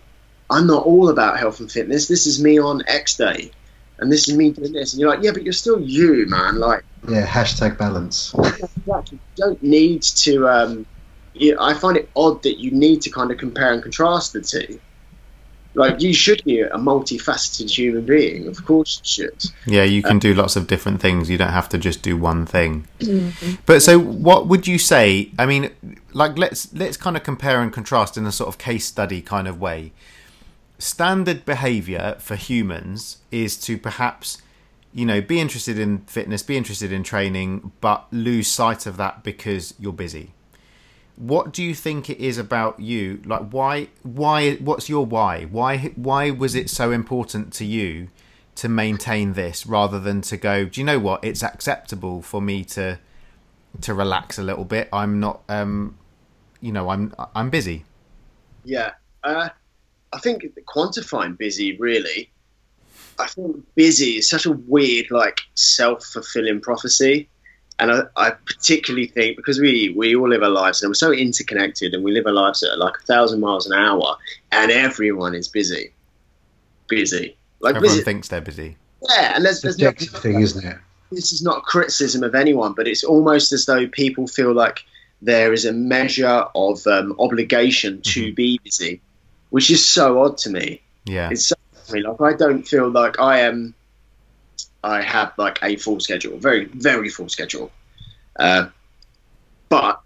I'm 0.52 0.68
not 0.68 0.86
all 0.86 1.10
about 1.10 1.40
health 1.40 1.60
and 1.60 1.72
fitness. 1.72 2.08
This 2.08 2.28
is 2.28 2.44
me 2.44 2.60
on 2.60 2.84
X 2.88 3.16
day, 3.16 3.52
and 4.00 4.12
this 4.12 4.28
is 4.28 4.36
me 4.36 4.52
doing 4.52 4.74
this. 4.74 4.94
And 4.94 5.00
you're 5.00 5.10
like, 5.10 5.24
yeah, 5.24 5.32
but 5.32 5.44
you're 5.44 5.54
still 5.54 5.80
you, 5.80 6.26
man. 6.28 6.60
Like, 6.60 6.84
Yeah, 7.08 7.26
hashtag 7.26 7.78
balance. 7.78 8.34
exactly. 8.38 9.18
You 9.18 9.20
don't 9.38 9.64
need 9.64 10.04
to. 10.04 10.48
Um, 10.48 10.86
you 11.34 11.58
I 11.60 11.74
find 11.74 11.96
it 11.98 12.10
odd 12.16 12.44
that 12.44 12.60
you 12.60 12.72
need 12.72 13.02
to 13.04 13.10
kind 13.10 13.32
of 13.32 13.38
compare 13.38 13.72
and 13.72 13.82
contrast 13.82 14.34
the 14.34 14.42
two. 14.42 14.80
Like, 15.74 16.02
you 16.02 16.14
should 16.14 16.44
be 16.44 16.60
a 16.60 16.72
multifaceted 16.72 17.70
human 17.70 18.06
being. 18.06 18.48
Of 18.48 18.66
course, 18.66 19.00
you 19.02 19.08
should. 19.08 19.52
Yeah, 19.66 19.84
you 19.84 20.04
can 20.04 20.20
do 20.20 20.34
lots 20.34 20.58
of 20.58 20.68
different 20.68 21.00
things. 21.00 21.30
You 21.30 21.38
don't 21.38 21.54
have 21.54 21.70
to 21.70 21.78
just 21.78 22.02
do 22.02 22.18
one 22.18 22.46
thing. 22.46 22.90
But 23.66 23.82
so, 23.82 23.98
what 23.98 24.48
would 24.48 24.68
you 24.68 24.78
say? 24.78 25.32
I 25.40 25.46
mean, 25.46 25.70
like 26.12 26.38
let's 26.38 26.74
let's 26.74 26.98
kind 26.98 27.16
of 27.16 27.24
compare 27.24 27.62
and 27.62 27.72
contrast 27.72 28.18
in 28.18 28.26
a 28.26 28.34
sort 28.34 28.50
of 28.50 28.58
case 28.58 28.86
study 28.86 29.22
kind 29.22 29.48
of 29.48 29.62
way. 29.62 29.94
Standard 30.82 31.46
behavior 31.46 32.16
for 32.18 32.36
humans 32.36 33.18
is 33.30 33.56
to 33.58 33.78
perhaps, 33.78 34.42
you 34.92 35.06
know, 35.06 35.22
be 35.22 35.40
interested 35.40 35.78
in 35.78 36.00
fitness, 36.06 36.42
be 36.42 36.58
interested 36.58 36.92
in 36.92 37.04
training, 37.04 37.72
but 37.82 38.08
lose 38.12 38.48
sight 38.48 38.88
of 38.88 38.98
that 38.98 39.24
because 39.24 39.76
you're 39.78 39.94
busy. 39.94 40.34
What 41.18 41.54
do 41.54 41.62
you 41.62 41.76
think 41.76 42.10
it 42.10 42.18
is 42.18 42.40
about 42.40 42.80
you? 42.80 43.22
Like, 43.26 43.52
why? 43.52 43.90
Why? 44.02 44.56
What's 44.56 44.90
your 44.90 45.06
why? 45.06 45.44
Why? 45.44 45.94
Why 45.96 46.32
was 46.32 46.56
it 46.56 46.68
so 46.68 46.90
important 46.90 47.54
to 47.54 47.66
you 47.66 48.08
to 48.56 48.68
maintain 48.68 49.34
this 49.34 49.68
rather 49.68 50.00
than 50.00 50.22
to 50.22 50.36
go? 50.36 50.66
Do 50.66 50.82
you 50.82 50.86
know 50.86 50.98
what? 50.98 51.24
It's 51.24 51.44
acceptable 51.44 52.24
for 52.24 52.42
me 52.42 52.64
to 52.66 52.98
to 53.82 53.94
relax 53.94 54.40
a 54.40 54.44
little 54.44 54.66
bit. 54.66 54.90
I'm 54.92 55.20
not. 55.20 55.44
Um, 55.48 56.00
you 56.60 56.72
know, 56.72 56.90
I'm 56.90 57.14
I'm 57.36 57.52
busy. 57.52 57.86
Yeah. 58.66 58.94
Uh, 59.24 59.50
I 60.14 60.20
think 60.20 60.46
quantifying 60.66 61.38
busy 61.38 61.78
really. 61.78 62.30
I 63.20 63.28
think 63.28 63.64
busy 63.76 64.18
is 64.18 64.30
such 64.30 64.46
a 64.46 64.52
weird, 64.52 65.12
like, 65.12 65.42
self-fulfilling 65.54 66.62
prophecy, 66.62 67.30
and 67.78 67.92
I, 67.92 68.04
I 68.16 68.32
particularly 68.32 69.08
think 69.08 69.38
because 69.38 69.60
we 69.60 69.94
we 69.96 70.16
all 70.16 70.30
live 70.30 70.44
our 70.44 70.50
lives 70.50 70.82
and 70.82 70.90
we're 70.90 70.96
so 70.96 71.12
interconnected, 71.12 71.94
and 71.94 72.04
we 72.04 72.12
live 72.12 72.26
our 72.26 72.34
lives 72.34 72.64
at 72.64 72.78
like 72.80 72.94
a 72.98 73.06
thousand 73.06 73.40
miles 73.40 73.68
an 73.68 73.74
hour, 73.74 74.18
and 74.52 74.72
everyone 74.72 75.36
is 75.36 75.48
busy, 75.48 75.94
busy, 76.88 77.36
like 77.60 77.76
Everyone 77.76 77.96
busy. 77.96 78.04
thinks 78.04 78.28
they're 78.30 78.42
busy. 78.42 78.78
Yeah, 79.10 79.36
and 79.36 79.46
there's 79.46 79.62
there's 79.62 79.76
Subjective 79.76 80.14
no, 80.14 80.20
thing, 80.20 80.42
isn't 80.42 80.66
it? 80.66 80.78
this 81.12 81.34
is 81.34 81.42
not 81.42 81.60
a 81.60 81.62
criticism 81.62 82.24
of 82.24 82.34
anyone, 82.36 82.74
but 82.74 82.88
it's 82.88 83.04
almost 83.04 83.52
as 83.52 83.66
though 83.66 83.88
people 83.88 84.28
feel 84.28 84.54
like 84.54 84.80
there 85.22 85.54
is 85.54 85.66
a 85.66 85.74
measure 85.74 86.46
of 86.56 86.86
um, 86.88 87.16
obligation 87.20 88.02
to 88.02 88.34
be 88.34 88.60
busy, 88.64 89.02
which 89.52 89.70
is 89.70 89.88
so 89.88 90.24
odd 90.24 90.38
to 90.40 90.50
me. 90.50 90.82
Yeah. 91.06 91.30
It's 91.30 91.46
so 91.46 91.56
odd 91.74 91.86
to 91.86 91.94
me. 91.94 92.02
Like 92.02 92.22
I 92.22 92.36
don't 92.36 92.68
feel 92.68 92.90
like 92.90 93.20
I 93.20 93.42
am. 93.42 93.76
I 94.84 95.02
have 95.04 95.34
like 95.38 95.60
a 95.62 95.76
full 95.76 96.00
schedule, 96.00 96.38
very 96.40 96.66
very 96.66 97.10
full 97.10 97.30
schedule, 97.30 97.72
uh, 98.40 98.70
but 99.70 100.02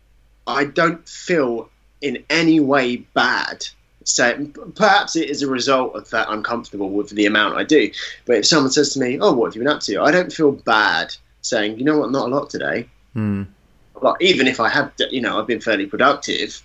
I 0.46 0.66
don't 0.66 1.08
feel 1.08 1.70
in 2.02 2.24
any 2.30 2.60
way 2.60 2.98
bad. 2.98 3.66
So 4.04 4.48
perhaps 4.76 5.16
it 5.16 5.30
is 5.30 5.42
a 5.42 5.50
result 5.50 5.96
of 5.96 6.10
that 6.12 6.30
I'm 6.30 6.44
comfortable 6.44 6.90
with 6.90 7.10
the 7.10 7.26
amount 7.26 7.58
I 7.58 7.64
do. 7.64 7.90
But 8.26 8.38
if 8.38 8.46
someone 8.46 8.72
says 8.72 8.94
to 8.94 9.00
me, 9.00 9.18
"Oh, 9.20 9.34
what 9.34 9.46
have 9.48 9.56
you 9.56 9.62
been 9.62 9.72
up 9.72 9.82
to?" 9.82 10.02
I 10.02 10.12
don't 10.12 10.32
feel 10.32 10.52
bad 10.52 11.16
saying, 11.42 11.80
"You 11.80 11.86
know 11.86 12.00
what? 12.00 12.12
Not 12.12 12.28
a 12.28 12.36
lot 12.36 12.50
today." 12.50 12.90
Hmm. 13.14 13.44
like 14.02 14.22
even 14.22 14.46
if 14.46 14.60
I 14.60 14.68
have, 14.68 14.92
you 15.10 15.22
know, 15.22 15.40
I've 15.40 15.48
been 15.48 15.62
fairly 15.62 15.86
productive, 15.86 16.62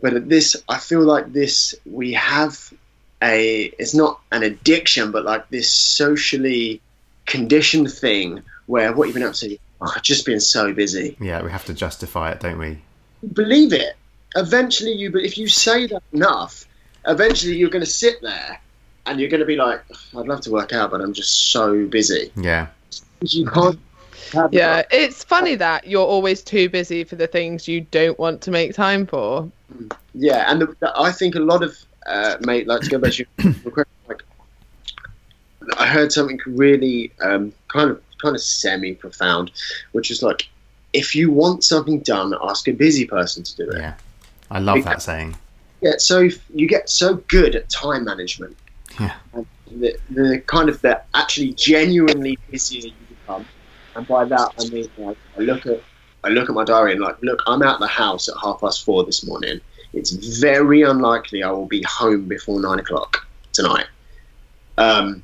but 0.00 0.14
at 0.14 0.28
this, 0.28 0.56
I 0.68 0.78
feel 0.78 1.02
like 1.02 1.32
this, 1.32 1.74
we 1.84 2.12
have 2.14 2.72
a, 3.22 3.64
it's 3.78 3.94
not 3.94 4.20
an 4.32 4.42
addiction, 4.42 5.10
but 5.12 5.24
like 5.24 5.48
this 5.50 5.70
socially 5.70 6.80
conditioned 7.26 7.92
thing 7.92 8.42
where 8.66 8.92
what 8.92 9.06
you've 9.06 9.14
been 9.14 9.22
up 9.22 9.34
to, 9.34 9.56
oh, 9.80 9.92
I've 9.94 10.02
just 10.02 10.24
been 10.24 10.40
so 10.40 10.72
busy. 10.72 11.16
Yeah, 11.20 11.42
we 11.42 11.50
have 11.50 11.64
to 11.66 11.74
justify 11.74 12.30
it, 12.30 12.40
don't 12.40 12.58
we? 12.58 12.82
Believe 13.32 13.72
it. 13.72 13.96
Eventually, 14.36 14.92
you, 14.92 15.10
but 15.10 15.22
if 15.22 15.36
you 15.36 15.48
say 15.48 15.86
that 15.88 16.02
enough, 16.12 16.66
eventually 17.06 17.56
you're 17.56 17.70
going 17.70 17.84
to 17.84 17.90
sit 17.90 18.22
there 18.22 18.60
and 19.06 19.20
you're 19.20 19.28
going 19.28 19.40
to 19.40 19.46
be 19.46 19.56
like, 19.56 19.82
I'd 20.16 20.26
love 20.26 20.40
to 20.42 20.50
work 20.50 20.72
out, 20.72 20.90
but 20.90 21.00
I'm 21.00 21.12
just 21.12 21.52
so 21.52 21.86
busy. 21.86 22.32
Yeah. 22.36 22.68
You 23.22 23.46
can't. 23.46 23.78
Have 24.32 24.52
Yeah, 24.52 24.82
it's 24.90 25.24
funny 25.24 25.54
that 25.56 25.86
you're 25.86 26.06
always 26.06 26.42
too 26.42 26.68
busy 26.68 27.04
for 27.04 27.16
the 27.16 27.26
things 27.26 27.66
you 27.66 27.82
don't 27.82 28.18
want 28.18 28.40
to 28.42 28.50
make 28.50 28.74
time 28.74 29.06
for. 29.06 29.50
Yeah, 30.14 30.50
and 30.50 30.60
the, 30.60 30.76
the, 30.80 30.92
I 30.98 31.12
think 31.12 31.34
a 31.34 31.40
lot 31.40 31.62
of 31.62 31.76
uh, 32.06 32.36
mate, 32.40 32.66
like 32.66 32.82
to 32.82 32.90
go 32.90 32.98
back 32.98 33.12
to 33.12 33.24
your 33.42 33.54
question, 33.72 33.92
like 34.08 34.22
I 35.78 35.86
heard 35.86 36.12
something 36.12 36.38
really 36.46 37.12
um, 37.22 37.52
kind 37.68 37.90
of 37.90 38.02
kind 38.18 38.34
of 38.34 38.42
semi 38.42 38.94
profound, 38.94 39.52
which 39.92 40.10
is 40.10 40.22
like 40.22 40.48
if 40.92 41.14
you 41.14 41.30
want 41.30 41.64
something 41.64 42.00
done, 42.00 42.34
ask 42.42 42.68
a 42.68 42.72
busy 42.72 43.06
person 43.06 43.42
to 43.44 43.56
do 43.56 43.70
it. 43.70 43.78
Yeah. 43.78 43.94
I 44.50 44.58
love 44.58 44.84
that 44.84 45.02
saying. 45.02 45.36
Yeah, 45.80 45.94
so 45.98 46.28
you 46.52 46.68
get 46.68 46.90
so 46.90 47.14
good 47.28 47.54
at 47.54 47.68
time 47.70 48.04
management. 48.04 48.56
Yeah. 48.98 49.14
The, 49.70 49.96
the 50.10 50.42
kind 50.46 50.68
of 50.68 50.80
the 50.82 51.00
actually 51.14 51.52
genuinely 51.52 52.38
busier 52.50 52.88
you 52.88 52.92
become, 53.08 53.46
and 53.94 54.06
by 54.06 54.24
that 54.24 54.52
I 54.58 54.64
mean 54.70 54.88
like, 54.96 55.16
I 55.38 55.40
look 55.42 55.66
at 55.66 55.82
I 56.22 56.28
look 56.28 56.48
at 56.50 56.54
my 56.54 56.64
diary 56.64 56.92
and 56.92 57.00
like, 57.00 57.16
look, 57.22 57.42
I'm 57.46 57.62
out 57.62 57.80
the 57.80 57.86
house 57.86 58.28
at 58.28 58.34
half 58.42 58.60
past 58.60 58.84
four 58.84 59.04
this 59.04 59.26
morning. 59.26 59.60
It's 59.94 60.10
very 60.38 60.82
unlikely 60.82 61.42
I 61.42 61.50
will 61.50 61.66
be 61.66 61.82
home 61.82 62.26
before 62.28 62.60
nine 62.60 62.78
o'clock 62.78 63.26
tonight. 63.52 63.86
Um, 64.76 65.22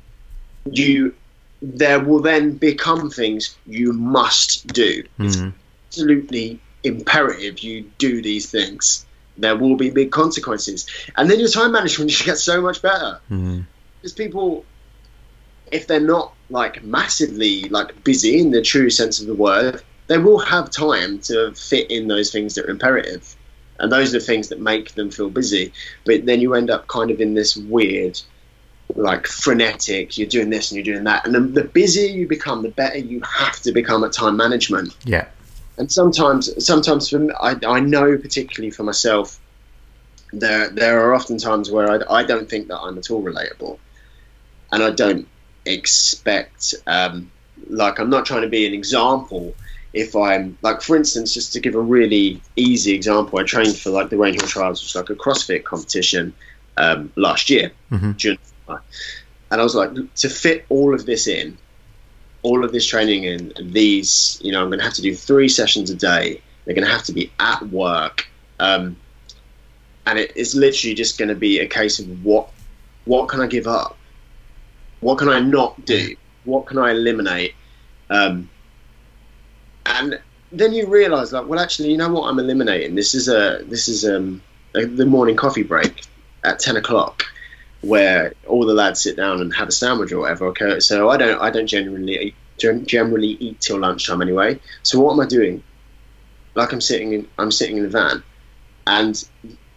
you, 0.71 1.13
there 1.61 1.99
will 1.99 2.19
then 2.21 2.57
become 2.57 3.09
things 3.09 3.57
you 3.67 3.93
must 3.93 4.67
do. 4.67 5.03
It's 5.19 5.37
Hmm. 5.37 5.49
absolutely 5.89 6.59
imperative 6.83 7.59
you 7.59 7.83
do 7.99 8.21
these 8.21 8.49
things. 8.49 9.05
There 9.37 9.55
will 9.55 9.75
be 9.75 9.91
big 9.91 10.11
consequences, 10.11 10.87
and 11.15 11.29
then 11.29 11.39
your 11.39 11.49
time 11.49 11.71
management 11.71 12.09
just 12.11 12.25
gets 12.25 12.43
so 12.43 12.59
much 12.59 12.81
better 12.81 13.19
Hmm. 13.27 13.61
because 14.01 14.13
people, 14.13 14.65
if 15.71 15.85
they're 15.85 15.99
not 15.99 16.33
like 16.49 16.83
massively 16.83 17.63
like 17.69 18.03
busy 18.03 18.39
in 18.39 18.51
the 18.51 18.61
true 18.61 18.89
sense 18.89 19.19
of 19.19 19.27
the 19.27 19.35
word, 19.35 19.81
they 20.07 20.17
will 20.17 20.39
have 20.39 20.69
time 20.69 21.19
to 21.19 21.53
fit 21.53 21.91
in 21.91 22.07
those 22.07 22.31
things 22.31 22.55
that 22.55 22.65
are 22.65 22.69
imperative, 22.69 23.35
and 23.79 23.91
those 23.91 24.15
are 24.15 24.19
the 24.19 24.25
things 24.25 24.49
that 24.49 24.59
make 24.61 24.93
them 24.95 25.11
feel 25.11 25.29
busy. 25.29 25.73
But 26.05 26.25
then 26.25 26.39
you 26.41 26.53
end 26.53 26.69
up 26.69 26.87
kind 26.87 27.11
of 27.11 27.19
in 27.19 27.33
this 27.33 27.57
weird, 27.57 28.19
like 28.95 29.27
frenetic. 29.27 30.17
You're 30.17 30.29
doing 30.29 30.49
this 30.49 30.71
and 30.71 30.77
you're 30.77 30.95
doing 30.95 31.03
that, 31.05 31.25
and 31.25 31.35
the, 31.35 31.41
the 31.41 31.63
busier 31.65 32.09
you 32.09 32.27
become, 32.27 32.63
the 32.63 32.69
better 32.69 32.97
you 32.97 33.21
have 33.21 33.59
to 33.61 33.71
become 33.71 34.03
at 34.05 34.13
time 34.13 34.37
management 34.37 34.95
Yeah. 35.03 35.27
and 35.77 35.91
sometimes 35.91 36.65
sometimes 36.65 37.09
for 37.09 37.19
me, 37.19 37.33
I, 37.41 37.55
I 37.67 37.79
know 37.81 38.17
particularly 38.17 38.71
for 38.71 38.83
myself 38.83 39.39
there 40.33 40.69
there 40.69 41.01
are 41.03 41.13
often 41.13 41.37
times 41.37 41.69
where 41.71 41.89
I, 41.89 42.19
I 42.19 42.23
don't 42.23 42.49
think 42.49 42.67
that 42.67 42.79
I'm 42.79 42.97
at 42.97 43.09
all 43.11 43.21
relatable 43.23 43.77
and 44.71 44.83
I 44.83 44.91
don't 44.91 45.27
expect 45.67 46.73
um, 46.87 47.31
like 47.69 47.99
I'm 47.99 48.09
not 48.09 48.25
trying 48.25 48.41
to 48.41 48.49
be 48.49 48.65
an 48.65 48.73
example 48.73 49.53
if 49.93 50.15
I'm 50.15 50.57
like 50.61 50.81
for 50.81 50.95
instance 50.95 51.33
just 51.33 51.53
to 51.53 51.59
give 51.59 51.75
a 51.75 51.81
really 51.81 52.41
easy 52.55 52.93
example 52.93 53.39
I 53.39 53.43
trained 53.43 53.77
for 53.77 53.89
like 53.89 54.09
the 54.09 54.15
Rainhill 54.15 54.47
Trials 54.47 54.81
which 54.81 54.91
is 54.91 54.95
like 54.95 55.09
a 55.09 55.15
CrossFit 55.15 55.63
competition 55.63 56.33
um, 56.77 57.11
last 57.15 57.49
year 57.49 57.71
Mhm. 57.91 58.17
June 58.17 58.37
and 59.49 59.61
I 59.61 59.63
was 59.63 59.75
like 59.75 59.91
to 60.15 60.29
fit 60.29 60.65
all 60.69 60.93
of 60.93 61.05
this 61.05 61.27
in 61.27 61.57
all 62.43 62.63
of 62.63 62.71
this 62.71 62.85
training 62.85 63.23
in 63.23 63.51
these 63.59 64.39
you 64.41 64.51
know 64.51 64.61
i'm 64.61 64.69
going 64.69 64.79
to 64.79 64.85
have 64.85 64.93
to 64.93 65.01
do 65.01 65.13
three 65.15 65.49
sessions 65.49 65.89
a 65.89 65.95
day. 65.95 66.41
They're 66.63 66.75
going 66.75 66.85
to 66.85 66.91
have 66.91 67.03
to 67.05 67.13
be 67.13 67.31
at 67.39 67.65
work. 67.69 68.27
Um, 68.59 68.97
and 70.05 70.19
it 70.19 70.35
is 70.35 70.53
literally 70.53 70.95
just 70.95 71.17
going 71.17 71.29
to 71.29 71.35
be 71.35 71.59
a 71.59 71.67
case 71.67 71.99
of 71.99 72.23
what 72.23 72.49
what 73.05 73.27
can 73.29 73.41
i 73.41 73.47
give 73.47 73.67
up 73.67 73.96
what 75.01 75.17
can 75.17 75.29
i 75.29 75.39
not 75.39 75.85
do 75.85 76.15
what 76.45 76.65
can 76.65 76.77
i 76.77 76.91
eliminate 76.91 77.53
um, 78.09 78.49
and 79.85 80.19
then 80.51 80.73
you 80.73 80.87
realize 80.87 81.33
like 81.33 81.47
well 81.47 81.59
actually 81.59 81.91
you 81.91 81.97
know 81.97 82.09
what 82.09 82.27
i'm 82.29 82.39
eliminating 82.39 82.95
this 82.95 83.13
is 83.13 83.27
a 83.27 83.63
this 83.67 83.87
is 83.87 84.05
um 84.05 84.41
a, 84.75 84.85
the 84.85 85.05
morning 85.05 85.35
coffee 85.35 85.63
break 85.63 86.05
at 86.45 86.59
10 86.59 86.77
o'clock 86.77 87.25
where 87.81 88.33
all 88.47 88.65
the 88.65 88.73
lads 88.73 89.01
sit 89.01 89.15
down 89.15 89.41
and 89.41 89.53
have 89.53 89.67
a 89.67 89.71
sandwich 89.71 90.11
or 90.11 90.19
whatever. 90.19 90.47
Okay, 90.47 90.79
so 90.79 91.09
I 91.09 91.17
don't 91.17 91.39
I 91.41 91.49
don't 91.49 91.67
generally 91.67 92.35
generally 92.57 93.37
eat 93.39 93.61
till 93.61 93.79
lunchtime 93.79 94.21
anyway. 94.21 94.59
So 94.83 94.99
what 94.99 95.13
am 95.13 95.19
I 95.19 95.27
doing? 95.27 95.63
Like 96.55 96.71
I'm 96.73 96.81
sitting 96.81 97.13
in 97.13 97.27
I'm 97.37 97.51
sitting 97.51 97.77
in 97.77 97.83
the 97.83 97.89
van, 97.89 98.23
and 98.87 99.23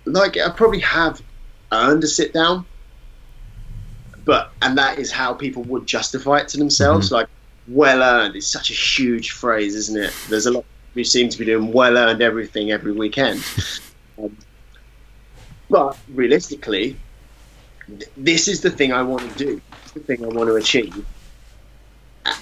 like 0.07 0.37
I 0.39 0.51
probably 0.51 0.81
have 0.81 1.23
earned 1.73 2.03
a 2.05 2.09
sit 2.09 2.33
down, 2.33 2.67
but 4.25 4.53
and 4.63 4.77
that 4.79 4.99
is 4.99 5.11
how 5.11 5.35
people 5.35 5.63
would 5.65 5.87
justify 5.87 6.39
it 6.39 6.49
to 6.49 6.59
themselves. 6.59 7.07
Mm-hmm. 7.07 7.15
Like 7.17 7.29
well 7.69 8.03
earned 8.03 8.37
is 8.37 8.47
such 8.47 8.71
a 8.71 8.75
huge 8.75 9.33
phrase, 9.33 9.75
isn't 9.75 10.03
it? 10.03 10.13
There's 10.29 10.47
a 10.47 10.51
lot 10.51 10.61
of 10.61 10.65
people 10.65 11.01
who 11.01 11.05
seem 11.05 11.29
to 11.29 11.39
be 11.39 11.45
doing 11.45 11.73
well 11.73 11.97
earned 11.97 12.23
everything 12.23 12.71
every 12.71 12.93
weekend. 12.93 13.45
um, 14.19 14.37
but 15.69 15.97
realistically, 16.13 16.97
th- 17.87 18.11
this 18.17 18.49
is 18.49 18.61
the 18.61 18.71
thing 18.71 18.93
I 18.93 19.03
want 19.03 19.31
to 19.31 19.39
do. 19.39 19.61
This 19.83 19.87
is 19.87 19.93
the 19.93 20.01
thing 20.01 20.25
I 20.25 20.29
want 20.29 20.49
to 20.49 20.57
achieve. 20.57 21.07
Uh, 22.27 22.35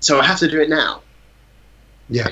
so 0.00 0.18
I 0.20 0.24
have 0.24 0.38
to 0.40 0.48
do 0.48 0.60
it 0.60 0.68
now. 0.68 1.02
Yeah. 2.10 2.28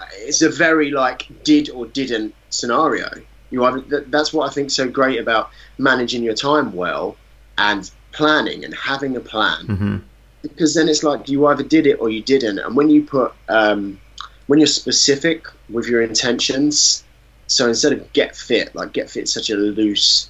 Uh, 0.00 0.04
it's 0.12 0.42
a 0.42 0.48
very 0.48 0.90
like 0.90 1.28
did 1.44 1.70
or 1.70 1.86
didn't 1.86 2.34
scenario. 2.50 3.10
You 3.50 3.64
either, 3.64 3.82
th- 3.82 4.04
that's 4.08 4.32
what 4.32 4.48
I 4.48 4.52
think 4.52 4.70
so 4.70 4.88
great 4.88 5.18
about 5.18 5.50
managing 5.76 6.22
your 6.22 6.34
time 6.34 6.72
well 6.72 7.16
and 7.58 7.90
planning 8.12 8.64
and 8.64 8.74
having 8.74 9.16
a 9.16 9.20
plan 9.20 9.66
hmm 9.66 9.96
because 10.42 10.74
then 10.74 10.88
it's 10.88 11.02
like 11.02 11.28
you 11.28 11.46
either 11.46 11.62
did 11.62 11.86
it 11.86 11.94
or 12.00 12.10
you 12.10 12.20
didn't. 12.22 12.58
And 12.58 12.76
when 12.76 12.90
you 12.90 13.04
put 13.04 13.32
um, 13.48 14.00
when 14.48 14.58
you're 14.58 14.66
specific 14.66 15.46
with 15.70 15.86
your 15.86 16.02
intentions, 16.02 17.04
so 17.46 17.68
instead 17.68 17.92
of 17.92 18.12
get 18.12 18.36
fit, 18.36 18.74
like 18.74 18.92
get 18.92 19.08
fit 19.08 19.24
is 19.24 19.32
such 19.32 19.50
a 19.50 19.54
loose 19.54 20.28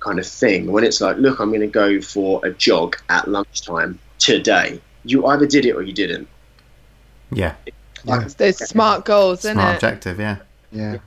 kind 0.00 0.18
of 0.18 0.26
thing. 0.26 0.72
When 0.72 0.82
it's 0.82 1.00
like, 1.00 1.18
look, 1.18 1.40
I'm 1.40 1.48
going 1.50 1.60
to 1.60 1.66
go 1.66 2.00
for 2.00 2.44
a 2.44 2.50
jog 2.52 2.96
at 3.08 3.28
lunchtime 3.28 3.98
today. 4.18 4.80
You 5.04 5.26
either 5.26 5.46
did 5.46 5.66
it 5.66 5.72
or 5.72 5.82
you 5.82 5.92
didn't. 5.92 6.28
Yeah. 7.30 7.54
Yeah. 8.04 8.22
It's 8.22 8.34
those 8.34 8.66
smart 8.66 9.04
goals, 9.04 9.40
isn't 9.40 9.56
Smart 9.56 9.74
it? 9.74 9.76
objective. 9.76 10.18
Yeah. 10.18 10.38
Yeah. 10.72 10.98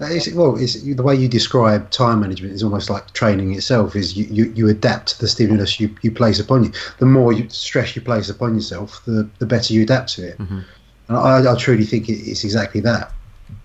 Uh, 0.00 0.06
It's, 0.10 0.32
well, 0.32 0.56
it's, 0.56 0.82
the 0.82 1.02
way 1.02 1.14
you 1.14 1.28
describe 1.28 1.90
time 1.90 2.20
management 2.20 2.54
is 2.54 2.62
almost 2.62 2.90
like 2.90 3.12
training 3.12 3.54
itself. 3.54 3.96
Is 3.96 4.16
you, 4.16 4.26
you, 4.30 4.52
you 4.54 4.68
adapt 4.68 5.08
to 5.10 5.20
the 5.20 5.28
stimulus 5.28 5.80
you, 5.80 5.94
you 6.02 6.10
place 6.10 6.40
upon 6.40 6.64
you. 6.64 6.72
The 6.98 7.06
more 7.06 7.32
you, 7.32 7.48
stress 7.48 7.94
you 7.96 8.02
place 8.02 8.28
upon 8.28 8.54
yourself, 8.54 9.02
the, 9.04 9.28
the 9.38 9.46
better 9.46 9.72
you 9.74 9.82
adapt 9.82 10.14
to 10.14 10.28
it. 10.28 10.38
Mhm. 10.38 10.64
And 11.08 11.16
I, 11.16 11.52
I 11.52 11.56
truly 11.56 11.84
think 11.84 12.08
it's 12.08 12.44
exactly 12.44 12.80
that. 12.82 13.12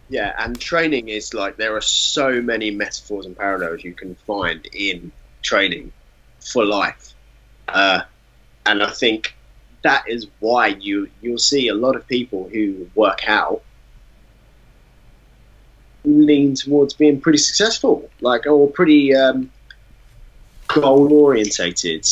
Yeah, 0.10 0.34
and 0.38 0.60
training 0.60 1.10
is 1.10 1.34
like 1.34 1.58
there 1.58 1.75
are 1.75 1.82
so 1.82 2.41
many 2.41 2.71
metaphors 2.71 3.25
and 3.25 3.36
parallels 3.36 3.84
you 3.84 3.93
can 3.93 4.15
find 4.28 4.67
in 4.73 5.12
training 5.41 5.91
for 6.39 6.63
life, 6.63 7.13
uh, 7.67 8.01
and 8.65 8.84
I 8.84 8.91
think 8.91 9.36
that 9.84 10.08
is 10.08 10.28
why 10.39 10.67
you 10.67 11.10
you'll 11.21 11.38
see 11.38 11.67
a 11.69 11.73
lot 11.73 11.95
of 11.95 12.08
people 12.08 12.49
who 12.51 12.89
work 12.93 13.28
out 13.28 13.63
lean 16.06 16.56
towards 16.56 16.94
being 16.94 17.20
pretty 17.20 17.38
successful, 17.38 18.10
like 18.22 18.46
or 18.46 18.70
pretty 18.70 19.15
um, 19.15 19.52
goal 20.68 21.12
orientated, 21.13 22.08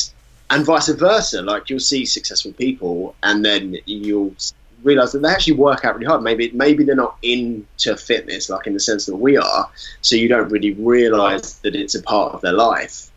and 0.50 0.66
vice 0.66 0.90
versa. 0.90 1.42
Like 1.42 1.70
you'll 1.70 1.80
see 1.80 2.06
successful 2.06 2.54
people, 2.54 3.16
and 3.24 3.44
then 3.44 3.78
you'll 3.86 4.36
realize 4.84 5.14
that 5.14 5.20
they 5.20 5.30
actually 5.30 5.54
work 5.54 5.86
out 5.86 5.96
really 5.96 6.06
hard. 6.08 6.24
Maybe 6.24 6.52
maybe 6.52 6.84
they're 6.84 6.96
not 6.96 7.18
into 7.22 7.96
fitness, 7.98 8.50
like 8.50 8.68
in 8.68 8.74
the 8.74 8.80
sense 8.80 9.06
that 9.06 9.16
we 9.16 9.38
are, 9.38 9.70
so 10.02 10.16
you 10.16 10.28
don't 10.28 10.50
really 10.50 10.74
realize 10.74 11.60
that 11.60 11.76
it's 11.76 11.96
a 11.96 12.04
part 12.04 12.34
of 12.34 12.42
their 12.42 12.54
life. 12.54 13.10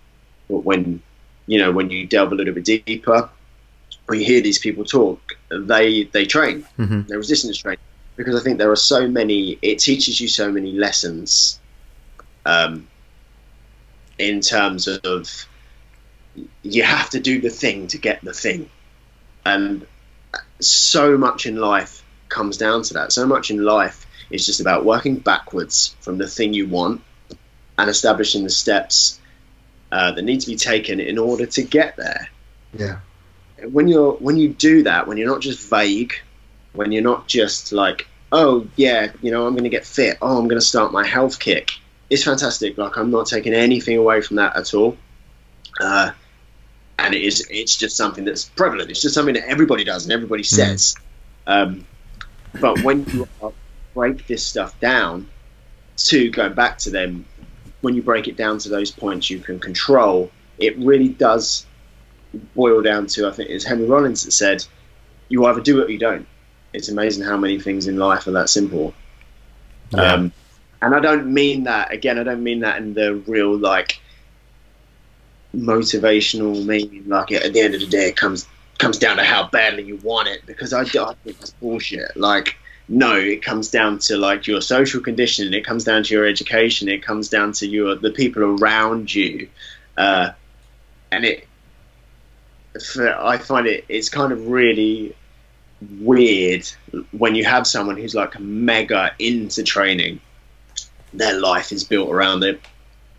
But 0.48 0.58
when 0.58 1.02
you 1.46 1.58
know 1.58 1.72
when 1.72 1.90
you 1.90 2.06
delve 2.06 2.32
a 2.32 2.34
little 2.34 2.54
bit 2.54 2.64
deeper, 2.64 3.28
or 4.08 4.14
you 4.14 4.24
hear 4.24 4.40
these 4.40 4.58
people 4.58 4.84
talk, 4.84 5.20
they 5.50 6.04
they 6.04 6.24
train, 6.24 6.62
hmm 6.76 7.02
they 7.02 7.16
resistance 7.16 7.58
train, 7.58 7.78
because 8.16 8.34
I 8.40 8.42
think 8.42 8.58
there 8.58 8.70
are 8.70 8.76
so 8.76 9.08
many. 9.08 9.58
It 9.62 9.78
teaches 9.78 10.20
you 10.20 10.28
so 10.28 10.50
many 10.50 10.72
lessons, 10.72 11.60
um, 12.44 12.88
in 14.18 14.40
terms 14.40 14.88
of 14.88 15.30
you 16.62 16.82
have 16.82 17.10
to 17.10 17.20
do 17.20 17.40
the 17.40 17.50
thing 17.50 17.86
to 17.88 17.98
get 17.98 18.22
the 18.22 18.32
thing, 18.32 18.68
and 19.44 19.86
so 20.60 21.16
much 21.16 21.46
in 21.46 21.56
life 21.56 22.02
comes 22.28 22.56
down 22.56 22.82
to 22.82 22.94
that. 22.94 23.12
So 23.12 23.26
much 23.26 23.50
in 23.50 23.62
life 23.64 24.06
is 24.30 24.44
just 24.44 24.60
about 24.60 24.84
working 24.84 25.16
backwards 25.16 25.94
from 26.00 26.18
the 26.18 26.26
thing 26.26 26.52
you 26.52 26.66
want 26.66 27.00
and 27.78 27.88
establishing 27.88 28.42
the 28.42 28.50
steps 28.50 29.20
uh, 29.92 30.12
that 30.12 30.22
need 30.22 30.40
to 30.40 30.46
be 30.46 30.56
taken 30.56 30.98
in 30.98 31.18
order 31.18 31.46
to 31.46 31.62
get 31.62 31.96
there 31.96 32.28
Yeah. 32.76 32.98
when 33.62 33.86
you're 33.86 34.14
when 34.14 34.36
you 34.36 34.48
do 34.48 34.82
that, 34.84 35.06
when 35.06 35.16
you're 35.16 35.28
not 35.28 35.40
just 35.40 35.70
vague, 35.70 36.14
when 36.76 36.92
you're 36.92 37.02
not 37.02 37.28
just 37.28 37.72
like, 37.72 38.06
oh 38.32 38.66
yeah, 38.76 39.12
you 39.22 39.30
know, 39.30 39.46
I'm 39.46 39.54
going 39.54 39.64
to 39.64 39.70
get 39.70 39.84
fit. 39.84 40.18
Oh, 40.22 40.38
I'm 40.38 40.48
going 40.48 40.60
to 40.60 40.66
start 40.66 40.92
my 40.92 41.06
health 41.06 41.38
kick. 41.38 41.70
It's 42.10 42.24
fantastic. 42.24 42.78
Like 42.78 42.96
I'm 42.96 43.10
not 43.10 43.26
taking 43.26 43.54
anything 43.54 43.98
away 43.98 44.20
from 44.20 44.36
that 44.36 44.56
at 44.56 44.74
all. 44.74 44.96
Uh, 45.80 46.12
and 46.98 47.14
it 47.14 47.22
is 47.22 47.46
it's 47.50 47.76
just 47.76 47.96
something 47.96 48.24
that's 48.24 48.44
prevalent. 48.44 48.90
It's 48.90 49.02
just 49.02 49.14
something 49.14 49.34
that 49.34 49.48
everybody 49.48 49.84
does 49.84 50.04
and 50.04 50.12
everybody 50.12 50.42
says. 50.42 50.94
Um, 51.46 51.86
but 52.60 52.82
when 52.82 53.04
you 53.06 53.28
break 53.94 54.26
this 54.26 54.46
stuff 54.46 54.78
down 54.80 55.28
to 55.96 56.30
go 56.30 56.48
back 56.48 56.78
to 56.78 56.90
them, 56.90 57.26
when 57.80 57.94
you 57.94 58.02
break 58.02 58.28
it 58.28 58.36
down 58.36 58.58
to 58.58 58.68
those 58.68 58.90
points 58.90 59.30
you 59.30 59.38
can 59.38 59.58
control, 59.58 60.30
it 60.58 60.76
really 60.78 61.08
does 61.08 61.66
boil 62.54 62.82
down 62.82 63.06
to 63.06 63.28
I 63.28 63.32
think 63.32 63.50
it's 63.50 63.64
Henry 63.64 63.86
Rollins 63.86 64.24
that 64.24 64.32
said, 64.32 64.64
"You 65.28 65.46
either 65.46 65.60
do 65.60 65.80
it 65.80 65.88
or 65.88 65.90
you 65.90 65.98
don't." 65.98 66.26
It's 66.76 66.90
amazing 66.90 67.24
how 67.24 67.38
many 67.38 67.58
things 67.58 67.86
in 67.86 67.96
life 67.96 68.26
are 68.26 68.32
that 68.32 68.50
simple. 68.50 68.92
Yeah. 69.90 70.12
Um, 70.12 70.32
and 70.82 70.94
I 70.94 71.00
don't 71.00 71.32
mean 71.32 71.64
that 71.64 71.90
again. 71.90 72.18
I 72.18 72.22
don't 72.22 72.42
mean 72.42 72.60
that 72.60 72.76
in 72.76 72.92
the 72.92 73.14
real 73.14 73.56
like 73.56 73.98
motivational 75.54 76.64
meaning. 76.64 77.08
Like 77.08 77.32
at 77.32 77.54
the 77.54 77.60
end 77.60 77.74
of 77.74 77.80
the 77.80 77.86
day, 77.86 78.08
it 78.08 78.16
comes 78.16 78.46
comes 78.78 78.98
down 78.98 79.16
to 79.16 79.24
how 79.24 79.48
badly 79.48 79.84
you 79.84 79.96
want 79.96 80.28
it. 80.28 80.44
Because 80.44 80.74
I, 80.74 80.82
I 80.82 81.14
think 81.24 81.38
that's 81.38 81.52
bullshit. 81.52 82.14
Like 82.14 82.56
no, 82.88 83.16
it 83.16 83.42
comes 83.42 83.70
down 83.70 83.98
to 84.00 84.18
like 84.18 84.46
your 84.46 84.60
social 84.60 85.00
conditioning. 85.00 85.54
It 85.54 85.64
comes 85.64 85.84
down 85.84 86.02
to 86.04 86.14
your 86.14 86.26
education. 86.26 86.88
It 86.88 87.02
comes 87.02 87.30
down 87.30 87.52
to 87.52 87.66
your 87.66 87.94
the 87.94 88.10
people 88.10 88.42
around 88.42 89.14
you, 89.14 89.48
uh, 89.96 90.30
and 91.10 91.24
it. 91.24 91.48
For, 92.92 93.08
I 93.08 93.38
find 93.38 93.66
it 93.66 93.86
it's 93.88 94.10
kind 94.10 94.32
of 94.32 94.48
really 94.48 95.16
weird 96.00 96.66
when 97.12 97.34
you 97.34 97.44
have 97.44 97.66
someone 97.66 97.96
who's 97.96 98.14
like 98.14 98.38
mega 98.38 99.12
into 99.18 99.62
training. 99.62 100.20
Their 101.12 101.38
life 101.38 101.72
is 101.72 101.84
built 101.84 102.10
around 102.10 102.44
it. 102.44 102.60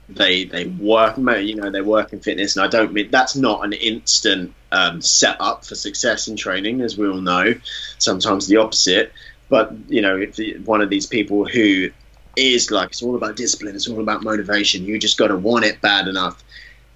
They 0.09 0.45
they 0.45 0.65
work, 0.65 1.17
you 1.17 1.55
know, 1.55 1.69
they 1.69 1.81
work 1.81 2.13
in 2.13 2.19
fitness, 2.21 2.55
and 2.55 2.65
I 2.65 2.69
don't 2.69 2.93
mean 2.93 3.11
that's 3.11 3.35
not 3.35 3.65
an 3.65 3.73
instant 3.73 4.53
um, 4.71 5.01
setup 5.01 5.65
for 5.65 5.75
success 5.75 6.27
in 6.27 6.37
training, 6.37 6.81
as 6.81 6.97
we 6.97 7.07
all 7.07 7.21
know. 7.21 7.53
Sometimes 7.97 8.47
the 8.47 8.57
opposite. 8.57 9.11
But 9.49 9.73
you 9.87 10.01
know, 10.01 10.17
if 10.17 10.35
the, 10.35 10.57
one 10.59 10.81
of 10.81 10.89
these 10.89 11.07
people 11.07 11.45
who 11.45 11.89
is 12.37 12.71
like 12.71 12.89
it's 12.89 13.03
all 13.03 13.15
about 13.15 13.35
discipline, 13.35 13.75
it's 13.75 13.89
all 13.89 13.99
about 13.99 14.23
motivation. 14.23 14.85
You 14.85 14.97
just 14.99 15.17
got 15.17 15.27
to 15.27 15.35
want 15.35 15.65
it 15.65 15.81
bad 15.81 16.07
enough. 16.07 16.41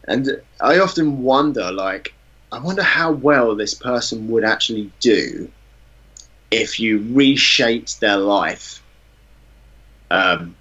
And 0.07 0.41
I 0.59 0.79
often 0.79 1.21
wonder, 1.21 1.71
like, 1.71 2.13
I 2.51 2.59
wonder 2.59 2.83
how 2.83 3.11
well 3.11 3.55
this 3.55 3.73
person 3.73 4.27
would 4.29 4.43
actually 4.43 4.91
do 4.99 5.49
if 6.49 6.79
you 6.79 6.99
reshaped 7.13 8.01
their 8.01 8.17
life 8.17 8.83
um, 10.09 10.55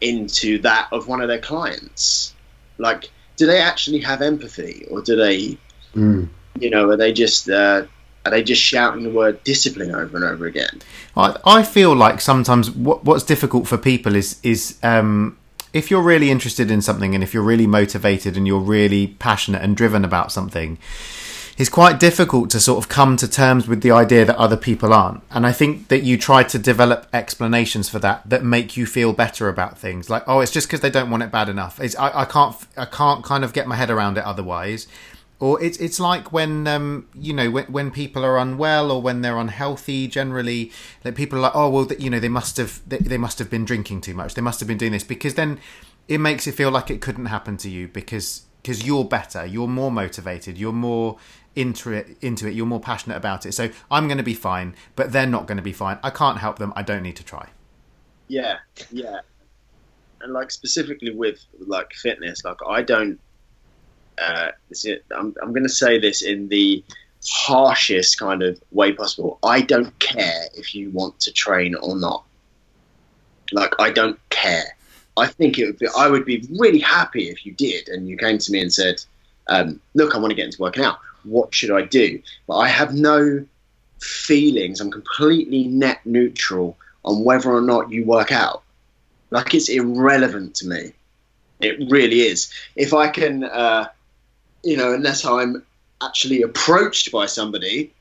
into 0.00 0.58
that 0.58 0.88
of 0.90 1.06
one 1.06 1.20
of 1.20 1.28
their 1.28 1.38
clients. 1.40 2.34
Like, 2.78 3.10
do 3.36 3.46
they 3.46 3.60
actually 3.60 4.00
have 4.00 4.22
empathy, 4.22 4.86
or 4.90 5.02
do 5.02 5.16
they, 5.16 5.58
Mm. 5.94 6.28
you 6.60 6.68
know, 6.68 6.90
are 6.90 6.96
they 6.96 7.12
just 7.12 7.48
uh, 7.48 7.86
are 8.26 8.30
they 8.30 8.42
just 8.42 8.60
shouting 8.60 9.04
the 9.04 9.10
word 9.10 9.42
discipline 9.44 9.94
over 9.94 10.16
and 10.16 10.24
over 10.24 10.46
again? 10.46 10.82
I, 11.16 11.36
I 11.44 11.62
feel 11.62 11.94
like 11.94 12.20
sometimes 12.20 12.70
what, 12.70 13.04
what's 13.04 13.22
difficult 13.24 13.66
for 13.68 13.78
people 13.78 14.16
is 14.16 14.38
is 14.42 14.78
um, 14.82 15.38
if 15.72 15.90
you're 15.90 16.02
really 16.02 16.30
interested 16.30 16.70
in 16.70 16.82
something 16.82 17.14
and 17.14 17.22
if 17.22 17.34
you're 17.34 17.42
really 17.42 17.66
motivated 17.66 18.36
and 18.36 18.46
you're 18.46 18.60
really 18.60 19.08
passionate 19.18 19.62
and 19.62 19.76
driven 19.76 20.04
about 20.04 20.32
something, 20.32 20.78
it's 21.58 21.70
quite 21.70 21.98
difficult 21.98 22.50
to 22.50 22.60
sort 22.60 22.78
of 22.78 22.88
come 22.88 23.16
to 23.16 23.26
terms 23.26 23.66
with 23.66 23.80
the 23.80 23.90
idea 23.90 24.24
that 24.26 24.36
other 24.36 24.56
people 24.56 24.92
aren't. 24.92 25.22
And 25.30 25.46
I 25.46 25.52
think 25.52 25.88
that 25.88 26.02
you 26.02 26.18
try 26.18 26.42
to 26.42 26.58
develop 26.58 27.06
explanations 27.14 27.88
for 27.88 27.98
that 28.00 28.28
that 28.28 28.44
make 28.44 28.76
you 28.76 28.84
feel 28.84 29.12
better 29.14 29.48
about 29.48 29.78
things. 29.78 30.10
Like, 30.10 30.24
oh, 30.26 30.40
it's 30.40 30.52
just 30.52 30.68
because 30.68 30.80
they 30.80 30.90
don't 30.90 31.10
want 31.10 31.22
it 31.22 31.30
bad 31.30 31.48
enough. 31.48 31.80
It's 31.80 31.96
I, 31.96 32.20
I 32.20 32.24
can't 32.26 32.54
I 32.76 32.84
can't 32.84 33.24
kind 33.24 33.42
of 33.42 33.54
get 33.54 33.66
my 33.66 33.76
head 33.76 33.90
around 33.90 34.18
it 34.18 34.24
otherwise 34.24 34.86
or 35.38 35.62
it's 35.62 35.78
it's 35.78 36.00
like 36.00 36.32
when 36.32 36.66
um, 36.66 37.08
you 37.14 37.32
know 37.32 37.50
when, 37.50 37.64
when 37.66 37.90
people 37.90 38.24
are 38.24 38.38
unwell 38.38 38.90
or 38.90 39.02
when 39.02 39.20
they're 39.22 39.38
unhealthy 39.38 40.08
generally 40.08 40.72
that 41.02 41.14
people 41.14 41.38
are 41.38 41.42
like 41.42 41.54
oh 41.54 41.68
well 41.68 41.86
you 41.98 42.10
know 42.10 42.20
they 42.20 42.28
must 42.28 42.56
have 42.56 42.80
they, 42.88 42.98
they 42.98 43.18
must 43.18 43.38
have 43.38 43.50
been 43.50 43.64
drinking 43.64 44.00
too 44.00 44.14
much 44.14 44.34
they 44.34 44.42
must 44.42 44.60
have 44.60 44.66
been 44.66 44.78
doing 44.78 44.92
this 44.92 45.04
because 45.04 45.34
then 45.34 45.58
it 46.08 46.18
makes 46.18 46.46
it 46.46 46.52
feel 46.52 46.70
like 46.70 46.90
it 46.90 47.00
couldn't 47.00 47.26
happen 47.26 47.56
to 47.56 47.68
you 47.68 47.88
because 47.88 48.42
because 48.62 48.86
you're 48.86 49.04
better 49.04 49.44
you're 49.44 49.68
more 49.68 49.90
motivated 49.90 50.56
you're 50.56 50.72
more 50.72 51.16
into 51.54 51.92
it 51.92 52.16
into 52.20 52.46
it 52.46 52.54
you're 52.54 52.66
more 52.66 52.80
passionate 52.80 53.16
about 53.16 53.46
it 53.46 53.52
so 53.52 53.70
i'm 53.90 54.06
going 54.08 54.18
to 54.18 54.24
be 54.24 54.34
fine 54.34 54.74
but 54.94 55.12
they're 55.12 55.26
not 55.26 55.46
going 55.46 55.56
to 55.56 55.62
be 55.62 55.72
fine 55.72 55.98
i 56.02 56.10
can't 56.10 56.38
help 56.38 56.58
them 56.58 56.72
i 56.76 56.82
don't 56.82 57.02
need 57.02 57.16
to 57.16 57.24
try 57.24 57.48
Yeah, 58.28 58.56
yeah. 58.90 59.20
And 60.20 60.32
like 60.32 60.50
specifically 60.50 61.14
with 61.14 61.44
like 61.58 61.92
fitness, 61.94 62.44
like 62.44 62.58
I 62.66 62.82
don't. 62.82 63.20
Uh, 64.18 64.50
I'm 65.16 65.34
I'm 65.42 65.52
going 65.52 65.62
to 65.62 65.68
say 65.68 65.98
this 65.98 66.22
in 66.22 66.48
the 66.48 66.82
harshest 67.28 68.18
kind 68.18 68.42
of 68.42 68.60
way 68.70 68.92
possible. 68.92 69.38
I 69.42 69.60
don't 69.60 69.96
care 69.98 70.44
if 70.54 70.74
you 70.74 70.90
want 70.90 71.18
to 71.20 71.32
train 71.32 71.74
or 71.74 71.96
not. 71.96 72.24
Like 73.52 73.74
I 73.78 73.90
don't 73.90 74.18
care. 74.30 74.76
I 75.16 75.26
think 75.26 75.58
it 75.58 75.66
would 75.66 75.78
be. 75.78 75.88
I 75.96 76.08
would 76.08 76.24
be 76.24 76.46
really 76.58 76.78
happy 76.78 77.28
if 77.28 77.46
you 77.46 77.52
did, 77.52 77.88
and 77.88 78.08
you 78.08 78.16
came 78.16 78.38
to 78.38 78.52
me 78.52 78.60
and 78.60 78.72
said, 78.72 79.02
um, 79.48 79.80
"Look, 79.94 80.14
I 80.14 80.18
want 80.18 80.30
to 80.30 80.34
get 80.34 80.46
into 80.46 80.60
working 80.60 80.84
out. 80.84 80.98
What 81.24 81.54
should 81.54 81.70
I 81.70 81.82
do?" 81.82 82.20
But 82.46 82.56
I 82.56 82.68
have 82.68 82.94
no 82.94 83.44
feelings. 84.00 84.80
I'm 84.80 84.90
completely 84.90 85.64
net 85.68 86.00
neutral 86.04 86.76
on 87.04 87.24
whether 87.24 87.50
or 87.50 87.62
not 87.62 87.90
you 87.90 88.04
work 88.04 88.32
out. 88.32 88.62
Like 89.30 89.54
it's 89.54 89.68
irrelevant 89.68 90.54
to 90.56 90.68
me. 90.68 90.92
It 91.60 91.90
really 91.90 92.20
is. 92.20 92.52
If 92.74 92.92
I 92.92 93.08
can, 93.08 93.44
uh, 93.44 93.88
you 94.66 94.76
know, 94.76 94.92
unless 94.92 95.24
I'm 95.24 95.64
actually 96.02 96.42
approached 96.42 97.12
by 97.12 97.26
somebody 97.26 97.92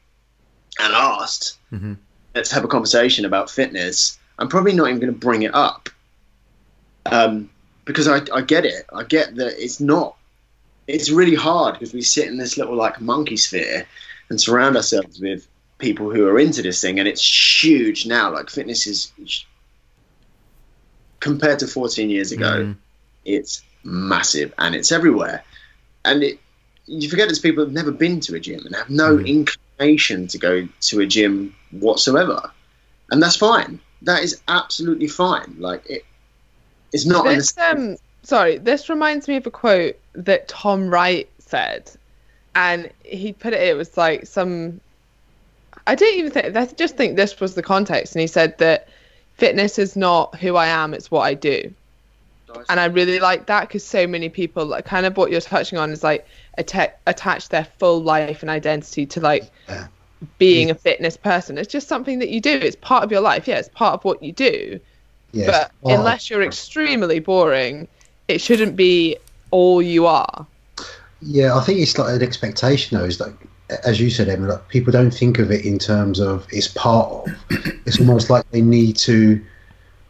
and 0.79 0.93
asked, 0.93 1.57
hmm 1.69 1.93
let's 2.33 2.51
have 2.51 2.65
a 2.65 2.67
conversation 2.67 3.23
about 3.23 3.49
fitness, 3.49 4.19
I'm 4.39 4.49
probably 4.49 4.73
not 4.73 4.89
even 4.89 4.99
going 4.99 5.13
to 5.13 5.17
bring 5.17 5.43
it 5.43 5.55
up. 5.55 5.87
Um, 7.05 7.49
because 7.85 8.09
I, 8.09 8.19
I 8.33 8.41
get 8.41 8.65
it. 8.65 8.85
I 8.91 9.03
get 9.03 9.35
that 9.35 9.53
it's 9.63 9.79
not. 9.79 10.17
It's 10.87 11.09
really 11.09 11.35
hard 11.35 11.75
because 11.75 11.93
we 11.93 12.01
sit 12.01 12.27
in 12.27 12.37
this 12.37 12.57
little 12.57 12.75
like 12.75 12.99
monkey 12.99 13.37
sphere 13.37 13.87
and 14.29 14.41
surround 14.41 14.75
ourselves 14.75 15.21
with 15.21 15.47
people 15.77 16.09
who 16.11 16.27
are 16.27 16.39
into 16.39 16.61
this 16.61 16.81
thing, 16.81 16.99
and 16.99 17.07
it's 17.07 17.23
huge 17.63 18.05
now. 18.05 18.33
Like 18.33 18.49
fitness 18.49 18.85
is 18.85 19.13
compared 21.21 21.59
to 21.59 21.67
14 21.67 22.09
years 22.09 22.31
ago, 22.33 22.51
Mhm. 22.65 22.77
it's 23.23 23.61
massive 23.83 24.53
and 24.57 24.75
it's 24.75 24.91
everywhere. 24.91 25.43
And 26.03 26.21
it, 26.23 26.39
you 26.87 27.09
forget 27.09 27.27
there's 27.27 27.39
people 27.39 27.63
who've 27.63 27.73
never 27.73 27.91
been 27.91 28.19
to 28.21 28.35
a 28.35 28.39
gym 28.39 28.65
and 28.65 28.75
have 28.75 28.89
no 28.89 29.17
Mhm. 29.17 29.27
inclination 29.27 30.27
to 30.27 30.37
go 30.37 30.67
to 30.81 30.99
a 31.01 31.05
gym 31.05 31.55
whatsoever, 31.71 32.51
and 33.11 33.21
that's 33.21 33.35
fine. 33.35 33.79
That 34.03 34.23
is 34.23 34.41
absolutely 34.47 35.07
fine. 35.07 35.55
Like 35.57 35.89
it, 35.89 36.05
it's 36.93 37.05
not. 37.05 37.25
This 37.25 37.57
um 37.57 37.97
sorry, 38.23 38.57
this 38.57 38.89
reminds 38.89 39.27
me 39.27 39.35
of 39.35 39.47
a 39.47 39.51
quote 39.51 39.97
that 40.13 40.47
Tom 40.47 40.89
Wright 40.89 41.27
said, 41.39 41.91
and 42.53 42.89
he 43.03 43.33
put 43.33 43.53
it. 43.53 43.61
It 43.61 43.75
was 43.75 43.97
like 43.97 44.27
some. 44.27 44.79
I 45.87 45.95
don't 45.95 46.17
even 46.17 46.31
think. 46.31 46.55
I 46.55 46.65
just 46.65 46.97
think 46.97 47.15
this 47.15 47.39
was 47.39 47.55
the 47.55 47.63
context, 47.63 48.15
and 48.15 48.21
he 48.21 48.27
said 48.27 48.57
that 48.59 48.87
fitness 49.35 49.77
is 49.79 49.95
not 49.95 50.35
who 50.35 50.55
I 50.55 50.67
am; 50.67 50.93
it's 50.93 51.11
what 51.11 51.21
I 51.21 51.33
do. 51.33 51.73
Nice. 52.53 52.65
and 52.69 52.79
I 52.79 52.85
really 52.85 53.19
like 53.19 53.47
that 53.47 53.61
because 53.67 53.83
so 53.83 54.07
many 54.07 54.29
people, 54.29 54.65
like, 54.65 54.85
kind 54.85 55.05
of 55.05 55.17
what 55.17 55.31
you're 55.31 55.41
touching 55.41 55.77
on 55.77 55.91
is 55.91 56.03
like 56.03 56.25
atta- 56.57 56.93
attach 57.07 57.49
their 57.49 57.65
full 57.79 58.01
life 58.01 58.41
and 58.41 58.49
identity 58.49 59.05
to 59.07 59.19
like 59.19 59.49
Yeah. 59.67 59.87
being 60.37 60.69
a 60.71 60.75
fitness 60.75 61.17
person. 61.17 61.57
It's 61.57 61.71
just 61.71 61.87
something 61.87 62.19
that 62.19 62.29
you 62.29 62.39
do. 62.41 62.51
It's 62.51 62.75
part 62.75 63.03
of 63.03 63.11
your 63.11 63.21
life. 63.21 63.47
Yeah, 63.47 63.57
it's 63.57 63.69
part 63.69 63.93
of 63.93 64.03
what 64.05 64.21
you 64.23 64.31
do. 64.31 64.79
Yeah. 65.31 65.47
But 65.47 65.71
Oh, 65.83 65.95
unless 65.95 66.29
you're 66.29 66.43
extremely 66.43 67.19
boring, 67.19 67.87
it 68.27 68.39
shouldn't 68.41 68.75
be 68.75 69.17
all 69.51 69.81
you 69.81 70.05
are. 70.07 70.47
Yeah, 71.21 71.55
I 71.55 71.61
think 71.61 71.79
it's 71.79 71.97
like 71.97 72.15
an 72.15 72.21
expectation 72.23 72.97
though. 72.97 73.05
Is 73.05 73.19
like, 73.19 73.33
as 73.85 73.99
you 73.99 74.09
said, 74.09 74.29
Emma, 74.29 74.47
like, 74.47 74.67
people 74.69 74.91
don't 74.91 75.11
think 75.11 75.39
of 75.39 75.51
it 75.51 75.65
in 75.65 75.79
terms 75.79 76.19
of 76.19 76.45
it's 76.51 76.67
part 76.67 77.09
of. 77.11 77.35
It's 77.85 77.99
almost 77.99 78.29
like 78.29 78.49
they 78.51 78.61
need 78.61 78.95
to, 78.97 79.41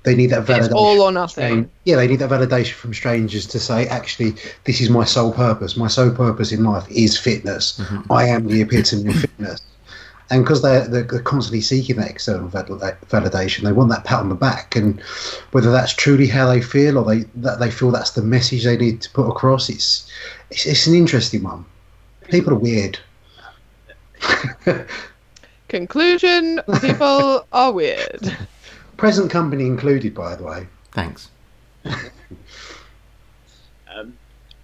they 0.05 0.15
need 0.15 0.27
that 0.27 0.45
validation. 0.45 0.65
It's 0.65 0.73
all 0.73 1.01
or 1.01 1.07
from 1.07 1.15
nothing. 1.15 1.69
Yeah, 1.83 1.97
they 1.97 2.07
need 2.07 2.19
that 2.19 2.29
validation 2.29 2.73
from 2.73 2.93
strangers 2.93 3.45
to 3.47 3.59
say, 3.59 3.87
actually, 3.87 4.35
this 4.63 4.79
is 4.79 4.89
my 4.89 5.03
sole 5.03 5.33
purpose. 5.33 5.75
My 5.75 5.87
sole 5.87 6.11
purpose 6.11 6.51
in 6.51 6.63
life 6.63 6.89
is 6.89 7.17
fitness. 7.17 7.79
Mm-hmm. 7.79 8.11
I 8.11 8.25
am 8.25 8.47
the 8.47 8.61
epitome 8.61 9.09
of 9.09 9.15
fitness. 9.19 9.61
And 10.29 10.43
because 10.43 10.61
they're, 10.61 10.87
they're 10.87 11.21
constantly 11.21 11.61
seeking 11.61 11.97
that 11.97 12.09
external 12.09 12.49
validation, 12.49 13.63
they 13.63 13.71
want 13.71 13.91
that 13.91 14.05
pat 14.05 14.19
on 14.19 14.29
the 14.29 14.35
back. 14.35 14.75
And 14.75 14.99
whether 15.51 15.71
that's 15.71 15.93
truly 15.93 16.27
how 16.27 16.47
they 16.47 16.61
feel 16.61 16.97
or 16.97 17.05
they 17.05 17.25
that 17.35 17.59
they 17.59 17.69
feel 17.69 17.91
that's 17.91 18.11
the 18.11 18.23
message 18.23 18.63
they 18.63 18.77
need 18.77 19.01
to 19.01 19.09
put 19.11 19.27
across, 19.27 19.69
it's 19.69 20.09
it's, 20.49 20.65
it's 20.65 20.87
an 20.87 20.95
interesting 20.95 21.43
one. 21.43 21.63
People 22.29 22.53
are 22.53 22.57
weird. 22.57 22.97
Conclusion: 25.67 26.59
People 26.81 27.45
are 27.51 27.71
weird. 27.71 28.35
Present 28.97 29.29
company 29.29 29.65
included, 29.65 30.13
by 30.13 30.35
the 30.35 30.43
way. 30.43 30.67
Thanks. 30.91 31.29
Um, 33.95 34.13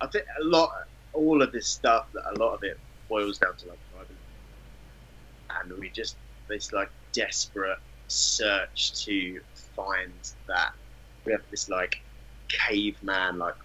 I 0.01 0.07
think 0.07 0.25
a 0.41 0.43
lot, 0.43 0.69
all 1.13 1.41
of 1.41 1.51
this 1.51 1.67
stuff, 1.67 2.07
a 2.13 2.39
lot 2.39 2.53
of 2.53 2.63
it 2.63 2.77
boils 3.07 3.37
down 3.37 3.55
to 3.57 3.67
like 3.67 3.79
tribalism, 3.93 5.61
and 5.61 5.79
we 5.79 5.89
just 5.89 6.17
this 6.49 6.73
like 6.73 6.89
desperate 7.13 7.77
search 8.07 9.05
to 9.05 9.39
find 9.75 10.11
that 10.47 10.73
we 11.25 11.31
have 11.31 11.41
this 11.49 11.69
like 11.69 12.01
caveman 12.49 13.37
like 13.37 13.55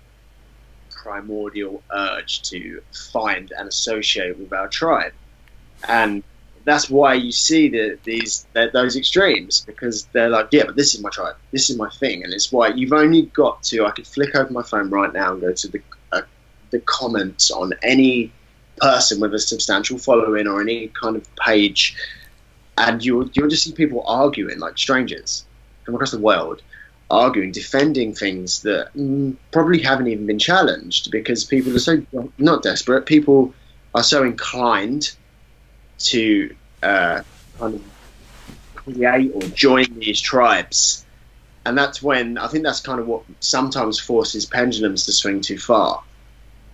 primordial 0.91 1.83
urge 1.93 2.43
to 2.43 2.81
find 3.13 3.53
and 3.59 3.69
associate 3.69 4.39
with 4.39 4.53
our 4.53 4.69
tribe, 4.69 5.13
and 5.89 6.23
that's 6.67 6.91
why 6.91 7.15
you 7.15 7.31
see 7.31 7.69
the, 7.69 7.97
these 8.03 8.45
the, 8.53 8.69
those 8.73 8.97
extremes 8.97 9.61
because 9.65 10.07
they're 10.07 10.29
like, 10.29 10.49
yeah, 10.51 10.65
but 10.67 10.75
this 10.75 10.95
is 10.95 11.01
my 11.01 11.11
tribe, 11.11 11.37
this 11.53 11.71
is 11.71 11.79
my 11.79 11.89
thing, 11.89 12.25
and 12.25 12.35
it's 12.35 12.51
why 12.51 12.69
you've 12.69 12.93
only 12.93 13.23
got 13.23 13.63
to. 13.63 13.87
I 13.87 13.93
could 13.93 14.07
flick 14.07 14.35
over 14.35 14.53
my 14.53 14.65
phone 14.65 14.91
right 14.91 15.13
now 15.13 15.33
and 15.33 15.41
go 15.41 15.53
to 15.53 15.69
the 15.69 15.81
uh, 16.13 16.23
the 16.73 16.81
comments 16.81 17.53
on 17.53 17.73
any 17.83 18.33
person 18.79 19.21
with 19.21 19.33
a 19.33 19.39
substantial 19.39 19.97
following 19.97 20.49
or 20.49 20.61
any 20.61 20.89
kind 20.89 21.15
of 21.15 21.37
page, 21.37 21.97
and 22.77 23.03
you'll 23.03 23.31
you'll 23.33 23.49
just 23.49 23.63
see 23.63 23.73
people 23.73 24.03
arguing 24.05 24.59
like 24.59 24.77
strangers 24.77 25.45
from 25.85 25.95
across 25.95 26.11
the 26.11 26.19
world, 26.19 26.63
arguing, 27.13 27.53
defending 27.53 28.13
things 28.13 28.63
that 28.63 28.93
mm, 28.97 29.37
probably 29.53 29.81
haven't 29.81 30.09
even 30.09 30.27
been 30.27 30.41
challenged 30.41 31.13
because 31.13 31.45
people 31.45 31.77
are 31.77 31.79
so 31.79 32.05
not 32.39 32.65
desperate. 32.65 33.07
People 33.07 33.55
are 33.95 34.03
so 34.03 34.25
inclined 34.25 35.15
to 35.99 36.55
uh, 36.83 37.23
kind 37.59 37.75
of 37.75 37.83
create 38.75 39.33
or 39.35 39.43
join 39.43 39.87
these 39.99 40.21
tribes. 40.21 41.05
And 41.65 41.77
that's 41.77 42.01
when 42.01 42.39
I 42.39 42.47
think 42.47 42.65
that's 42.65 42.81
kind 42.81 43.01
of 43.01 43.09
what 43.09 43.23
sometimes 43.41 43.99
forces 43.99 44.47
pendulums 44.47 45.07
to 45.07 45.13
swing 45.13 45.41
too 45.41 45.59
far 45.59 46.03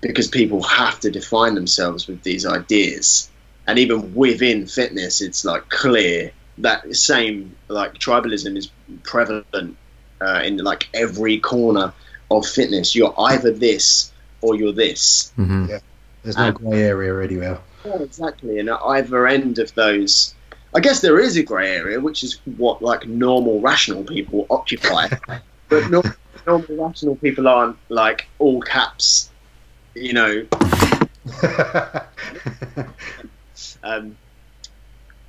because 0.02 0.28
people 0.28 0.62
have 0.62 1.00
to 1.00 1.10
define 1.10 1.54
themselves 1.54 2.06
with 2.06 2.22
these 2.22 2.44
ideas. 2.44 3.30
And 3.66 3.78
even 3.78 4.14
within 4.14 4.66
fitness, 4.66 5.22
it's 5.22 5.44
like 5.44 5.68
clear 5.70 6.32
that 6.58 6.94
same 6.94 7.56
like 7.68 7.94
tribalism 7.94 8.56
is 8.56 8.70
prevalent 9.04 9.76
uh, 10.20 10.42
in 10.44 10.58
like 10.58 10.88
every 10.92 11.38
corner 11.38 11.92
of 12.30 12.46
fitness. 12.46 12.94
You're 12.94 13.14
either 13.16 13.52
this 13.52 14.12
or 14.42 14.56
you're 14.56 14.72
this. 14.72 15.32
hmm 15.36 15.66
There's 16.22 16.36
no 16.36 16.52
grey 16.52 16.82
area 16.82 17.22
anywhere. 17.22 17.60
Yeah, 17.84 17.98
exactly. 18.00 18.58
And 18.58 18.68
at 18.68 18.80
either 18.84 19.26
end 19.26 19.58
of 19.58 19.74
those, 19.74 20.34
I 20.74 20.80
guess 20.80 21.00
there 21.00 21.18
is 21.18 21.36
a 21.36 21.42
grey 21.42 21.74
area, 21.76 22.00
which 22.00 22.22
is 22.22 22.40
what 22.56 22.82
like 22.82 23.06
normal 23.06 23.60
rational 23.60 24.04
people 24.04 24.46
occupy. 24.50 25.08
but 25.68 25.90
no, 25.90 26.02
normal 26.46 26.86
rational 26.88 27.16
people 27.16 27.48
aren't 27.48 27.76
like 27.88 28.28
all 28.38 28.60
caps, 28.60 29.30
you 29.94 30.12
know. 30.12 30.46
Um, 33.84 34.16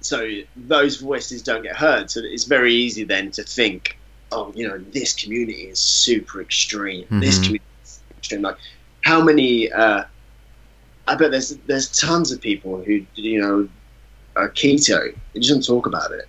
so 0.01 0.27
those 0.55 0.97
voices 0.97 1.43
don't 1.43 1.63
get 1.63 1.75
heard. 1.75 2.09
So 2.09 2.21
it's 2.23 2.45
very 2.45 2.73
easy 2.73 3.03
then 3.03 3.31
to 3.31 3.43
think, 3.43 3.97
oh, 4.31 4.51
you 4.55 4.67
know, 4.67 4.77
this 4.77 5.13
community 5.13 5.63
is 5.63 5.79
super 5.79 6.41
extreme. 6.41 7.05
This 7.11 7.39
Mhm. 7.39 7.43
community 7.43 7.65
is 7.83 7.99
extreme. 8.17 8.41
Like, 8.41 8.57
how 9.01 9.21
many? 9.21 9.71
Uh, 9.71 10.03
I 11.07 11.15
bet 11.15 11.31
there's 11.31 11.57
there's 11.67 11.89
tons 11.99 12.31
of 12.31 12.39
people 12.41 12.81
who 12.83 13.05
you 13.15 13.41
know 13.41 13.69
are 14.35 14.49
keto. 14.49 15.13
They 15.33 15.39
just 15.39 15.51
don't 15.51 15.65
talk 15.65 15.85
about 15.85 16.11
it. 16.11 16.27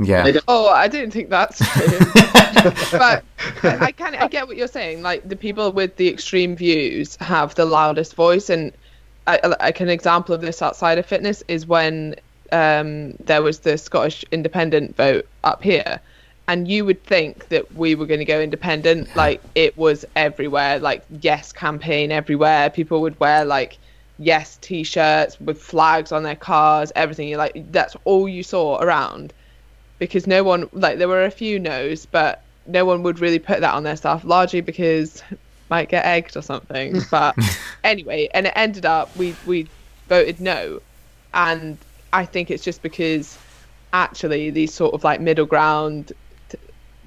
Yeah. 0.00 0.32
Oh, 0.48 0.68
I 0.68 0.88
didn't 0.88 1.12
think 1.12 1.28
that's 1.30 1.58
true. 1.72 1.98
but 2.98 3.24
I, 3.62 3.86
I 3.86 3.92
kind 3.92 4.16
I 4.16 4.26
get 4.28 4.46
what 4.48 4.56
you're 4.56 4.66
saying. 4.68 5.02
Like 5.02 5.28
the 5.28 5.36
people 5.36 5.70
with 5.72 5.96
the 5.96 6.08
extreme 6.08 6.56
views 6.56 7.16
have 7.16 7.54
the 7.54 7.64
loudest 7.64 8.14
voice, 8.14 8.50
and 8.50 8.72
I, 9.26 9.38
I- 9.44 9.46
like 9.48 9.80
an 9.80 9.88
example 9.88 10.34
of 10.34 10.40
this 10.40 10.60
outside 10.62 10.98
of 10.98 11.06
fitness 11.06 11.42
is 11.48 11.66
when 11.66 12.16
um, 12.50 13.12
there 13.24 13.42
was 13.42 13.60
the 13.60 13.78
Scottish 13.78 14.24
independent 14.32 14.96
vote 14.96 15.26
up 15.44 15.62
here, 15.62 16.00
and 16.48 16.68
you 16.68 16.84
would 16.84 17.02
think 17.04 17.48
that 17.48 17.74
we 17.74 17.94
were 17.94 18.06
going 18.06 18.18
to 18.18 18.24
go 18.24 18.40
independent. 18.40 19.14
Like 19.14 19.40
it 19.54 19.76
was 19.76 20.04
everywhere, 20.16 20.78
like 20.78 21.04
yes 21.20 21.52
campaign 21.52 22.10
everywhere. 22.10 22.70
People 22.70 23.00
would 23.02 23.18
wear 23.20 23.44
like 23.44 23.78
yes 24.18 24.58
t-shirts 24.60 25.40
with 25.40 25.60
flags 25.60 26.12
on 26.12 26.22
their 26.22 26.36
cars, 26.36 26.92
everything. 26.96 27.28
You're 27.28 27.38
like 27.38 27.72
that's 27.72 27.96
all 28.04 28.28
you 28.28 28.42
saw 28.42 28.78
around 28.78 29.32
because 29.98 30.26
no 30.26 30.42
one 30.42 30.68
like 30.72 30.98
there 30.98 31.08
were 31.08 31.24
a 31.24 31.30
few 31.30 31.58
no's, 31.58 32.06
but 32.06 32.42
no 32.66 32.84
one 32.84 33.02
would 33.02 33.20
really 33.20 33.38
put 33.38 33.60
that 33.60 33.74
on 33.74 33.84
their 33.84 33.96
stuff, 33.96 34.24
largely 34.24 34.60
because 34.60 35.22
might 35.70 35.88
get 35.88 36.04
egged 36.04 36.36
or 36.36 36.42
something. 36.42 37.00
But 37.10 37.36
anyway, 37.84 38.28
and 38.34 38.46
it 38.46 38.52
ended 38.56 38.84
up 38.84 39.14
we 39.16 39.36
we 39.46 39.68
voted 40.08 40.40
no, 40.40 40.82
and 41.32 41.78
I 42.12 42.24
think 42.24 42.50
it's 42.50 42.64
just 42.64 42.82
because 42.82 43.38
actually 43.92 44.50
these 44.50 44.74
sort 44.74 44.94
of 44.94 45.04
like 45.04 45.20
middle 45.20 45.46
ground 45.46 46.12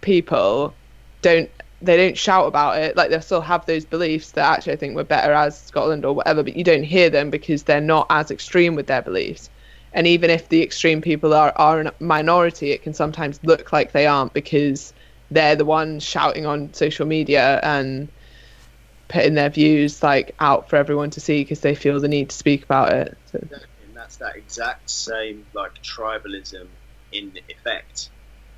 people 0.05 0.77
don't 1.21 1.49
they 1.81 1.97
don't 1.97 2.17
shout 2.17 2.47
about 2.47 2.77
it. 2.79 2.95
Like 2.95 3.09
they 3.09 3.19
still 3.19 3.41
have 3.41 3.65
those 3.65 3.85
beliefs 3.85 4.31
that 4.31 4.45
actually 4.45 4.73
I 4.73 4.77
think 4.77 4.95
we're 4.95 5.03
better 5.03 5.33
as 5.33 5.61
Scotland 5.61 6.05
or 6.05 6.13
whatever 6.15 6.43
but 6.43 6.55
you 6.55 6.63
don't 6.63 6.83
hear 6.83 7.09
them 7.09 7.29
because 7.29 7.63
they're 7.63 7.81
not 7.81 8.07
as 8.09 8.31
extreme 8.31 8.75
with 8.75 8.87
their 8.87 9.01
beliefs. 9.01 9.49
And 9.91 10.07
even 10.07 10.29
if 10.29 10.49
the 10.49 10.61
extreme 10.61 11.01
people 11.01 11.33
are, 11.33 11.53
are 11.57 11.81
a 11.81 11.93
minority 11.99 12.71
it 12.71 12.83
can 12.83 12.93
sometimes 12.93 13.39
look 13.43 13.73
like 13.73 13.91
they 13.91 14.07
aren't 14.07 14.33
because 14.33 14.93
they're 15.31 15.55
the 15.55 15.65
ones 15.65 16.03
shouting 16.03 16.45
on 16.45 16.73
social 16.73 17.05
media 17.05 17.59
and 17.63 18.09
putting 19.07 19.33
their 19.35 19.49
views 19.49 20.01
like 20.01 20.35
out 20.39 20.69
for 20.69 20.75
everyone 20.77 21.09
to 21.11 21.19
see 21.19 21.41
because 21.41 21.61
they 21.61 21.75
feel 21.75 21.99
the 21.99 22.07
need 22.07 22.29
to 22.29 22.35
speak 22.35 22.63
about 22.63 22.93
it. 22.93 23.17
So, 23.25 23.39
And 23.83 23.95
that's 23.95 24.17
that 24.17 24.35
exact 24.35 24.89
same 24.89 25.45
like 25.53 25.71
tribalism 25.83 26.69
in 27.11 27.33
effect. 27.49 28.09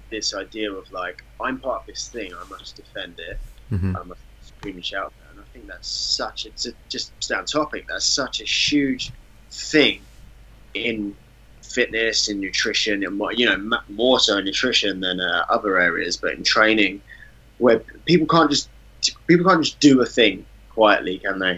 This 0.09 0.33
idea 0.33 0.71
of 0.71 0.91
like 0.91 1.23
I'm 1.41 1.59
part 1.59 1.81
of 1.81 1.87
this 1.87 2.07
thing, 2.07 2.33
I 2.33 2.47
must 2.49 2.75
defend 2.75 3.19
it. 3.19 3.39
hmm 3.69 3.95
I 3.95 4.03
must 4.03 4.21
scream 4.41 4.75
and 4.75 4.85
shout. 4.85 5.13
And 5.29 5.39
I 5.39 5.43
think 5.53 5.67
that's 5.67 5.89
such 5.89 6.45
a 6.45 6.49
to 6.51 6.73
just 6.89 7.11
stay 7.19 7.35
on 7.35 7.45
topic. 7.45 7.85
That's 7.87 8.05
such 8.05 8.41
a 8.41 8.45
huge 8.45 9.11
thing 9.51 10.01
in 10.73 11.15
fitness, 11.61 12.29
in 12.29 12.39
nutrition, 12.39 13.03
and 13.03 13.17
more, 13.17 13.33
you 13.33 13.45
know 13.45 13.79
more 13.89 14.19
so 14.19 14.37
in 14.37 14.45
nutrition 14.45 14.99
than 14.99 15.19
uh, 15.19 15.45
other 15.49 15.77
areas, 15.77 16.17
but 16.17 16.33
in 16.33 16.43
training, 16.43 17.01
where 17.57 17.79
people 18.05 18.27
can't 18.27 18.49
just 18.49 18.69
people 19.27 19.45
can't 19.45 19.63
just 19.63 19.79
do 19.79 20.01
a 20.01 20.05
thing 20.05 20.45
quietly, 20.69 21.19
can 21.19 21.39
they? 21.39 21.57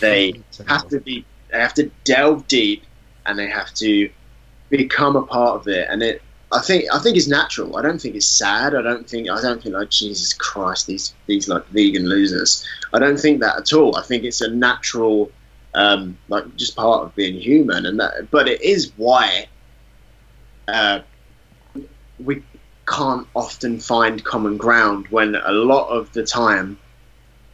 They 0.00 0.42
have 0.66 0.88
to 0.88 1.00
be 1.00 1.24
they 1.50 1.58
have 1.60 1.74
to 1.74 1.90
delve 2.04 2.46
deep 2.48 2.84
and 3.26 3.38
they 3.38 3.48
have 3.48 3.72
to 3.74 4.10
become 4.70 5.16
a 5.16 5.22
part 5.22 5.60
of 5.60 5.68
it 5.68 5.88
and 5.90 6.02
it 6.02 6.22
I 6.56 6.62
think 6.62 6.84
I 6.92 6.98
think 6.98 7.16
it's 7.16 7.28
natural. 7.28 7.76
I 7.76 7.82
don't 7.82 8.00
think 8.00 8.14
it's 8.14 8.26
sad. 8.26 8.74
I 8.74 8.82
don't 8.82 9.08
think 9.08 9.28
I 9.28 9.40
don't 9.42 9.62
think 9.62 9.74
like 9.74 9.90
Jesus 9.90 10.32
Christ 10.32 10.86
these 10.86 11.14
these 11.26 11.48
like 11.48 11.66
vegan 11.68 12.08
losers. 12.08 12.64
I 12.92 12.98
don't 12.98 13.18
think 13.18 13.40
that 13.40 13.56
at 13.58 13.72
all. 13.72 13.96
I 13.96 14.02
think 14.02 14.24
it's 14.24 14.40
a 14.40 14.50
natural 14.50 15.30
um, 15.74 16.16
like 16.28 16.56
just 16.56 16.74
part 16.74 17.04
of 17.04 17.14
being 17.14 17.38
human 17.38 17.84
and 17.84 18.00
that 18.00 18.30
but 18.30 18.48
it 18.48 18.62
is 18.62 18.92
why 18.96 19.46
uh, 20.68 21.00
we 22.18 22.42
can't 22.86 23.26
often 23.34 23.78
find 23.78 24.24
common 24.24 24.56
ground 24.56 25.08
when 25.08 25.34
a 25.34 25.52
lot 25.52 25.88
of 25.88 26.10
the 26.12 26.24
time 26.24 26.78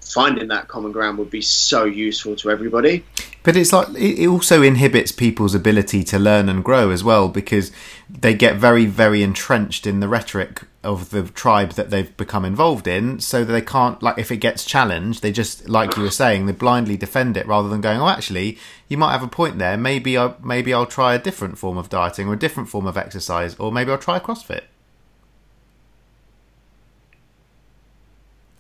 finding 0.01 0.49
that 0.49 0.69
common 0.69 0.93
ground 0.93 1.19
would 1.19 1.31
be 1.31 1.43
so 1.43 1.85
useful 1.85 2.37
to 2.37 2.51
everybody. 2.51 3.05
But 3.45 3.57
it's 3.57 3.73
like 3.73 3.89
it 3.97 4.27
also 4.27 4.63
inhibits 4.63 5.11
people's 5.11 5.55
ability 5.55 6.05
to 6.05 6.19
learn 6.19 6.49
and 6.49 6.63
grow 6.63 6.91
as 6.91 7.03
well 7.03 7.29
because 7.29 7.73
they 8.09 8.35
get 8.35 8.57
very, 8.57 8.87
very 8.87 9.23
entrenched 9.23 9.87
in 9.87 10.01
the 10.01 10.09
rhetoric 10.09 10.63
of 10.85 11.11
the 11.11 11.23
tribe 11.25 11.73
that 11.73 11.91
they've 11.91 12.17
become 12.17 12.45
involved 12.45 12.87
in, 12.87 13.19
so 13.21 13.45
that 13.45 13.53
they 13.53 13.61
can't 13.61 14.03
like 14.03 14.19
if 14.19 14.31
it 14.31 14.39
gets 14.39 14.65
challenged, 14.65 15.23
they 15.23 15.33
just 15.33 15.69
like 15.69 15.97
you 15.97 16.03
were 16.03 16.11
saying, 16.11 16.47
they 16.47 16.53
blindly 16.53 16.97
defend 16.97 17.37
it 17.37 17.47
rather 17.47 17.69
than 17.69 17.81
going, 17.81 18.01
oh, 18.01 18.09
actually, 18.09 18.59
you 18.89 18.97
might 18.97 19.13
have 19.13 19.23
a 19.23 19.29
point 19.29 19.59
there. 19.59 19.77
Maybe 19.77 20.17
I 20.17 20.35
maybe 20.43 20.73
I'll 20.73 20.87
try 20.87 21.15
a 21.15 21.19
different 21.19 21.59
form 21.59 21.79
of 21.79 21.89
dieting 21.89 22.29
or 22.29 22.35
a 22.35 22.39
different 22.39 22.69
form 22.69 22.87
of 22.87 22.97
exercise, 22.97 23.57
or 23.57 23.73
maybe 23.73 23.91
I'll 23.91 23.99
try 23.99 24.19
CrossFit. 24.19 24.63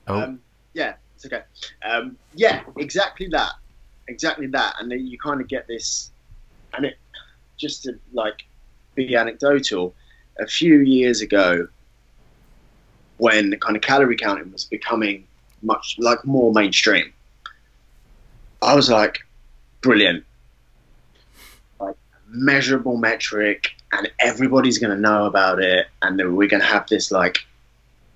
Oh. 0.08 0.20
Um, 0.20 0.40
yeah, 0.74 0.94
it's 1.14 1.26
okay. 1.26 1.42
Um, 1.84 2.16
yeah, 2.34 2.62
exactly 2.76 3.28
that, 3.28 3.52
exactly 4.12 4.46
that, 4.48 4.76
and 4.78 4.90
then 4.90 5.06
you 5.06 5.18
kind 5.18 5.40
of 5.40 5.48
get 5.48 5.66
this, 5.66 6.10
and 6.74 6.84
it 6.84 6.98
just 7.56 7.84
to 7.84 7.98
like 8.12 8.44
be 8.94 9.16
anecdotal. 9.16 9.94
A 10.40 10.46
few 10.46 10.78
years 10.78 11.20
ago, 11.20 11.68
when 13.18 13.50
the 13.50 13.56
kind 13.56 13.76
of 13.76 13.82
calorie 13.82 14.16
counting 14.16 14.50
was 14.52 14.64
becoming 14.64 15.26
much 15.62 15.96
like 15.98 16.24
more 16.24 16.52
mainstream, 16.52 17.12
I 18.62 18.74
was 18.74 18.88
like, 18.88 19.26
brilliant, 19.82 20.24
like 21.78 21.96
measurable 22.28 22.96
metric, 22.96 23.72
and 23.92 24.10
everybody's 24.18 24.78
going 24.78 24.94
to 24.94 25.00
know 25.00 25.26
about 25.26 25.60
it, 25.60 25.86
and 26.00 26.18
then 26.18 26.34
we're 26.36 26.48
going 26.48 26.62
to 26.62 26.66
have 26.66 26.88
this 26.88 27.10
like 27.10 27.38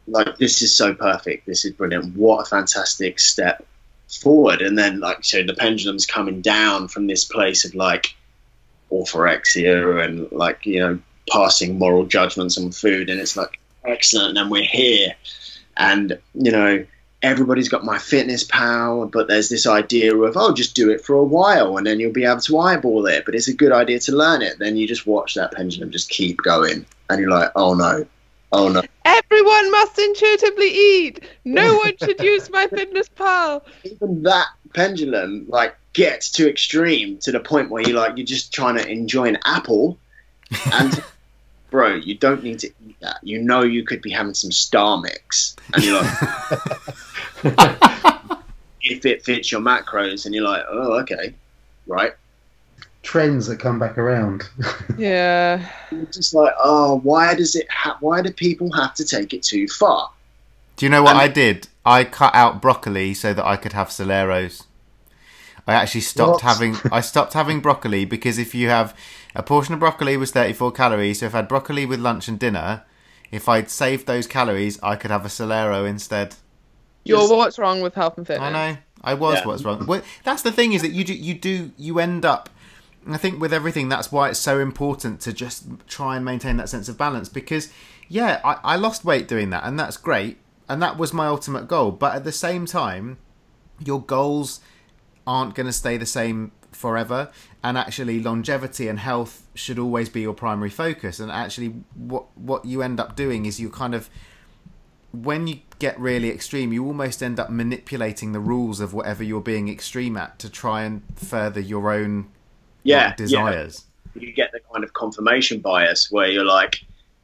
like 0.08 0.38
this 0.38 0.62
is 0.62 0.74
so 0.74 0.94
perfect. 0.94 1.46
This 1.46 1.64
is 1.64 1.72
brilliant. 1.72 2.16
What 2.16 2.46
a 2.46 2.48
fantastic 2.48 3.18
step 3.18 3.66
forward. 4.08 4.62
And 4.62 4.78
then 4.78 5.00
like 5.00 5.24
so 5.24 5.42
the 5.42 5.54
pendulum's 5.54 6.06
coming 6.06 6.40
down 6.40 6.88
from 6.88 7.06
this 7.06 7.24
place 7.24 7.64
of 7.64 7.74
like 7.74 8.14
orthorexia 8.90 10.04
and 10.04 10.30
like, 10.32 10.64
you 10.66 10.80
know, 10.80 10.98
passing 11.30 11.78
moral 11.78 12.06
judgments 12.06 12.56
on 12.58 12.70
food 12.70 13.10
and 13.10 13.20
it's 13.20 13.36
like 13.36 13.58
excellent 13.84 14.38
and 14.38 14.50
we're 14.50 14.62
here. 14.62 15.14
And, 15.76 16.18
you 16.34 16.52
know, 16.52 16.86
everybody's 17.22 17.68
got 17.68 17.82
MyFitnessPal, 17.82 19.10
but 19.10 19.28
there's 19.28 19.48
this 19.48 19.66
idea 19.66 20.16
of, 20.16 20.36
oh, 20.36 20.54
just 20.54 20.74
do 20.74 20.90
it 20.90 21.04
for 21.04 21.14
a 21.14 21.24
while 21.24 21.76
and 21.76 21.86
then 21.86 21.98
you'll 21.98 22.12
be 22.12 22.24
able 22.24 22.40
to 22.40 22.58
eyeball 22.58 23.06
it. 23.06 23.24
But 23.24 23.34
it's 23.34 23.48
a 23.48 23.54
good 23.54 23.72
idea 23.72 23.98
to 24.00 24.12
learn 24.12 24.42
it. 24.42 24.58
Then 24.58 24.76
you 24.76 24.86
just 24.86 25.06
watch 25.06 25.34
that 25.34 25.52
pendulum 25.52 25.90
just 25.90 26.08
keep 26.08 26.38
going. 26.38 26.86
And 27.10 27.20
you're 27.20 27.30
like, 27.30 27.50
oh 27.56 27.74
no, 27.74 28.06
Oh 28.52 28.68
no. 28.68 28.82
Everyone 29.04 29.70
must 29.70 29.98
intuitively 29.98 30.68
eat. 30.68 31.20
No 31.44 31.76
one 31.84 31.96
should 31.98 32.20
use 32.20 32.48
MyFitnessPal. 32.48 33.62
Even 33.84 34.22
that 34.22 34.46
pendulum 34.74 35.46
like 35.48 35.76
gets 35.92 36.30
too 36.30 36.46
extreme 36.46 37.18
to 37.18 37.32
the 37.32 37.40
point 37.40 37.70
where 37.70 37.82
you're 37.82 37.96
like 37.96 38.16
you're 38.16 38.26
just 38.26 38.52
trying 38.52 38.76
to 38.76 38.86
enjoy 38.88 39.24
an 39.24 39.38
apple 39.44 39.98
and 40.72 41.02
bro, 41.70 41.94
you 41.94 42.14
don't 42.14 42.42
need 42.42 42.58
to 42.60 42.68
eat 42.86 42.96
that. 43.00 43.18
You 43.22 43.42
know 43.42 43.62
you 43.62 43.84
could 43.84 44.02
be 44.02 44.10
having 44.10 44.34
some 44.34 44.50
Starmix. 44.50 45.56
And 45.74 45.84
you're 45.84 46.00
like 46.00 46.18
if 48.82 49.06
it 49.06 49.24
fits 49.24 49.50
your 49.50 49.60
macros 49.60 50.26
and 50.26 50.34
you're 50.34 50.44
like, 50.44 50.64
oh 50.68 51.00
okay. 51.00 51.34
Right 51.86 52.12
trends 53.06 53.46
that 53.46 53.58
come 53.58 53.78
back 53.78 53.96
around. 53.96 54.48
yeah. 54.98 55.66
just 56.12 56.34
like, 56.34 56.52
oh, 56.62 56.98
why 56.98 57.34
does 57.34 57.54
it? 57.54 57.70
Ha- 57.70 57.96
why 58.00 58.20
do 58.20 58.30
people 58.32 58.70
have 58.72 58.94
to 58.94 59.04
take 59.04 59.32
it 59.32 59.42
too 59.42 59.66
far? 59.68 60.10
Do 60.76 60.84
you 60.84 60.90
know 60.90 61.02
what 61.02 61.12
and- 61.12 61.20
I 61.20 61.28
did? 61.28 61.68
I 61.86 62.02
cut 62.02 62.34
out 62.34 62.60
broccoli 62.60 63.14
so 63.14 63.32
that 63.32 63.46
I 63.46 63.56
could 63.56 63.72
have 63.72 63.88
Celeros. 63.88 64.64
I 65.68 65.74
actually 65.74 66.00
stopped 66.00 66.42
what? 66.44 66.54
having 66.56 66.76
I 66.92 67.00
stopped 67.00 67.32
having 67.32 67.60
broccoli 67.60 68.04
because 68.04 68.38
if 68.38 68.54
you 68.54 68.68
have 68.68 68.96
a 69.36 69.42
portion 69.42 69.72
of 69.74 69.80
broccoli 69.80 70.16
was 70.16 70.32
34 70.32 70.72
calories, 70.72 71.20
so 71.20 71.26
if 71.26 71.34
I 71.34 71.38
had 71.38 71.48
broccoli 71.48 71.86
with 71.86 72.00
lunch 72.00 72.26
and 72.26 72.38
dinner, 72.38 72.82
if 73.30 73.48
I'd 73.48 73.70
saved 73.70 74.06
those 74.06 74.26
calories, 74.26 74.80
I 74.82 74.96
could 74.96 75.12
have 75.12 75.24
a 75.24 75.28
Celero 75.28 75.88
instead. 75.88 76.34
You're 77.04 77.20
Just, 77.20 77.34
what's 77.34 77.58
wrong 77.58 77.80
with 77.82 77.94
health 77.94 78.18
and 78.18 78.26
fitness. 78.26 78.46
I 78.46 78.50
know. 78.50 78.78
I 79.02 79.14
was 79.14 79.38
yeah. 79.38 79.46
what's 79.46 79.64
wrong. 79.64 79.86
Well, 79.86 80.02
that's 80.24 80.42
the 80.42 80.50
thing 80.50 80.72
is 80.72 80.82
that 80.82 80.90
you 80.90 81.04
do 81.04 81.14
you 81.14 81.34
do 81.34 81.70
you 81.76 82.00
end 82.00 82.24
up 82.24 82.48
I 83.14 83.18
think 83.18 83.40
with 83.40 83.52
everything, 83.52 83.88
that's 83.88 84.10
why 84.10 84.28
it's 84.28 84.38
so 84.38 84.58
important 84.58 85.20
to 85.22 85.32
just 85.32 85.66
try 85.86 86.16
and 86.16 86.24
maintain 86.24 86.56
that 86.56 86.68
sense 86.68 86.88
of 86.88 86.98
balance. 86.98 87.28
Because, 87.28 87.70
yeah, 88.08 88.40
I, 88.44 88.58
I 88.64 88.76
lost 88.76 89.04
weight 89.04 89.28
doing 89.28 89.50
that, 89.50 89.64
and 89.64 89.78
that's 89.78 89.96
great, 89.96 90.38
and 90.68 90.82
that 90.82 90.98
was 90.98 91.12
my 91.12 91.26
ultimate 91.26 91.68
goal. 91.68 91.92
But 91.92 92.14
at 92.14 92.24
the 92.24 92.32
same 92.32 92.66
time, 92.66 93.18
your 93.78 94.02
goals 94.02 94.60
aren't 95.26 95.54
going 95.54 95.66
to 95.66 95.72
stay 95.72 95.96
the 95.96 96.06
same 96.06 96.52
forever, 96.72 97.30
and 97.62 97.78
actually, 97.78 98.20
longevity 98.20 98.88
and 98.88 98.98
health 98.98 99.46
should 99.54 99.78
always 99.78 100.08
be 100.08 100.20
your 100.22 100.34
primary 100.34 100.70
focus. 100.70 101.20
And 101.20 101.30
actually, 101.30 101.74
what 101.94 102.26
what 102.36 102.64
you 102.64 102.82
end 102.82 103.00
up 103.00 103.16
doing 103.16 103.46
is 103.46 103.60
you 103.60 103.70
kind 103.70 103.94
of 103.94 104.10
when 105.12 105.46
you 105.46 105.60
get 105.78 105.98
really 105.98 106.30
extreme, 106.30 106.72
you 106.72 106.84
almost 106.84 107.22
end 107.22 107.38
up 107.40 107.50
manipulating 107.50 108.32
the 108.32 108.40
rules 108.40 108.80
of 108.80 108.92
whatever 108.92 109.22
you're 109.22 109.40
being 109.40 109.68
extreme 109.68 110.16
at 110.16 110.38
to 110.38 110.50
try 110.50 110.82
and 110.82 111.02
further 111.14 111.60
your 111.60 111.92
own 111.92 112.28
yeah, 112.86 113.14
desires. 113.14 113.84
Yeah. 114.14 114.22
You 114.22 114.32
get 114.32 114.52
the 114.52 114.60
kind 114.72 114.84
of 114.84 114.92
confirmation 114.92 115.60
bias 115.60 116.10
where 116.10 116.28
you're 116.28 116.44
like, 116.44 116.80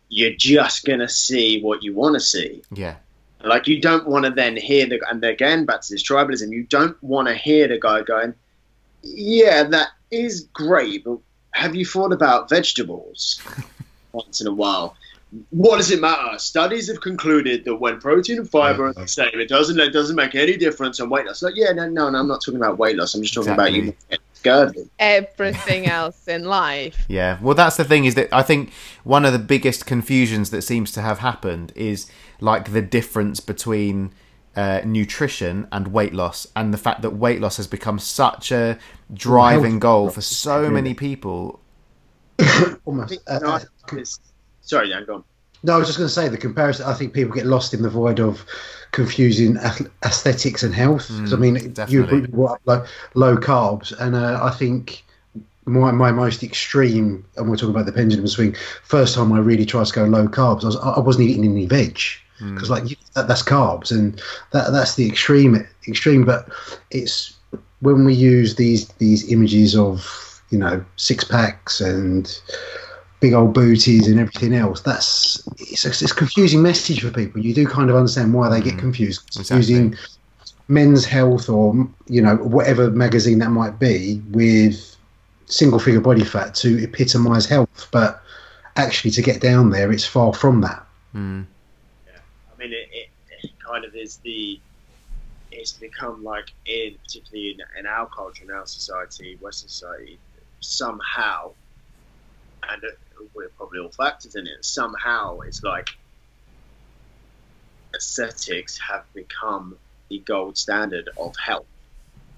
you're 0.09 0.35
just 0.37 0.85
gonna 0.85 1.09
see 1.09 1.63
what 1.63 1.83
you 1.83 1.95
want 1.95 2.15
to 2.15 2.21
see. 2.21 2.63
Yeah. 2.73 2.97
Like 3.43 3.67
you 3.67 3.81
don't 3.81 4.07
want 4.07 4.25
to 4.25 4.31
then 4.31 4.57
hear 4.57 4.87
the 4.87 5.01
and 5.11 5.25
again 5.25 5.65
back 5.65 5.81
to 5.83 5.93
this 5.93 6.03
tribalism. 6.03 6.51
You 6.51 6.65
don't 6.65 7.01
want 7.03 7.29
to 7.29 7.35
hear 7.35 7.67
the 7.67 7.79
guy 7.79 8.03
going, 8.03 8.35
"Yeah, 9.03 9.65
that 9.65 9.89
is 10.11 10.49
great, 10.53 11.05
but 11.05 11.19
have 11.53 11.75
you 11.75 11.85
thought 11.85 12.13
about 12.13 12.49
vegetables 12.49 13.41
once 14.13 14.41
in 14.41 14.47
a 14.47 14.53
while?" 14.53 14.97
what 15.51 15.79
does 15.79 15.91
it 15.91 16.01
matter? 16.01 16.39
Studies 16.39 16.89
have 16.89 17.01
concluded 17.01 17.65
that 17.65 17.77
when 17.77 17.99
protein 17.99 18.39
and 18.39 18.51
fiber 18.51 18.87
are 18.87 18.93
the 18.93 19.01
uh-huh. 19.01 19.07
same, 19.07 19.41
it 19.41 19.49
doesn't 19.49 19.79
it 19.81 19.91
doesn't 19.91 20.17
make 20.17 20.35
any 20.35 20.57
difference 20.57 21.01
on 21.01 21.09
weight 21.09 21.27
loss. 21.27 21.43
Like, 21.43 21.57
yeah, 21.57 21.73
no, 21.73 21.89
no, 21.89 22.11
no, 22.11 22.19
I'm 22.19 22.29
not 22.29 22.43
talking 22.43 22.61
about 22.61 22.79
weight 22.79 22.97
loss. 22.97 23.15
I'm 23.15 23.23
just 23.23 23.35
talking 23.35 23.53
exactly. 23.53 23.89
about 23.89 23.99
you 24.11 24.19
Scurvy. 24.43 24.91
Everything 24.99 25.87
else 25.99 26.27
in 26.27 26.45
life. 26.45 27.05
Yeah. 27.09 27.39
Well, 27.41 27.55
that's 27.55 27.77
the 27.77 27.85
thing 27.85 28.07
is 28.07 28.17
that 28.17 28.29
I 28.33 28.43
think 28.43 28.73
one 29.05 29.25
of 29.25 29.33
the 29.33 29.39
biggest 29.39 29.87
confusions 29.87 30.51
that 30.51 30.63
seems 30.63 30.91
to 30.93 31.01
have 31.01 31.21
happened 31.21 31.73
is 31.77 32.11
like 32.41 32.73
the 32.73 32.83
difference 32.83 33.39
between 33.39 34.13
uh, 34.57 34.81
nutrition 34.85 35.69
and 35.71 35.89
weight 35.89 36.13
loss, 36.13 36.47
and 36.57 36.75
the 36.75 36.79
fact 36.79 37.03
that 37.03 37.11
weight 37.11 37.41
loss 37.41 37.57
has 37.57 37.67
become 37.69 37.99
such 37.99 38.51
a 38.51 38.79
driving 39.15 39.79
goal 39.79 40.11
for 40.11 40.21
so 40.21 40.69
many 40.69 40.93
people. 40.93 41.61
Almost. 42.85 43.19
Uh, 43.27 43.61
sorry, 44.61 44.89
Dan, 44.89 45.05
go 45.07 45.15
on. 45.15 45.25
No, 45.63 45.75
I 45.75 45.79
was 45.79 45.89
just 45.89 45.99
going 45.99 46.09
to 46.09 46.15
say 46.15 46.29
the 46.29 46.37
comparison. 46.37 46.87
I 46.87 46.95
think 46.95 47.13
people 47.13 47.35
get 47.35 47.47
lost 47.47 47.73
in 47.73 47.83
the 47.83 47.91
void 47.91 48.19
of 48.19 48.45
confusing 48.91 49.57
aesthetics 50.05 50.63
and 50.63 50.75
health. 50.75 51.09
Mm, 51.09 51.33
I 51.33 51.37
mean, 51.37 51.73
definitely. 51.73 52.21
you 52.23 52.29
brought 52.29 52.53
up 52.53 52.61
like 52.65 52.85
low 53.15 53.37
carbs, 53.37 53.93
and 53.99 54.15
uh, 54.15 54.41
I 54.43 54.51
think 54.51 55.05
my 55.65 55.91
my 55.93 56.13
most 56.13 56.43
extreme, 56.43 57.25
and 57.37 57.49
we're 57.49 57.57
talking 57.57 57.75
about 57.75 57.87
the 57.87 57.93
pendulum 57.93 58.27
swing. 58.27 58.57
First 58.85 59.15
time 59.15 59.33
I 59.33 59.39
really 59.39 59.67
tried 59.67 59.87
to 59.87 59.93
go 59.93 60.05
low 60.05 60.29
carbs, 60.29 60.65
I, 60.65 60.67
was, 60.67 60.77
I 60.77 61.01
wasn't 61.01 61.29
eating 61.29 61.45
any 61.45 61.67
veg 61.67 61.99
because 62.39 62.69
mm. 62.69 62.71
like 62.71 62.99
that, 63.15 63.29
that's 63.29 63.43
carbs, 63.43 63.91
and 63.91 64.21
that 64.53 64.73
that's 64.73 64.97
the 64.97 65.09
extreme 65.09 65.67
extreme. 65.87 66.25
But 66.25 66.49
it's 66.91 67.37
when 67.81 68.05
we 68.05 68.15
use 68.15 68.57
these 68.57 68.89
these 68.95 69.31
images 69.31 69.77
of 69.77 70.43
you 70.51 70.59
know 70.59 70.85
six 70.97 71.25
packs 71.25 71.81
and 71.81 72.41
big 73.23 73.33
old 73.33 73.55
booties 73.55 74.09
and 74.09 74.19
everything 74.19 74.53
else. 74.53 74.83
That's 74.83 75.49
it's 75.59 75.87
a, 75.87 75.89
it's 75.89 76.11
a 76.11 76.15
confusing 76.15 76.61
message 76.61 77.01
for 77.01 77.11
people. 77.11 77.41
You 77.41 77.55
do 77.55 77.67
kind 77.67 77.89
of 77.89 77.97
understand 77.97 78.35
why 78.35 78.51
they 78.51 78.61
get 78.61 78.75
mm, 78.75 78.81
confused. 78.81 79.23
Exactly. 79.29 79.57
Using 79.57 79.97
men's 80.69 81.05
health 81.05 81.49
or 81.49 81.89
you 82.09 82.21
know 82.21 82.37
whatever 82.37 82.91
magazine 82.91 83.39
that 83.39 83.51
might 83.51 83.79
be 83.79 84.21
with 84.31 84.97
single 85.47 85.79
figure 85.79 86.01
body 86.01 86.25
fat 86.25 86.55
to 86.57 86.83
epitomize 86.83 87.47
health, 87.47 87.89
but 87.93 88.23
actually 88.77 89.13
to 89.13 89.23
get 89.23 89.41
down 89.41 89.71
there, 89.71 89.93
it's 89.93 90.05
far 90.05 90.35
from 90.35 90.61
that. 90.63 90.85
Mm. 91.15 91.47
Yeah, 92.07 92.19
I 92.53 92.59
mean 92.59 92.73
it, 92.73 92.89
it, 92.93 93.09
it 93.45 93.51
kind 93.65 93.85
of 93.85 93.95
is 93.95 94.17
the 94.19 94.61
it's 95.53 95.73
become 95.73 96.25
like 96.25 96.51
in 96.67 96.97
particularly 97.05 97.53
in, 97.53 97.79
in 97.79 97.87
our 97.87 98.09
culture 98.09 98.43
in 98.43 98.51
our 98.51 98.67
society, 98.67 99.39
Western 99.41 99.69
society, 99.69 100.19
somehow 100.59 101.53
and 102.69 102.83
we're 103.35 103.49
probably 103.51 103.81
all 103.81 103.91
factors 103.91 104.35
in 104.35 104.47
it. 104.47 104.65
Somehow, 104.65 105.41
it's 105.41 105.63
like 105.63 105.89
aesthetics 107.95 108.79
have 108.79 109.05
become 109.15 109.77
the 110.09 110.19
gold 110.21 110.57
standard 110.57 111.09
of 111.19 111.35
health. 111.37 111.67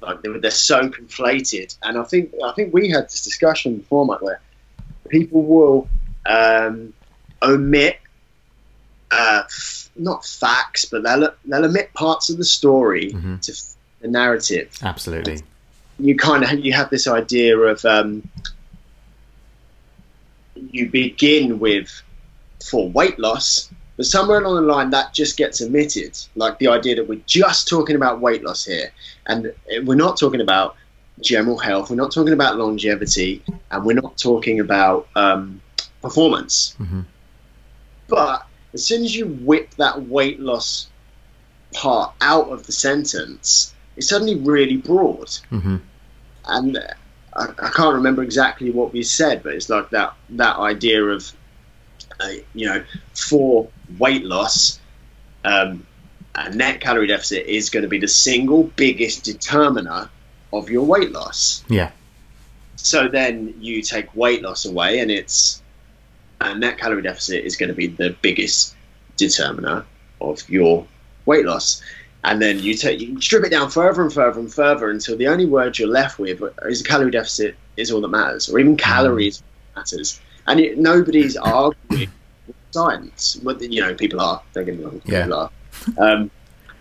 Like 0.00 0.22
they're, 0.22 0.38
they're 0.38 0.50
so 0.50 0.88
conflated, 0.88 1.76
and 1.82 1.96
I 1.96 2.02
think 2.04 2.32
I 2.44 2.52
think 2.52 2.74
we 2.74 2.90
had 2.90 3.04
this 3.04 3.22
discussion 3.24 3.78
before, 3.78 4.04
Mike, 4.04 4.20
where 4.20 4.40
people 5.08 5.42
will 5.42 5.88
um, 6.26 6.92
omit 7.42 7.98
uh, 9.10 9.42
f- 9.46 9.88
not 9.96 10.26
facts, 10.26 10.84
but 10.84 11.04
they'll 11.04 11.30
they'll 11.46 11.64
omit 11.64 11.94
parts 11.94 12.28
of 12.28 12.36
the 12.36 12.44
story 12.44 13.12
Mhm. 13.12 13.40
to 13.42 13.52
f- 13.52 13.74
the 14.00 14.08
narrative. 14.08 14.76
Absolutely. 14.82 15.40
You 15.98 16.16
kind 16.16 16.44
of 16.44 16.58
you 16.58 16.72
have 16.74 16.90
this 16.90 17.06
idea 17.06 17.56
of 17.56 17.82
um, 17.86 18.28
you 20.74 20.90
begin 20.90 21.58
with 21.58 21.88
for 22.68 22.88
weight 22.90 23.18
loss, 23.18 23.70
but 23.96 24.06
somewhere 24.06 24.40
along 24.42 24.56
the 24.56 24.72
line 24.72 24.90
that 24.90 25.14
just 25.14 25.36
gets 25.36 25.62
omitted. 25.62 26.18
Like 26.34 26.58
the 26.58 26.68
idea 26.68 26.96
that 26.96 27.08
we're 27.08 27.20
just 27.26 27.68
talking 27.68 27.96
about 27.96 28.20
weight 28.20 28.42
loss 28.44 28.64
here, 28.64 28.92
and 29.26 29.52
we're 29.84 29.94
not 29.94 30.18
talking 30.18 30.40
about 30.40 30.76
general 31.20 31.58
health. 31.58 31.90
We're 31.90 31.96
not 31.96 32.12
talking 32.12 32.32
about 32.32 32.56
longevity, 32.56 33.42
and 33.70 33.84
we're 33.84 34.00
not 34.00 34.18
talking 34.18 34.60
about 34.60 35.08
um, 35.14 35.62
performance. 36.02 36.74
hmm 36.76 37.02
But 38.08 38.46
as 38.72 38.84
soon 38.84 39.04
as 39.04 39.14
you 39.14 39.26
whip 39.26 39.74
that 39.76 40.02
weight 40.08 40.40
loss 40.40 40.88
part 41.72 42.14
out 42.20 42.48
of 42.48 42.66
the 42.66 42.72
sentence, 42.72 43.74
it's 43.96 44.08
suddenly 44.08 44.36
really 44.36 44.76
broad. 44.76 45.30
hmm 45.50 45.76
And 46.46 46.78
I, 47.36 47.48
I 47.58 47.70
can't 47.70 47.94
remember 47.94 48.22
exactly 48.22 48.70
what 48.70 48.92
we 48.92 49.02
said, 49.02 49.42
but 49.42 49.54
it's 49.54 49.68
like 49.68 49.90
that 49.90 50.14
that 50.30 50.56
idea 50.56 51.04
of, 51.04 51.32
uh, 52.20 52.28
you 52.54 52.66
know, 52.66 52.84
for 53.12 53.68
weight 53.98 54.24
loss, 54.24 54.78
um, 55.44 55.86
a 56.34 56.50
net 56.50 56.80
calorie 56.80 57.06
deficit 57.06 57.46
is 57.46 57.70
going 57.70 57.82
to 57.82 57.88
be 57.88 57.98
the 57.98 58.08
single 58.08 58.64
biggest 58.64 59.24
determiner 59.24 60.08
of 60.52 60.70
your 60.70 60.84
weight 60.84 61.12
loss. 61.12 61.64
Yeah. 61.68 61.90
So 62.76 63.08
then 63.08 63.54
you 63.60 63.82
take 63.82 64.14
weight 64.14 64.42
loss 64.42 64.64
away, 64.64 65.00
and 65.00 65.10
it's 65.10 65.62
a 66.40 66.54
net 66.54 66.78
calorie 66.78 67.02
deficit 67.02 67.44
is 67.44 67.56
going 67.56 67.68
to 67.68 67.74
be 67.74 67.86
the 67.86 68.16
biggest 68.20 68.74
determiner 69.16 69.84
of 70.20 70.48
your 70.48 70.86
weight 71.26 71.44
loss. 71.44 71.82
And 72.24 72.40
then 72.40 72.58
you 72.58 72.74
take 72.74 73.00
you 73.00 73.20
strip 73.20 73.44
it 73.44 73.50
down 73.50 73.70
further 73.70 74.02
and 74.02 74.12
further 74.12 74.40
and 74.40 74.52
further 74.52 74.90
until 74.90 75.16
the 75.16 75.28
only 75.28 75.44
word 75.46 75.78
you're 75.78 75.88
left 75.88 76.18
with 76.18 76.42
is 76.62 76.80
a 76.80 76.84
calorie 76.84 77.10
deficit 77.10 77.54
is 77.76 77.90
all 77.92 78.00
that 78.00 78.08
matters, 78.08 78.48
or 78.48 78.58
even 78.58 78.76
calories 78.76 79.42
matters. 79.76 80.20
And 80.46 80.58
it, 80.60 80.78
nobody's 80.78 81.36
arguing 81.36 82.10
with 82.46 82.56
science. 82.70 83.36
But 83.36 83.60
you 83.60 83.80
know, 83.82 83.94
people 83.94 84.20
are. 84.20 84.42
Don't 84.54 84.64
get 84.64 84.78
me 84.78 84.84
wrong. 84.84 85.02
Yeah. 85.04 85.24
People 85.24 85.38
are. 85.38 85.50
Um, 85.98 86.30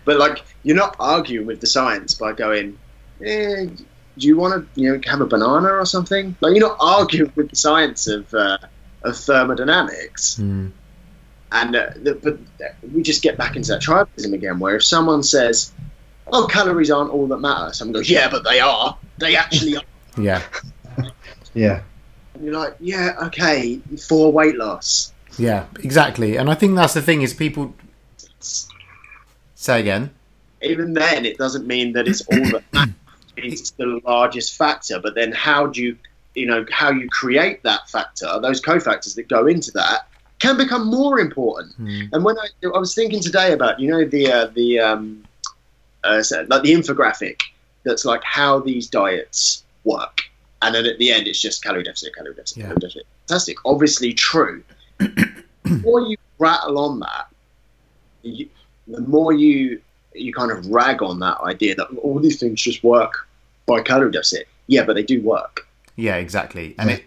but 0.04 0.18
like, 0.18 0.44
you're 0.62 0.76
not 0.76 0.96
arguing 0.98 1.46
with 1.46 1.60
the 1.60 1.66
science 1.66 2.14
by 2.14 2.32
going, 2.32 2.78
eh, 3.22 3.66
do 4.18 4.26
you 4.26 4.36
want 4.36 4.54
to 4.74 4.80
you 4.80 4.92
know 4.92 5.00
have 5.06 5.20
a 5.20 5.26
banana 5.26 5.68
or 5.68 5.84
something? 5.86 6.36
Like 6.40 6.56
you're 6.56 6.68
not 6.68 6.76
arguing 6.80 7.32
with 7.36 7.50
the 7.50 7.56
science 7.56 8.06
of 8.06 8.32
uh, 8.32 8.58
of 9.02 9.16
thermodynamics, 9.16 10.36
Mm. 10.36 10.72
And 11.54 11.76
uh, 11.76 11.90
the, 11.96 12.14
but 12.16 12.38
we 12.92 13.02
just 13.02 13.22
get 13.22 13.38
back 13.38 13.56
into 13.56 13.70
that 13.70 13.80
tribalism 13.80 14.34
again, 14.34 14.58
where 14.58 14.76
if 14.76 14.84
someone 14.84 15.22
says, 15.22 15.72
"Oh, 16.26 16.46
calories 16.46 16.90
aren't 16.90 17.10
all 17.10 17.28
that 17.28 17.38
matter," 17.38 17.72
someone 17.72 17.94
goes, 17.94 18.10
"Yeah, 18.10 18.28
but 18.28 18.44
they 18.44 18.60
are. 18.60 18.98
They 19.18 19.36
actually 19.36 19.76
are." 19.76 19.82
Yeah. 20.16 20.42
Yeah. 21.54 21.82
And 22.34 22.44
you're 22.44 22.54
like, 22.54 22.76
"Yeah, 22.78 23.16
okay, 23.24 23.80
for 24.06 24.30
weight 24.30 24.56
loss." 24.56 25.12
Yeah. 25.38 25.66
Exactly. 25.80 26.36
And 26.36 26.48
I 26.48 26.54
think 26.54 26.76
that's 26.76 26.94
the 26.94 27.02
thing 27.02 27.22
is 27.22 27.34
people 27.34 27.74
say 29.54 29.80
again. 29.80 30.10
Even 30.62 30.94
then, 30.94 31.24
it 31.24 31.36
doesn't 31.36 31.66
mean 31.66 31.94
that 31.94 32.06
it's 32.06 32.20
all 32.26 32.44
that 32.50 32.64
matters. 32.72 32.94
It's 33.36 33.72
the 33.72 34.00
largest 34.04 34.56
factor, 34.56 35.00
but 35.00 35.16
then 35.16 35.32
how 35.32 35.66
do 35.66 35.82
you, 35.82 35.98
you 36.36 36.46
know, 36.46 36.64
how 36.70 36.92
you 36.92 37.08
create 37.08 37.64
that 37.64 37.90
factor, 37.90 38.28
those 38.40 38.62
cofactors 38.62 39.16
that 39.16 39.26
go 39.26 39.48
into 39.48 39.72
that, 39.72 40.06
can 40.38 40.56
become 40.56 40.86
more 40.86 41.20
important. 41.20 41.78
Mm. 41.80 42.08
And 42.12 42.24
when 42.24 42.38
I, 42.38 42.48
I 42.74 42.78
was 42.78 42.94
thinking 42.94 43.20
today 43.20 43.52
about, 43.52 43.80
you 43.80 43.90
know, 43.90 44.04
the 44.04 44.30
uh, 44.30 44.46
the 44.46 44.78
um, 44.80 45.24
uh, 46.02 46.22
like 46.48 46.62
the 46.62 46.72
infographic 46.72 47.40
that's 47.84 48.04
like 48.04 48.22
how 48.24 48.60
these 48.60 48.88
diets 48.88 49.64
work, 49.84 50.22
and 50.62 50.74
then 50.74 50.86
at 50.86 50.98
the 50.98 51.10
end 51.12 51.26
it's 51.26 51.40
just 51.40 51.62
calorie 51.62 51.84
deficit, 51.84 52.14
calorie 52.14 52.34
deficit, 52.34 52.58
Yeah. 52.58 52.64
calorie 52.64 52.80
deficit. 52.80 53.06
Fantastic, 53.28 53.56
obviously 53.64 54.12
true. 54.12 54.62
the 54.98 55.42
more 55.82 56.00
you 56.02 56.16
rattle 56.38 56.78
on 56.78 57.00
that, 57.00 57.26
you, 58.22 58.48
the 58.86 59.00
more 59.00 59.32
you 59.32 59.80
you 60.14 60.32
kind 60.32 60.50
of 60.52 60.66
rag 60.68 61.02
on 61.02 61.18
that 61.20 61.40
idea 61.40 61.74
that 61.74 61.88
all 62.02 62.18
these 62.20 62.38
things 62.38 62.60
just 62.60 62.84
work 62.84 63.28
by 63.66 63.82
calorie 63.82 64.10
deficit. 64.10 64.46
Yeah, 64.66 64.84
but 64.84 64.94
they 64.94 65.02
do 65.02 65.20
work. 65.22 65.66
Yeah, 65.96 66.16
exactly. 66.16 66.74
And 66.78 66.90
it 66.90 67.04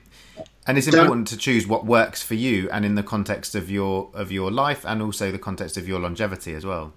and 0.67 0.77
it's 0.77 0.87
important 0.87 1.27
to 1.29 1.37
choose 1.37 1.65
what 1.65 1.85
works 1.85 2.21
for 2.21 2.35
you 2.35 2.69
and 2.71 2.85
in 2.85 2.95
the 2.95 3.03
context 3.03 3.55
of 3.55 3.71
your 3.71 4.09
of 4.13 4.31
your 4.31 4.51
life 4.51 4.85
and 4.85 5.01
also 5.01 5.31
the 5.31 5.39
context 5.39 5.77
of 5.77 5.87
your 5.87 5.99
longevity 5.99 6.53
as 6.53 6.65
well. 6.65 6.93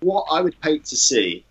what 0.00 0.26
I 0.30 0.40
would 0.42 0.56
hate 0.62 0.84
to 0.86 0.96
see, 0.96 1.44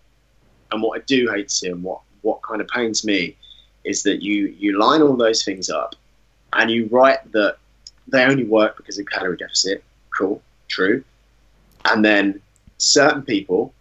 and 0.70 0.82
what 0.82 1.00
I 1.00 1.02
do 1.06 1.28
hate 1.34 1.48
to 1.48 1.54
see, 1.54 1.68
and 1.68 1.82
what, 1.82 2.00
what 2.22 2.40
kind 2.42 2.60
of 2.60 2.68
pains 2.68 3.04
me, 3.04 3.36
is 3.84 4.02
that 4.04 4.22
you, 4.22 4.46
you 4.58 4.78
line 4.78 5.02
all 5.02 5.16
those 5.16 5.44
things 5.44 5.68
up 5.68 5.94
and 6.52 6.70
you 6.70 6.88
write 6.90 7.30
that 7.32 7.56
they 8.08 8.24
only 8.24 8.44
work 8.44 8.76
because 8.76 8.98
of 8.98 9.06
calorie 9.06 9.36
deficit. 9.36 9.82
Cool, 10.16 10.40
true. 10.68 11.02
And 11.84 12.04
then 12.04 12.40
certain 12.78 13.22
people, 13.22 13.72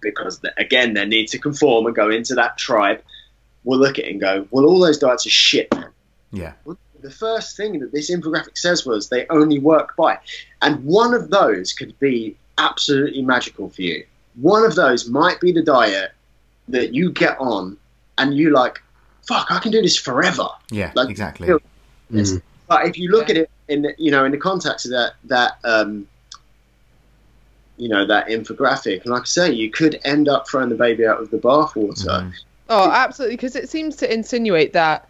because 0.00 0.40
they- 0.40 0.50
again, 0.58 0.94
they 0.94 1.06
need 1.06 1.28
to 1.28 1.38
conform 1.38 1.86
and 1.86 1.94
go 1.94 2.10
into 2.10 2.34
that 2.34 2.58
tribe, 2.58 3.02
will 3.64 3.78
look 3.78 3.98
at 3.98 4.04
it 4.04 4.12
and 4.12 4.20
go, 4.20 4.46
well, 4.50 4.66
all 4.66 4.78
those 4.78 4.98
diets 4.98 5.26
are 5.26 5.30
shit. 5.30 5.72
Yeah. 6.34 6.52
The 7.00 7.10
first 7.10 7.56
thing 7.56 7.78
that 7.80 7.92
this 7.92 8.10
infographic 8.10 8.56
says 8.56 8.86
was 8.86 9.08
they 9.08 9.26
only 9.28 9.58
work 9.58 9.94
by. 9.96 10.18
And 10.62 10.82
one 10.84 11.12
of 11.14 11.30
those 11.30 11.72
could 11.72 11.98
be 11.98 12.36
absolutely 12.58 13.22
magical 13.22 13.68
for 13.68 13.82
you. 13.82 14.04
One 14.40 14.64
of 14.64 14.74
those 14.74 15.08
might 15.08 15.38
be 15.40 15.52
the 15.52 15.62
diet 15.62 16.12
that 16.68 16.94
you 16.94 17.12
get 17.12 17.36
on 17.38 17.76
and 18.18 18.34
you 18.34 18.50
like, 18.50 18.80
fuck, 19.28 19.46
I 19.50 19.58
can 19.58 19.70
do 19.70 19.82
this 19.82 19.96
forever. 19.96 20.48
Yeah, 20.70 20.92
Like, 20.94 21.08
exactly. 21.10 21.46
feel- 21.46 21.60
Mm. 22.12 22.42
But 22.68 22.86
if 22.86 22.98
you 22.98 23.10
look 23.10 23.30
at 23.30 23.36
it 23.36 23.50
in 23.68 23.82
the, 23.82 23.94
you 23.98 24.10
know 24.10 24.24
in 24.26 24.30
the 24.30 24.38
context 24.38 24.84
of 24.86 24.92
that 24.92 25.14
that 25.24 25.56
um, 25.64 26.06
you 27.76 27.88
know 27.88 28.06
that 28.06 28.28
infographic, 28.28 29.02
and 29.02 29.10
like 29.12 29.22
I 29.22 29.24
say, 29.24 29.52
you 29.52 29.70
could 29.70 30.00
end 30.04 30.28
up 30.28 30.48
throwing 30.48 30.68
the 30.68 30.74
baby 30.76 31.06
out 31.06 31.18
with 31.20 31.30
the 31.30 31.38
bathwater. 31.38 32.06
Mhm. 32.06 32.32
Oh, 32.68 32.90
absolutely, 32.90 33.36
because 33.36 33.56
it 33.56 33.68
seems 33.68 33.96
to 33.96 34.12
insinuate 34.12 34.72
that 34.74 35.08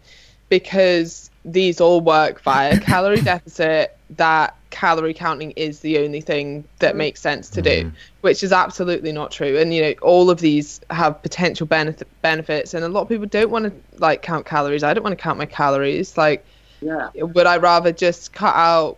because 0.49 1.29
these 1.43 1.79
all 1.79 2.01
work 2.01 2.41
via 2.41 2.79
calorie 2.79 3.21
deficit, 3.21 3.97
that 4.11 4.55
calorie 4.71 5.13
counting 5.13 5.51
is 5.51 5.79
the 5.79 5.99
only 5.99 6.21
thing 6.21 6.63
that 6.79 6.95
makes 6.95 7.21
sense 7.21 7.49
to 7.49 7.61
do, 7.61 7.85
Mhm. 7.85 7.91
which 8.21 8.43
is 8.43 8.51
absolutely 8.51 9.11
not 9.11 9.31
true. 9.31 9.57
And 9.57 9.73
you 9.73 9.81
know, 9.81 9.93
all 10.01 10.29
of 10.29 10.39
these 10.39 10.81
have 10.89 11.21
potential 11.21 11.65
benefit 11.65 12.07
benefits, 12.21 12.73
and 12.73 12.83
a 12.83 12.89
lot 12.89 13.01
of 13.01 13.09
people 13.09 13.25
don't 13.25 13.49
want 13.51 13.65
to 13.65 13.73
like 14.01 14.21
count 14.21 14.45
calories. 14.45 14.83
I 14.83 14.93
don't 14.93 15.03
want 15.03 15.17
to 15.17 15.21
count 15.23 15.37
my 15.37 15.45
calories. 15.45 16.17
Like, 16.17 16.43
Yeah, 16.81 17.09
would 17.15 17.45
I 17.47 17.57
rather 17.57 17.91
just 17.91 18.33
cut 18.33 18.55
out 18.55 18.97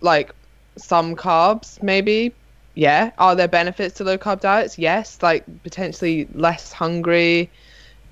like 0.00 0.30
some 0.76 1.16
carbs, 1.16 1.82
maybe? 1.82 2.32
Yeah. 2.74 3.10
Are 3.18 3.34
there 3.34 3.48
benefits 3.48 3.96
to 3.96 4.04
low 4.04 4.18
carb 4.18 4.40
diets? 4.40 4.78
Yes. 4.78 5.18
Like 5.22 5.44
potentially 5.62 6.28
less 6.34 6.72
hungry. 6.72 7.50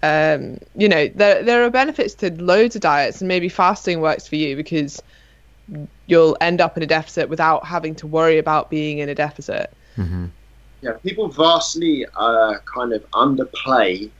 Um, 0.05 0.59
you 0.77 0.87
know, 0.87 1.09
there 1.09 1.43
there 1.43 1.65
are 1.65 1.71
benefits 1.71 2.15
to 2.17 2.31
loads 2.43 2.77
of 2.77 2.83
diets, 2.83 3.23
and 3.23 3.29
maybe 3.29 3.49
fasting 3.49 4.03
works 4.03 4.29
for 4.29 4.37
you 4.37 4.55
because 4.55 5.03
you'll 6.07 6.37
end 6.43 6.61
up 6.61 6.77
in 6.77 6.83
a 6.83 6.87
deficit 6.87 7.31
without 7.31 7.65
having 7.65 7.95
to 7.95 8.07
worry 8.07 8.37
about 8.37 8.69
being 8.69 8.99
in 8.99 9.09
a 9.09 9.15
deficit. 9.15 9.73
Mhm. 9.97 10.29
yeah. 10.83 10.93
People 11.03 11.29
vastly 11.29 12.05
uh, 12.17 12.57
kind 12.67 12.93
of 12.93 13.09
underplay 13.13 14.11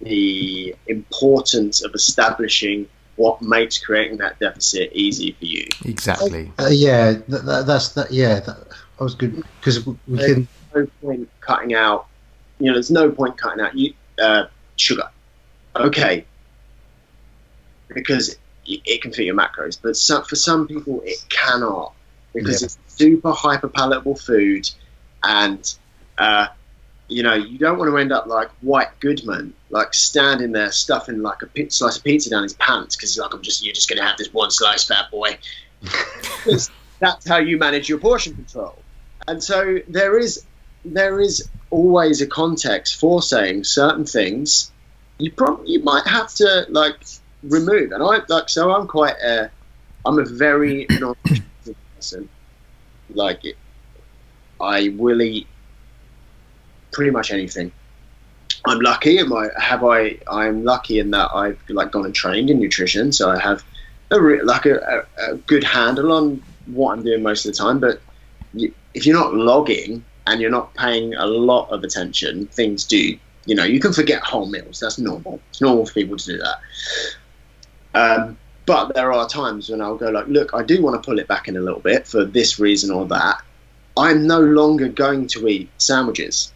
the 0.00 0.76
importance 0.86 1.82
of 1.82 1.92
establishing 1.94 2.86
what 3.16 3.42
makes 3.42 3.78
creating 3.78 4.18
that 4.18 4.38
deficit 4.38 4.92
easy 4.92 5.32
for 5.32 5.44
you. 5.44 5.66
Exactly. 5.84 6.52
Uh, 6.58 6.68
yeah, 6.70 7.12
that, 7.28 7.44
that, 7.44 7.66
that's 7.66 7.88
that. 7.90 8.12
Yeah, 8.12 8.40
that, 8.40 8.68
that 8.68 9.00
was 9.00 9.16
good 9.16 9.42
because 9.58 9.84
we 9.84 9.96
we 10.06 10.18
can. 10.18 10.48
no 10.74 10.86
point 11.00 11.28
cutting 11.40 11.74
out. 11.74 12.06
You 12.60 12.68
know, 12.68 12.74
there's 12.74 12.92
no 12.92 13.10
point 13.10 13.36
cutting 13.36 13.64
out 13.64 13.76
you, 13.76 13.94
uh, 14.22 14.44
sugar. 14.76 15.08
Okay, 15.74 16.24
because 17.88 18.36
it, 18.66 19.00
can 19.02 19.12
fit 19.12 19.24
your 19.24 19.34
macros, 19.34 19.78
but 19.80 19.96
some, 19.96 20.24
for 20.24 20.36
some 20.36 20.66
people 20.66 21.02
it 21.04 21.18
cannot 21.28 21.94
because 22.34 22.62
Yeah. 22.62 22.66
it's 22.66 22.78
super 22.88 23.32
hyper 23.32 23.68
palatable 23.68 24.16
food, 24.16 24.70
and 25.22 25.74
uh, 26.18 26.48
you 27.08 27.22
know 27.22 27.34
you 27.34 27.58
don't 27.58 27.78
want 27.78 27.90
to 27.90 27.96
end 27.98 28.12
up 28.12 28.26
like 28.26 28.50
White 28.60 28.98
Goodman, 29.00 29.54
like 29.70 29.94
standing 29.94 30.52
there 30.52 30.72
stuffing 30.72 31.22
like 31.22 31.42
a 31.42 31.70
slice 31.70 31.96
of 31.96 32.04
pizza 32.04 32.30
down 32.30 32.42
his 32.42 32.54
pants 32.54 32.96
because 32.96 33.16
like 33.18 33.32
I'm 33.32 33.42
just 33.42 33.64
you're 33.64 33.74
just 33.74 33.88
gonna 33.88 34.04
have 34.06 34.18
this 34.18 34.32
one 34.32 34.50
slice, 34.50 34.84
fat 34.84 35.10
boy. 35.10 35.38
that's 37.00 37.28
how 37.28 37.38
you 37.38 37.58
manage 37.58 37.88
your 37.88 37.98
portion 37.98 38.34
control. 38.34 38.78
And 39.26 39.42
so 39.42 39.78
there 39.88 40.18
is 40.18 40.44
there 40.84 41.20
is 41.20 41.48
always 41.70 42.20
a 42.20 42.26
context 42.26 42.98
for 42.98 43.22
saying 43.22 43.64
certain 43.64 44.04
things 44.04 44.70
you 45.22 45.30
probably 45.30 45.72
you 45.72 45.82
might 45.82 46.06
have 46.06 46.34
to 46.34 46.66
like 46.68 46.96
remove. 47.42 47.92
And 47.92 48.02
I 48.02 48.20
like 48.28 48.48
so 48.48 48.72
I'm 48.72 48.86
quite 48.88 49.16
a 49.22 49.50
I'm 50.04 50.18
a 50.18 50.24
very 50.24 50.86
non 50.90 51.14
person. 51.94 52.28
Like 53.10 53.44
it, 53.44 53.56
I 54.60 54.88
will 54.96 55.22
eat 55.22 55.46
pretty 56.92 57.10
much 57.10 57.30
anything. 57.30 57.72
I'm 58.64 58.80
lucky. 58.80 59.18
Am 59.18 59.32
I 59.32 59.48
have 59.58 59.84
I? 59.84 60.18
I'm 60.28 60.64
lucky 60.64 60.98
in 60.98 61.10
that 61.12 61.30
I've 61.34 61.60
like 61.68 61.92
gone 61.92 62.04
and 62.04 62.14
trained 62.14 62.50
in 62.50 62.58
nutrition, 62.58 63.12
so 63.12 63.30
I 63.30 63.38
have 63.38 63.64
a 64.10 64.20
re- 64.20 64.42
like 64.42 64.66
a, 64.66 65.06
a, 65.18 65.32
a 65.32 65.36
good 65.36 65.64
handle 65.64 66.12
on 66.12 66.42
what 66.66 66.92
I'm 66.92 67.04
doing 67.04 67.22
most 67.22 67.46
of 67.46 67.52
the 67.52 67.58
time. 67.58 67.78
But 67.80 68.00
you, 68.54 68.72
if 68.94 69.06
you're 69.06 69.18
not 69.18 69.34
logging 69.34 70.04
and 70.26 70.40
you're 70.40 70.50
not 70.50 70.74
paying 70.74 71.14
a 71.14 71.26
lot 71.26 71.68
of 71.70 71.82
attention, 71.82 72.46
things 72.48 72.84
do. 72.84 73.18
You 73.44 73.54
know, 73.56 73.64
you 73.64 73.80
can 73.80 73.92
forget 73.92 74.22
whole 74.22 74.46
meals. 74.46 74.80
That's 74.80 74.98
normal. 74.98 75.40
It's 75.50 75.60
normal 75.60 75.86
for 75.86 75.92
people 75.94 76.16
to 76.16 76.24
do 76.24 76.38
that. 76.38 76.58
Um, 77.94 78.38
but 78.66 78.94
there 78.94 79.12
are 79.12 79.28
times 79.28 79.68
when 79.68 79.80
I'll 79.80 79.96
go 79.96 80.10
like, 80.10 80.28
look, 80.28 80.54
I 80.54 80.62
do 80.62 80.80
want 80.82 81.02
to 81.02 81.06
pull 81.06 81.18
it 81.18 81.26
back 81.26 81.48
in 81.48 81.56
a 81.56 81.60
little 81.60 81.80
bit 81.80 82.06
for 82.06 82.24
this 82.24 82.58
reason 82.58 82.90
or 82.90 83.06
that. 83.06 83.42
I'm 83.96 84.26
no 84.26 84.40
longer 84.40 84.88
going 84.88 85.26
to 85.28 85.46
eat 85.48 85.70
sandwiches. 85.78 86.52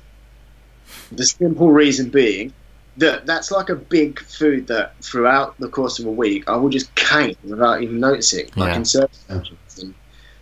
The 1.13 1.27
simple 1.27 1.71
reason 1.71 2.09
being 2.11 2.53
that 2.97 3.27
that's 3.27 3.51
like 3.51 3.69
a 3.69 3.75
big 3.75 4.21
food 4.21 4.69
that 4.69 4.95
throughout 5.03 5.59
the 5.59 5.69
course 5.69 5.99
of 5.99 6.07
a 6.07 6.11
week 6.11 6.49
I 6.49 6.57
will 6.57 6.71
just 6.71 6.95
cane 6.95 7.37
without 7.45 7.83
even 7.83 8.01
noticing, 8.01 8.47
like 8.57 8.71
Yeah. 8.71 8.77
in 8.77 8.85
certain 8.87 9.19
sandwiches 9.29 9.83
and 9.83 9.95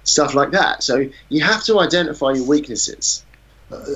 stuff 0.05 0.35
like 0.35 0.53
that. 0.53 0.83
So 0.83 1.09
you 1.29 1.43
have 1.43 1.65
to 1.65 1.81
identify 1.81 2.33
your 2.33 2.47
weaknesses. 2.47 3.24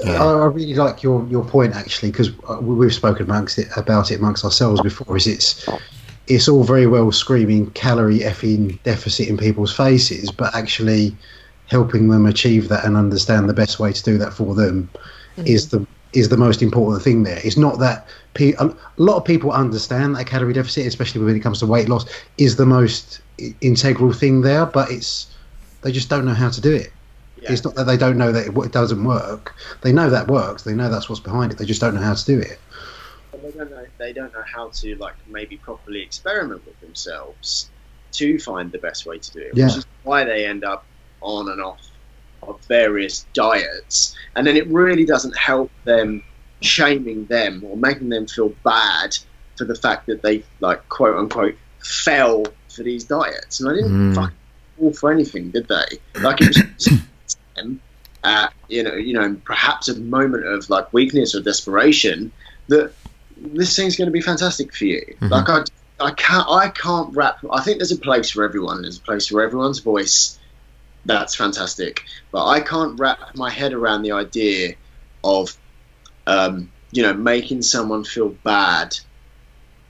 Yeah. 0.05 0.23
I, 0.23 0.33
I 0.33 0.47
really 0.47 0.75
like 0.75 1.03
your, 1.03 1.27
your 1.29 1.45
point 1.45 1.75
actually 1.75 2.11
because 2.11 2.31
uh, 2.49 2.59
we've 2.61 2.95
spoken 2.95 3.25
amongst 3.25 3.59
it 3.59 3.69
about 3.77 4.11
it 4.11 4.19
amongst 4.19 4.45
ourselves 4.45 4.81
before. 4.81 5.17
Is 5.17 5.27
it's 5.27 5.69
it's 6.27 6.49
all 6.49 6.65
very 6.65 6.87
well 6.87 7.11
screaming 7.13 7.71
calorie 7.71 8.21
effing 8.21 8.83
deficit 8.83 9.29
in 9.29 9.37
people's 9.37 9.75
faces, 9.75 10.31
but 10.31 10.55
actually 10.55 11.17
helping 11.67 12.09
them 12.09 12.27
achieve 12.27 12.69
that 12.69 12.85
and 12.85 12.97
understand 12.97 13.49
the 13.49 13.55
best 13.55 13.79
way 13.79 13.93
to 13.93 14.03
do 14.03 14.19
that 14.19 14.33
for 14.33 14.55
them 14.55 14.89
mm-hmm. 14.95 15.47
is 15.47 15.69
the 15.71 15.87
is 16.13 16.31
the 16.31 16.37
most 16.37 16.63
important 16.63 17.03
thing 17.03 17.23
there. 17.23 17.39
It's 17.45 17.59
not 17.59 17.79
that 17.81 18.09
pe- 18.35 18.55
a 18.55 18.75
lot 18.97 19.17
of 19.17 19.25
people 19.25 19.53
understand 19.53 20.17
that 20.17 20.27
calorie 20.27 20.55
deficit, 20.55 20.87
especially 20.87 21.23
when 21.23 21.37
it 21.37 21.41
comes 21.41 21.59
to 21.59 21.67
weight 21.67 21.89
loss, 21.89 22.07
is 22.39 22.57
the 22.57 22.65
most 22.65 23.21
integral 23.61 24.13
thing 24.13 24.41
there, 24.41 24.65
but 24.65 24.91
it's 24.91 25.27
they 25.83 25.93
just 25.93 26.09
don't 26.09 26.25
know 26.25 26.35
how 26.35 26.49
to 26.51 26.61
do 26.61 26.75
it. 26.75 26.93
Yeah. 27.43 27.53
It's 27.53 27.65
not 27.65 27.75
that 27.77 27.85
they 27.85 27.97
don't 27.97 28.19
know 28.19 28.33
that 28.33 28.47
it, 28.49 28.57
it 28.65 28.73
doesn't 28.73 29.03
work. 29.05 29.55
They 29.83 29.93
know 29.93 30.11
that 30.11 30.29
works. 30.29 30.63
They 30.63 30.75
know 30.75 30.89
that's 30.91 31.09
what's 31.09 31.21
behind 31.21 31.53
it. 31.53 31.59
They 31.59 31.65
just 31.65 31.81
don't 31.81 31.95
know 31.95 32.01
how 32.01 32.15
to 32.15 32.25
do 32.25 32.39
it. 32.39 32.59
But 33.31 33.43
they 33.43 33.51
don't 33.53 33.71
know 33.71 33.87
they 33.99 34.13
don't 34.13 34.33
know 34.33 34.43
how 34.43 34.69
to 34.71 34.97
like 34.97 35.15
maybe 35.29 35.57
properly 35.59 36.01
experiment 36.03 36.65
with 36.67 36.81
themselves 36.81 37.71
to 38.13 38.39
find 38.39 38.73
the 38.73 38.79
best 38.79 39.07
way 39.07 39.19
to 39.19 39.33
do 39.33 39.41
it. 39.41 39.53
Yeah. 39.55 39.67
Which 39.67 39.77
is 39.79 39.87
why 40.03 40.25
they 40.25 40.47
end 40.47 40.65
up 40.65 40.85
on 41.21 41.49
and 41.51 41.61
off 41.61 41.81
of 42.43 42.61
various 42.67 43.27
diets. 43.35 44.17
And 44.37 44.47
then 44.47 44.57
it 44.57 44.67
really 44.69 45.05
doesn't 45.05 45.37
help 45.37 45.71
them 45.85 46.23
shaming 46.61 47.25
them 47.27 47.63
or 47.65 47.77
making 47.77 48.09
them 48.09 48.27
feel 48.27 48.49
bad 48.65 49.17
for 49.57 49.65
the 49.65 49.75
fact 49.75 50.07
that 50.07 50.23
they 50.23 50.43
like 50.61 50.89
quote 50.89 51.17
unquote 51.17 51.57
fell 51.81 52.45
for 52.75 52.83
these 52.83 53.05
diets. 53.05 53.61
And 53.61 53.69
I 53.69 53.75
didn't 53.75 53.91
Mm. 53.91 54.15
fucking 54.15 54.37
fall 54.79 54.93
for 54.93 55.13
anything, 55.13 55.51
did 55.51 55.69
they? 55.69 56.21
Like 56.21 56.41
it 56.41 56.57
was 56.57 56.89
them 57.63 57.81
at 58.25 58.53
you 58.69 58.83
know, 58.83 58.95
you 58.95 59.15
know, 59.15 59.37
perhaps 59.45 59.89
a 59.89 59.99
moment 59.99 60.47
of 60.47 60.69
like 60.71 60.93
weakness 60.93 61.35
or 61.35 61.41
desperation 61.41 62.33
that 62.69 62.93
this 63.37 63.77
thing's 63.77 63.97
going 63.97 64.07
to 64.07 64.13
be 64.13 64.21
fantastic 64.21 64.75
for 64.75 64.85
you. 64.85 65.17
Mhm. 65.21 65.31
Like 65.31 65.49
I, 65.49 65.65
I 66.01 66.11
can't, 66.13 66.49
I 66.49 66.69
can't 66.69 67.15
wrap. 67.17 67.39
I 67.51 67.63
think 67.63 67.79
there's 67.79 67.93
a 67.93 67.97
place 67.97 68.31
for 68.31 68.45
everyone. 68.45 68.83
There's 68.83 68.99
a 68.99 69.03
place 69.03 69.27
for 69.29 69.43
everyone's 69.43 69.79
voice. 69.81 70.39
That's 71.05 71.35
fantastic. 71.35 72.05
But 72.33 72.47
I 72.47 72.61
can't 72.61 72.99
wrap 72.99 73.35
my 73.35 73.51
head 73.51 73.73
around 73.73 74.03
the 74.03 74.13
idea 74.13 74.75
of, 75.25 75.57
um, 76.27 76.71
you 76.93 77.03
know, 77.03 77.15
making 77.15 77.63
someone 77.63 78.05
feel 78.05 78.29
bad 78.29 78.97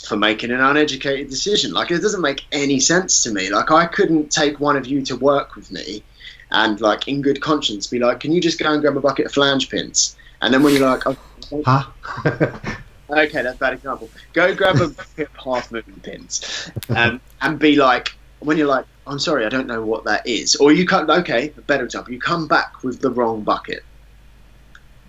for 0.03 0.17
making 0.17 0.51
an 0.51 0.61
uneducated 0.61 1.29
decision. 1.29 1.73
Like 1.73 1.91
it 1.91 2.01
doesn't 2.01 2.23
make 2.23 2.45
any 2.53 2.81
sense 2.81 3.25
to 3.25 3.33
me. 3.33 3.51
Like 3.51 3.71
I 3.71 3.87
couldn't 3.87 4.31
take 4.31 4.61
one 4.61 4.77
of 4.77 4.87
you 4.87 5.03
to 5.07 5.17
work 5.17 5.57
with 5.57 5.71
me, 5.73 6.03
and 6.51 6.81
like 6.81 7.09
in 7.09 7.23
good 7.23 7.41
conscience 7.41 7.87
be 7.87 7.99
like, 7.99 8.21
can 8.21 8.33
you 8.33 8.41
just 8.41 8.59
go 8.59 8.73
and 8.73 8.81
grab 8.81 8.97
a 8.97 9.01
bucket 9.01 9.27
of 9.27 9.33
flange 9.33 9.69
pins? 9.69 10.17
And 10.41 10.55
then 10.55 10.63
when 10.63 10.75
you're 10.75 10.89
like, 10.89 11.03
oh, 11.07 11.17
Huh? 11.65 11.85
Okay, 13.11 13.41
that's 13.41 13.57
a 13.57 13.59
bad 13.59 13.73
example. 13.73 14.11
Go 14.35 14.55
grab 14.55 14.77
a 14.77 14.89
bucket 14.89 15.31
of 15.31 15.37
half 15.43 15.73
moon 15.73 15.83
pins, 16.03 16.71
um, 16.95 17.23
and 17.41 17.59
be 17.59 17.75
like, 17.75 18.15
when 18.41 18.59
you're 18.59 18.67
like, 18.67 18.85
I'm 19.07 19.19
sorry, 19.19 19.47
I 19.47 19.49
don't 19.49 19.67
know 19.67 19.83
what 19.83 20.05
that 20.05 20.27
is, 20.27 20.57
or 20.57 20.73
you 20.73 20.87
come, 20.87 21.09
okay, 21.09 21.51
a 21.57 21.61
better 21.63 21.85
example, 21.85 22.13
you 22.13 22.21
come 22.21 22.47
back 22.47 22.83
with 22.83 23.01
the 23.01 23.11
wrong 23.11 23.45
bucket, 23.45 23.83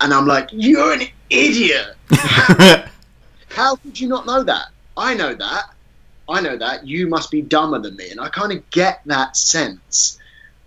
and 0.00 0.14
I'm 0.14 0.26
like, 0.26 0.48
you're 0.50 0.94
an 0.94 1.08
idiot. 1.28 1.94
How 3.50 3.76
could 3.76 4.00
you 4.00 4.08
not 4.08 4.24
know 4.24 4.44
that? 4.44 4.68
I 4.96 5.12
know 5.12 5.34
that. 5.34 5.64
I 6.26 6.40
know 6.40 6.56
that. 6.56 6.86
You 6.86 7.06
must 7.06 7.30
be 7.30 7.42
dumber 7.42 7.80
than 7.80 7.96
me, 7.96 8.10
and 8.10 8.18
I 8.18 8.30
kind 8.30 8.50
of 8.50 8.68
get 8.70 9.02
that 9.04 9.36
sense 9.36 10.18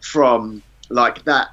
from 0.04 0.62
like 0.89 1.24
that 1.24 1.49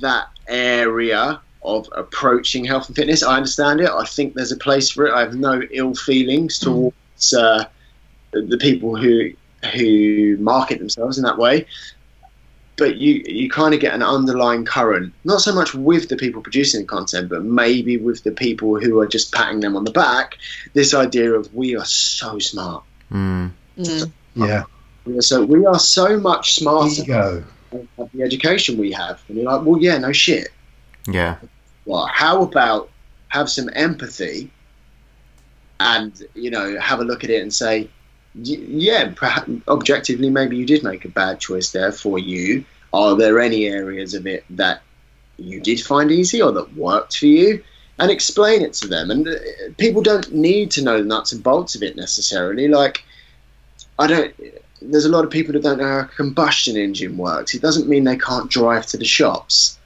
that 0.00 0.28
area 0.48 1.40
of 1.62 1.88
approaching 1.96 2.64
health 2.64 2.88
and 2.88 2.96
fitness. 2.96 3.22
I 3.22 3.36
understand 3.36 3.80
it. 3.80 3.90
I 3.90 4.04
think 4.04 4.34
there's 4.34 4.50
a 4.50 4.56
place 4.56 4.90
for 4.90 5.06
it. 5.06 5.14
I 5.14 5.20
have 5.20 5.34
no 5.34 5.62
ill 5.70 5.94
feelings 5.94 6.58
towards 6.58 7.32
uh, 7.32 7.64
the 8.32 8.58
people 8.58 8.96
who 8.96 9.30
who 9.74 10.36
market 10.38 10.80
themselves 10.80 11.18
in 11.18 11.24
that 11.24 11.38
way. 11.38 11.66
But 12.76 12.96
you 12.96 13.22
you 13.26 13.48
kind 13.48 13.74
of 13.74 13.80
get 13.80 13.94
an 13.94 14.02
underlying 14.02 14.64
current, 14.64 15.12
not 15.24 15.40
so 15.42 15.54
much 15.54 15.74
with 15.74 16.08
the 16.08 16.16
people 16.16 16.42
producing 16.42 16.80
the 16.80 16.86
content, 16.86 17.28
but 17.28 17.44
maybe 17.44 17.96
with 17.96 18.24
the 18.24 18.32
people 18.32 18.80
who 18.80 18.98
are 18.98 19.06
just 19.06 19.32
patting 19.32 19.60
them 19.60 19.76
on 19.76 19.84
the 19.84 19.92
back. 19.92 20.38
This 20.72 20.94
idea 20.94 21.32
of 21.32 21.54
we 21.54 21.76
are 21.76 21.84
so 21.84 22.38
smart. 22.38 22.82
Mm. 23.12 23.52
Mm. 23.78 24.10
yeah. 24.34 24.44
We 24.44 24.50
are 24.50 24.66
so 25.20 25.44
we 25.44 25.66
are 25.66 25.78
so 25.78 26.18
much 26.18 26.54
smarter 26.54 27.02
Ego. 27.02 27.44
than 27.70 27.88
the 28.14 28.22
education 28.22 28.78
we 28.78 28.92
have. 28.92 29.22
And 29.28 29.38
you're 29.38 29.50
like, 29.50 29.64
well, 29.64 29.80
yeah, 29.80 29.98
no 29.98 30.12
shit. 30.12 30.48
Yeah. 31.06 31.36
well, 31.84 32.06
how 32.06 32.42
about 32.42 32.90
have 33.28 33.50
some 33.50 33.68
empathy 33.72 34.50
and 35.80 36.22
you 36.34 36.50
know 36.50 36.78
have 36.78 37.00
a 37.00 37.04
look 37.04 37.24
at 37.24 37.30
it 37.30 37.42
and 37.42 37.52
say, 37.52 37.88
yeah, 38.34 39.12
perhaps 39.14 39.50
objectively, 39.68 40.30
maybe 40.30 40.56
you 40.56 40.66
did 40.66 40.82
make 40.82 41.04
a 41.04 41.08
bad 41.08 41.40
choice 41.40 41.70
there 41.72 41.92
for 41.92 42.18
you. 42.18 42.64
Are 42.92 43.16
there 43.16 43.40
any 43.40 43.66
areas 43.66 44.14
of 44.14 44.26
it 44.26 44.44
that 44.50 44.82
you 45.38 45.60
did 45.60 45.80
find 45.80 46.10
easy 46.10 46.40
or 46.40 46.52
that 46.52 46.74
worked 46.76 47.18
for 47.18 47.26
you? 47.26 47.62
And 47.98 48.10
explain 48.10 48.62
it 48.62 48.72
to 48.74 48.88
them. 48.88 49.10
And 49.10 49.28
uh, 49.28 49.34
people 49.76 50.02
don't 50.02 50.32
need 50.32 50.70
to 50.72 50.82
know 50.82 50.98
the 50.98 51.04
nuts 51.04 51.32
and 51.32 51.42
bolts 51.42 51.74
of 51.74 51.82
it 51.82 51.94
necessarily. 51.94 52.66
Like, 52.68 53.04
I 53.98 54.06
don't. 54.06 54.34
There's 54.90 55.04
a 55.04 55.08
lot 55.10 55.24
of 55.24 55.30
people 55.30 55.52
that 55.54 55.62
don't 55.62 55.78
know 55.78 55.84
how 55.84 56.00
a 56.00 56.04
combustion 56.04 56.76
engine 56.76 57.16
works. 57.16 57.54
It 57.54 57.62
doesn't 57.62 57.88
mean 57.88 58.04
they 58.04 58.16
can't 58.16 58.50
drive 58.50 58.86
to 58.86 58.96
the 58.96 59.04
shops. 59.04 59.78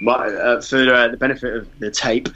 My, 0.00 0.14
uh, 0.14 0.60
for 0.60 0.92
uh, 0.92 1.08
the 1.08 1.16
benefit 1.16 1.54
of 1.54 1.78
the 1.78 1.90
tape, 1.90 2.28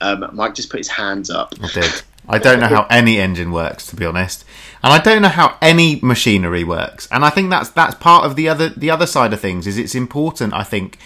um, 0.00 0.28
Mike 0.32 0.54
just 0.54 0.70
put 0.70 0.78
his 0.78 0.88
hands 0.88 1.30
up. 1.30 1.54
I 1.62 1.68
did. 1.68 2.02
I 2.28 2.38
don't 2.38 2.60
know 2.60 2.68
how 2.68 2.86
any 2.90 3.18
engine 3.18 3.50
works, 3.50 3.86
to 3.86 3.96
be 3.96 4.06
honest, 4.06 4.44
and 4.84 4.92
I 4.92 4.98
don't 4.98 5.20
know 5.22 5.28
how 5.28 5.56
any 5.60 5.98
machinery 6.00 6.62
works. 6.62 7.08
And 7.10 7.24
I 7.24 7.30
think 7.30 7.50
that's 7.50 7.70
that's 7.70 7.96
part 7.96 8.24
of 8.24 8.36
the 8.36 8.48
other 8.48 8.68
the 8.68 8.90
other 8.90 9.06
side 9.06 9.32
of 9.32 9.40
things. 9.40 9.66
Is 9.66 9.76
it's 9.76 9.96
important, 9.96 10.54
I 10.54 10.62
think, 10.62 10.98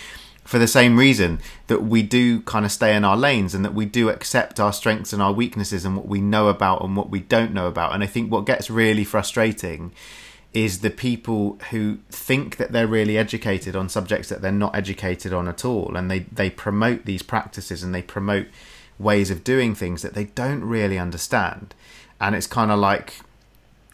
for 0.45 0.59
the 0.59 0.69
same 0.69 0.99
reason 0.99 1.41
that 1.69 1.83
we 1.83 2.03
do 2.03 2.41
kind 2.43 2.65
of 2.65 2.73
stay 2.73 2.95
in 2.95 3.05
our 3.05 3.17
lanes 3.17 3.55
and 3.55 3.65
that 3.65 3.75
we 3.75 3.87
do 3.87 4.11
accept 4.11 4.61
our 4.61 4.73
strengths 4.73 5.13
and 5.13 5.23
our 5.23 5.33
weaknesses 5.33 5.85
and 5.85 5.97
what 5.97 6.07
we 6.07 6.21
know 6.21 6.49
about 6.49 6.83
and 6.83 6.97
what 6.97 7.09
we 7.09 7.21
don't 7.21 7.55
know 7.55 7.67
about. 7.67 7.95
And 7.95 8.05
I 8.05 8.07
think 8.07 8.31
what 8.31 8.45
gets 8.45 8.71
really 8.71 9.05
frustrating 9.05 9.93
is 10.53 10.81
the 10.81 10.91
people 10.91 11.59
who 11.71 11.99
think 12.11 12.59
that 12.59 12.73
they're 12.73 12.87
really 12.87 13.19
educated 13.19 13.75
on 13.75 13.89
subjects 13.89 14.29
that 14.29 14.41
they're 14.43 14.53
not 14.53 14.77
educated 14.77 15.33
on 15.33 15.49
at 15.49 15.65
all. 15.65 15.97
And 15.97 16.11
they 16.11 16.21
they 16.21 16.51
promote 16.51 17.07
these 17.07 17.23
practices 17.23 17.83
and 17.83 17.95
they 17.95 18.03
promote 18.03 18.47
ways 18.99 19.31
of 19.31 19.43
doing 19.43 19.75
things 19.75 20.03
that 20.03 20.15
they 20.15 20.25
don't 20.25 20.63
really 20.63 20.99
understand. 20.99 21.75
And 22.21 22.37
it's 22.37 22.47
kind 22.47 22.71
of 22.71 22.79
like 22.79 23.15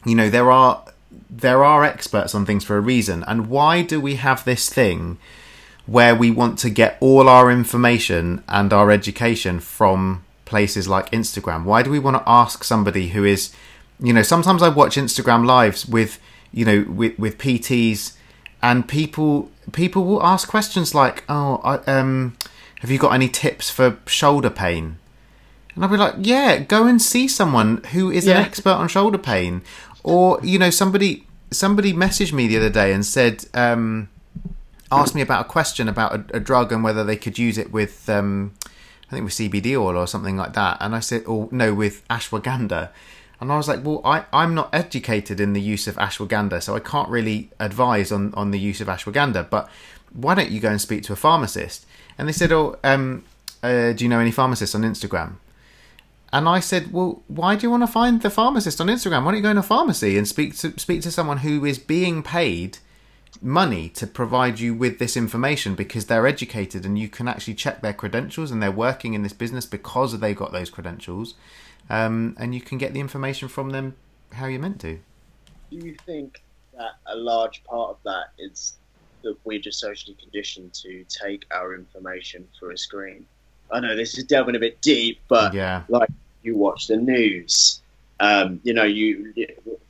you 0.05 0.15
know 0.15 0.29
there 0.29 0.51
are 0.51 0.85
there 1.31 1.65
are 1.65 1.85
experts 1.85 2.35
on 2.35 2.45
things 2.45 2.65
for 2.65 2.77
a 2.77 2.81
reason. 2.81 3.25
And 3.27 3.49
why 3.49 3.83
do 3.83 4.01
we 4.01 4.17
have 4.17 4.45
this 4.45 4.69
thing 4.69 5.19
where 5.91 6.14
we 6.14 6.30
want 6.30 6.57
to 6.57 6.70
get 6.70 6.97
all 7.01 7.28
our 7.28 7.51
information 7.51 8.45
and 8.47 8.72
our 8.72 8.93
education 8.93 9.59
from 9.59 10.24
places 10.45 10.86
like 10.86 11.11
Instagram. 11.11 11.64
Why 11.64 11.82
do 11.82 11.91
we 11.91 11.99
want 11.99 12.16
to 12.16 12.22
ask 12.28 12.62
somebody 12.62 13.09
who 13.09 13.24
is 13.24 13.53
you 13.99 14.12
know 14.12 14.22
sometimes 14.22 14.62
I 14.62 14.68
watch 14.68 14.95
Instagram 14.95 15.45
lives 15.45 15.86
with 15.86 16.20
you 16.53 16.64
know 16.64 16.86
with 16.88 17.18
with 17.18 17.38
PTs 17.38 18.16
and 18.62 18.86
people 18.86 19.51
people 19.72 20.05
will 20.05 20.22
ask 20.22 20.49
questions 20.49 20.95
like 20.95 21.24
oh 21.28 21.61
I, 21.64 21.74
um 21.99 22.36
have 22.82 22.91
you 22.93 22.99
got 22.99 23.12
any 23.12 23.28
tips 23.28 23.68
for 23.68 23.99
shoulder 24.07 24.51
pain? 24.51 24.99
And 25.74 25.84
I'll 25.84 25.91
be 25.91 25.97
like 25.97 26.14
yeah 26.18 26.59
go 26.61 26.86
and 26.86 27.03
see 27.03 27.26
someone 27.26 27.82
who 27.93 28.12
is 28.12 28.28
an 28.28 28.36
expert 28.36 28.74
on 28.74 28.86
shoulder 28.86 29.18
pain. 29.18 29.62
Or 30.05 30.38
you 30.45 30.57
know 30.57 30.70
somebody 30.70 31.26
somebody 31.51 31.93
messaged 31.93 32.32
me 32.32 32.47
the 32.47 32.59
other 32.59 32.70
day 32.70 32.93
and 32.93 33.05
said 33.05 33.45
um 33.55 34.09
asked 34.93 35.14
me 35.14 35.22
about 35.22 35.47
a 35.47 35.49
question 35.49 35.88
about 35.88 36.14
a, 36.14 36.36
a 36.36 36.41
drug 36.41 36.72
and 36.72 36.82
whether 36.82 37.05
they 37.05 37.16
could 37.16 37.38
use 37.38 37.59
it 37.59 37.72
with, 37.72 38.09
um, 38.09 38.55
I 39.09 39.12
think 39.12 39.24
with 39.24 39.34
CBD 39.34 39.72
oil 39.72 39.97
or 39.97 40.07
something 40.07 40.36
like 40.36 40.53
that. 40.55 40.78
And 40.80 40.95
I 40.95 41.01
said, 41.01 41.24
oh 41.26 41.49
no, 41.53 41.74
with 41.74 42.07
ashwagandha. 42.09 42.91
And 43.41 43.51
I 43.51 43.57
was 43.57 43.68
like, 43.68 43.84
well, 43.84 44.03
I, 44.05 44.24
I'm 44.32 44.55
not 44.55 44.68
educated 44.74 45.41
in 45.41 45.55
the 45.55 45.61
use 45.61 45.86
of 45.86 45.97
ashwagandha, 45.97 46.62
so 46.62 46.76
I 46.76 46.80
can't 46.80 47.09
really 47.09 47.51
advise 47.59 48.12
on, 48.12 48.34
on 48.34 48.51
the 48.51 48.59
use 48.59 48.80
of 48.80 48.88
ashwagandha. 48.88 49.49
But 49.49 49.70
why 50.12 50.34
don't 50.34 50.51
you 50.51 50.61
go 50.61 50.68
and 50.68 50.80
speak 50.80 51.05
to 51.05 51.12
a 51.14 51.16
pharmacist? 51.16 51.86
And 52.18 52.28
they 52.28 52.32
said, 52.32 52.53
oh, 52.53 52.78
um, 52.84 53.24
uh, 53.62 53.93
do 53.93 54.05
you 54.05 54.11
know 54.11 54.20
any 54.20 54.30
pharmacists 54.30 54.74
on 54.74 54.82
Instagram? 54.82 55.36
And 56.32 56.49
I 56.49 56.61
said, 56.61 56.93
well, 56.93 57.22
why 57.28 57.57
do 57.57 57.66
you 57.66 57.70
want 57.70 57.82
to 57.82 57.88
find 57.88 58.20
the 58.22 58.30
pharmacist 58.30 58.80
on 58.80 58.86
Instagram? 58.88 59.24
Why 59.24 59.32
don't 59.32 59.36
you 59.36 59.43
go 59.43 59.51
in 59.51 59.59
a 59.59 59.62
pharmacy 59.62 60.16
and 60.16 60.28
speak 60.28 60.57
to 60.59 60.78
speak 60.78 61.03
to 61.03 61.11
someone 61.11 61.38
who 61.38 61.64
is 61.64 61.78
being 61.78 62.22
paid 62.22 62.78
money 63.43 63.88
to 63.88 64.07
provide 64.07 64.61
you 64.61 64.74
with 64.74 64.99
this 64.99 65.16
information 65.16 65.74
because 65.74 66.07
they're 66.07 66.26
educated 66.26 66.84
and 66.84 66.99
you 66.99 67.09
can 67.09 67.26
actually 67.26 67.55
check 67.55 67.80
their 67.80 67.93
credentials 67.93 68.51
and 68.51 68.62
they're 68.62 68.70
working 68.70 69.14
in 69.14 69.22
this 69.22 69.32
business 69.32 69.66
because 69.66 70.18
they 70.20 70.34
got 70.34 70.53
those 70.53 70.70
credentials, 70.70 71.34
um, 71.88 72.36
and 72.38 72.55
you 72.55 72.61
can 72.61 72.78
get 72.78 72.93
the 72.93 73.01
information 73.01 73.49
from 73.49 73.70
them 73.70 73.97
how 74.32 74.47
you're 74.47 74.61
meant 74.61 74.80
to. 74.80 74.99
Do 75.70 75.76
you 75.76 75.95
think 76.07 76.43
that 76.76 76.93
a 77.07 77.16
large 77.16 77.64
part 77.64 77.91
of 77.91 77.97
that 78.05 78.32
is 78.38 78.74
that 79.22 79.36
we're 79.45 79.61
just 79.61 79.80
socially 79.80 80.16
conditioned 80.20 80.72
to 80.74 81.05
take 81.09 81.45
our 81.51 81.74
information 81.74 82.47
through 82.59 82.72
a 82.72 82.78
screen? 82.78 83.26
I 83.70 83.80
know 83.80 83.95
this 83.97 84.18
is 84.18 84.24
delving 84.24 84.57
a 84.57 84.59
bit 84.59 84.80
deep, 84.80 85.20
but 85.28 85.55
Yeah, 85.55 85.84
like 85.88 86.11
you 86.43 86.57
watch 86.57 86.88
the 86.88 86.97
news, 86.97 87.80
um, 88.18 88.61
you 88.64 88.74
know, 88.74 88.84
you 88.84 89.32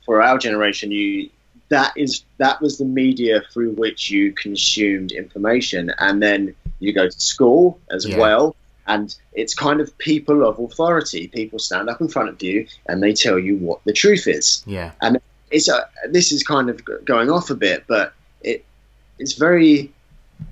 for 0.05 0.21
our 0.21 0.37
generation, 0.37 0.91
you 0.91 1.29
that 1.71 1.91
is 1.95 2.23
that 2.37 2.61
was 2.61 2.77
the 2.77 2.85
media 2.85 3.41
through 3.51 3.71
which 3.83 4.09
you 4.11 4.33
consumed 4.33 5.11
information, 5.11 5.91
and 5.97 6.21
then 6.21 6.53
you 6.79 6.91
go 6.93 7.07
to 7.07 7.21
school 7.33 7.79
as 7.91 8.05
Yeah. 8.07 8.19
well, 8.19 8.55
and 8.87 9.15
it's 9.33 9.53
kind 9.55 9.79
of 9.81 9.87
people 9.97 10.45
of 10.47 10.59
authority. 10.59 11.27
People 11.29 11.59
stand 11.59 11.89
up 11.89 11.99
in 12.01 12.07
front 12.07 12.29
of 12.29 12.41
you 12.43 12.67
and 12.87 13.01
they 13.01 13.13
tell 13.13 13.39
you 13.39 13.55
what 13.57 13.79
the 13.85 13.93
truth 13.93 14.27
is 14.27 14.63
yeah, 14.67 14.91
and 15.01 15.19
it's 15.49 15.67
a, 15.69 15.87
this 16.09 16.31
is 16.31 16.43
kind 16.43 16.69
of 16.69 16.81
going 17.05 17.29
off 17.29 17.49
a 17.49 17.55
bit, 17.55 17.83
but 17.87 18.13
it 18.41 18.63
it's 19.19 19.33
very 19.33 19.91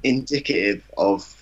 indicative 0.03 0.81
of 0.97 1.35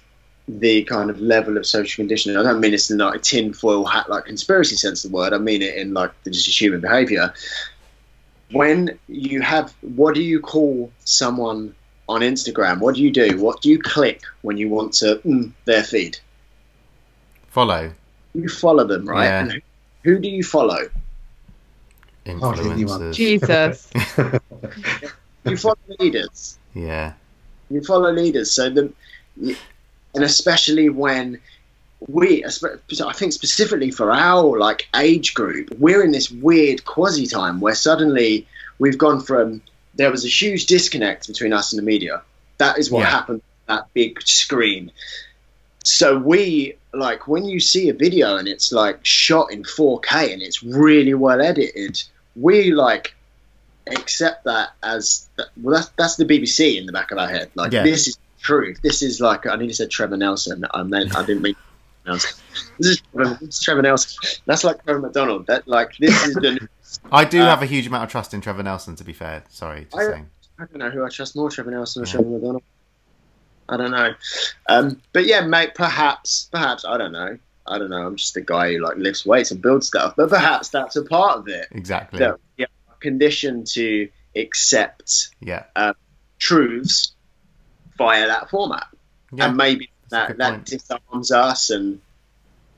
the 0.47 0.83
kind 0.83 1.09
of 1.09 1.19
level 1.19 1.57
of 1.57 1.65
social 1.65 2.01
conditioning. 2.01 2.37
I 2.37 2.43
don't 2.43 2.61
mean 2.61 2.73
it's 2.73 2.89
in 2.89 2.97
like 2.99 3.15
a 3.15 3.19
tinfoil 3.19 3.85
hat 3.85 4.09
like 4.09 4.25
conspiracy 4.25 4.75
sense 4.77 5.03
of 5.03 5.11
the 5.11 5.15
word. 5.17 5.33
I 5.33 5.37
mean 5.37 5.61
it 5.61 5.75
in 5.75 5.93
like 5.93 6.11
the 6.23 6.31
just 6.31 6.47
human 6.61 6.79
behaviour. 6.81 7.33
When 8.51 8.97
you 9.07 9.41
have, 9.41 9.73
what 9.81 10.15
do 10.15 10.21
you 10.21 10.39
call 10.39 10.91
someone 11.03 11.75
on 12.07 12.21
Instagram? 12.21 12.79
What 12.79 12.95
do 12.95 13.03
you 13.03 13.11
do? 13.11 13.37
What 13.39 13.61
do 13.61 13.69
you 13.69 13.79
click 13.79 14.21
when 14.41 14.57
you 14.57 14.69
want 14.69 14.93
to 14.93 15.21
mm, 15.25 15.51
their 15.65 15.83
feed? 15.83 16.17
follow 17.49 17.91
You 18.33 18.47
follow 18.47 18.85
them, 18.85 19.05
right? 19.05 19.25
Yeah. 19.25 19.39
And 19.41 19.51
who, 19.51 19.59
who 20.03 20.19
do 20.19 20.29
you 20.29 20.43
follow? 20.43 20.89
Influencers. 22.25 23.13
Jesus. 23.15 23.91
You 25.47 25.57
follow 25.57 25.77
leaders. 25.99 26.57
Yeah, 26.73 27.13
you 27.69 27.81
follow 27.81 28.11
leaders 28.11 28.51
so 28.51 28.69
the 28.69 28.93
and 29.37 30.23
especially 30.23 30.89
when 30.89 31.39
we 32.07 32.45
i 32.45 33.13
think 33.13 33.33
specifically 33.33 33.89
for 33.91 34.11
our 34.11 34.57
like 34.59 34.87
age 34.95 35.33
group 35.33 35.69
we're 35.79 36.03
in 36.03 36.11
this 36.11 36.29
weird 36.29 36.85
quasi 36.85 37.25
time 37.25 37.59
where 37.59 37.73
suddenly 37.73 38.45
we've 38.77 38.97
gone 38.99 39.19
from 39.19 39.61
there 39.95 40.11
was 40.11 40.23
a 40.23 40.27
huge 40.27 40.67
disconnect 40.67 41.27
between 41.27 41.53
us 41.53 41.73
and 41.73 41.79
the 41.79 41.83
media 41.83 42.21
that 42.59 42.77
is 42.77 42.91
what 42.91 42.99
Yeah. 42.99 43.09
happened 43.09 43.41
that 43.67 43.87
big 43.93 44.21
screen 44.21 44.91
so 45.83 46.17
we 46.17 46.75
like 46.93 47.27
when 47.27 47.45
you 47.45 47.59
see 47.59 47.89
a 47.89 47.93
video 47.93 48.37
and 48.37 48.47
it's 48.47 48.71
like 48.71 49.03
shot 49.03 49.51
in 49.51 49.63
4k 49.63 50.33
and 50.33 50.41
it's 50.41 50.61
really 50.61 51.15
well 51.15 51.41
edited 51.41 52.01
we 52.35 52.71
like 52.71 53.15
accept 53.87 54.43
that 54.43 54.69
as 54.83 55.27
well 55.61 55.75
that's 55.75 55.89
that's 55.97 56.15
the 56.17 56.25
bbc 56.25 56.77
in 56.77 56.85
the 56.85 56.91
back 56.91 57.11
of 57.11 57.17
our 57.17 57.27
head 57.27 57.49
like 57.55 57.71
Yeah. 57.71 57.83
this 57.83 58.07
is 58.07 58.17
truth 58.39 58.79
this 58.83 59.01
is 59.01 59.19
like 59.19 59.47
i 59.47 59.55
need 59.55 59.67
to 59.69 59.73
say 59.73 59.87
trevor 59.87 60.17
nelson 60.17 60.63
i 60.73 60.83
meant 60.83 61.15
i 61.15 61.25
didn't 61.25 61.41
mean. 61.41 61.55
This 62.15 62.41
is, 62.79 63.01
Trevor, 63.13 63.37
this 63.41 63.57
is 63.57 63.63
Trevor 63.63 63.81
Nelson. 63.81 64.39
That's 64.45 64.63
like 64.63 64.83
Trevor 64.83 64.99
McDonald. 65.01 65.47
That 65.47 65.67
like 65.67 65.95
this 65.97 66.25
is 66.27 66.33
the. 66.35 66.67
I 67.11 67.25
do 67.25 67.41
Uh, 67.41 67.45
have 67.45 67.61
a 67.61 67.65
huge 67.65 67.85
amount 67.87 68.03
of 68.05 68.09
trust 68.09 68.33
in 68.33 68.41
Trevor 68.41 68.63
Nelson. 68.63 68.95
To 68.95 69.03
be 69.03 69.13
fair, 69.13 69.43
sorry, 69.49 69.83
just 69.85 69.95
I- 69.95 70.11
saying. 70.11 70.29
I 70.59 70.65
don't 70.65 70.77
know 70.79 70.89
who 70.89 71.05
I 71.05 71.09
trust 71.09 71.35
more, 71.35 71.51
Trevor 71.51 71.69
Nelson 71.71 72.01
or 72.01 72.05
Yeah. 72.05 72.11
Trevor 72.13 72.29
McDonald. 72.29 72.63
I 73.69 73.77
don't 73.77 73.91
know, 73.91 74.13
um, 74.69 75.01
but 75.13 75.25
yeah, 75.25 75.41
mate. 75.41 75.75
Perhaps, 75.75 76.49
perhaps 76.51 76.85
I 76.85 76.97
don't 76.97 77.11
know. 77.11 77.37
I 77.67 77.77
don't 77.77 77.89
know. 77.89 78.07
I'm 78.07 78.15
just 78.15 78.35
a 78.37 78.41
guy 78.41 78.73
who 78.73 78.79
like 78.79 78.95
lifts 78.97 79.25
weights 79.25 79.51
and 79.51 79.61
builds 79.61 79.87
stuff, 79.87 80.13
but 80.15 80.29
perhaps 80.29 80.69
that's 80.69 80.95
a 80.95 81.03
part 81.03 81.37
of 81.39 81.47
it. 81.49 81.67
Exactly. 81.71 82.19
That 82.19 82.37
we 82.57 82.65
conditioned 83.01 83.67
to 83.67 84.07
accept 84.35 85.29
Yeah. 85.41 85.63
truths 86.39 87.13
via 87.97 88.27
that 88.27 88.49
format. 88.49 88.87
Yeah. 89.33 89.47
and 89.47 89.57
maybe 89.57 89.89
that 90.09 90.37
that 90.37 90.65
disarms 90.65 91.31
us. 91.31 91.69
And 91.69 91.99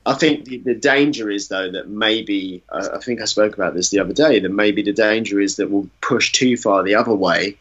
I 0.06 0.14
think 0.14 0.44
the, 0.46 0.58
the 0.58 0.74
danger 0.74 1.30
is 1.30 1.48
though 1.48 1.70
that 1.72 1.88
maybe 1.88 2.62
uh, 2.68 2.88
I 2.94 2.98
think 2.98 3.20
I 3.20 3.26
spoke 3.26 3.54
about 3.54 3.74
this 3.74 3.90
the 3.90 4.00
other 4.00 4.14
day. 4.14 4.40
That 4.40 4.50
maybe 4.50 4.82
the 4.82 4.92
danger 4.92 5.40
is 5.40 5.56
that 5.56 5.70
we'll 5.70 5.88
push 6.00 6.32
too 6.32 6.56
far 6.56 6.82
the 6.82 6.94
other 6.96 7.14
way, 7.14 7.56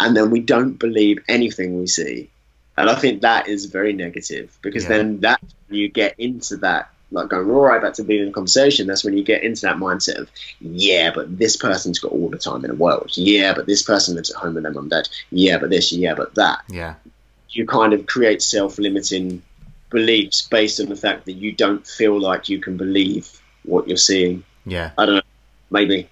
and 0.00 0.16
then 0.16 0.30
we 0.30 0.40
don't 0.40 0.78
believe 0.78 1.18
anything 1.28 1.78
we 1.78 1.86
see. 1.86 2.30
And 2.76 2.88
I 2.88 2.94
think 2.94 3.20
that 3.22 3.48
is 3.48 3.66
very 3.66 3.92
negative 3.92 4.56
because 4.62 4.84
Yeah. 4.84 4.88
then 4.90 5.20
that 5.20 5.40
you 5.68 5.88
get 5.88 6.14
into 6.18 6.56
that. 6.58 6.88
Like 7.10 7.28
going 7.28 7.50
all 7.50 7.60
right 7.60 7.82
back 7.82 7.92
to 7.94 8.04
being 8.04 8.22
in 8.22 8.28
a 8.28 8.32
conversation, 8.32 8.86
that's 8.86 9.04
when 9.04 9.14
you 9.18 9.22
get 9.22 9.42
into 9.42 9.60
that 9.66 9.76
mindset 9.76 10.16
of, 10.16 10.30
yeah, 10.62 11.12
but 11.14 11.36
this 11.36 11.58
person's 11.58 11.98
got 11.98 12.10
all 12.10 12.30
the 12.30 12.38
time 12.38 12.64
in 12.64 12.70
the 12.70 12.74
world. 12.74 13.10
Yeah, 13.16 13.52
but 13.52 13.66
this 13.66 13.82
person 13.82 14.14
lives 14.14 14.30
at 14.30 14.36
home 14.36 14.54
with 14.54 14.62
their 14.62 14.72
mum 14.72 14.84
and 14.84 14.90
dad. 14.92 15.10
Yeah, 15.30 15.58
but 15.58 15.68
this. 15.68 15.92
Yeah, 15.92 16.14
but 16.14 16.34
that 16.36 16.60
Yeah. 16.70 16.94
You 17.52 17.66
kind 17.66 17.92
of 17.92 18.06
create 18.06 18.42
self-limiting 18.42 19.42
beliefs 19.90 20.42
based 20.42 20.80
on 20.80 20.88
the 20.88 20.96
fact 20.96 21.26
that 21.26 21.32
you 21.32 21.52
don't 21.52 21.86
feel 21.86 22.18
like 22.20 22.48
you 22.48 22.58
can 22.58 22.76
believe 22.76 23.40
what 23.64 23.86
you're 23.86 23.96
seeing. 23.96 24.42
Yeah. 24.64 24.92
I 24.96 25.06
don't 25.06 25.16
know. 25.16 25.22
Maybe. 25.70 26.08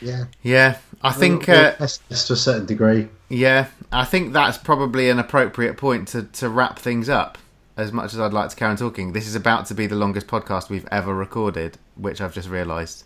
Yeah, 0.00 0.24
Yeah. 0.42 0.78
I 1.02 1.12
think. 1.12 1.48
Uh, 1.48 1.74
that's, 1.78 1.98
that's 2.08 2.26
to 2.28 2.32
a 2.34 2.36
certain 2.36 2.66
degree. 2.66 3.08
Yeah, 3.28 3.68
I 3.90 4.04
think 4.04 4.32
that's 4.32 4.58
probably 4.58 5.08
an 5.10 5.18
appropriate 5.18 5.76
point 5.76 6.08
to, 6.08 6.24
to 6.24 6.48
wrap 6.48 6.78
things 6.78 7.08
up. 7.08 7.38
As 7.76 7.90
much 7.92 8.12
as 8.12 8.20
I'd 8.20 8.32
like 8.32 8.50
to 8.50 8.56
carry 8.56 8.70
on 8.72 8.76
talking, 8.76 9.12
this 9.12 9.26
is 9.26 9.34
about 9.34 9.66
to 9.66 9.74
be 9.74 9.86
the 9.86 9.96
longest 9.96 10.26
podcast 10.26 10.68
we've 10.68 10.86
ever 10.92 11.14
recorded, 11.14 11.78
which 11.96 12.20
I've 12.20 12.34
just 12.34 12.48
realised. 12.50 13.04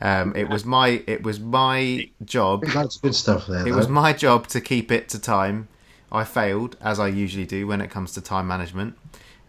Um, 0.00 0.34
it 0.34 0.48
was 0.48 0.64
my 0.64 1.02
it 1.06 1.22
was 1.22 1.38
my 1.38 2.10
job. 2.24 2.64
Loads 2.74 2.96
of 2.96 3.02
good 3.02 3.14
stuff 3.14 3.46
there. 3.46 3.60
It 3.64 3.70
though. 3.70 3.76
was 3.76 3.88
my 3.88 4.12
job 4.12 4.48
to 4.48 4.60
keep 4.60 4.90
it 4.90 5.08
to 5.10 5.20
time. 5.20 5.68
I 6.12 6.24
failed, 6.24 6.76
as 6.80 7.00
I 7.00 7.08
usually 7.08 7.46
do 7.46 7.66
when 7.66 7.80
it 7.80 7.90
comes 7.90 8.12
to 8.12 8.20
time 8.20 8.46
management. 8.46 8.96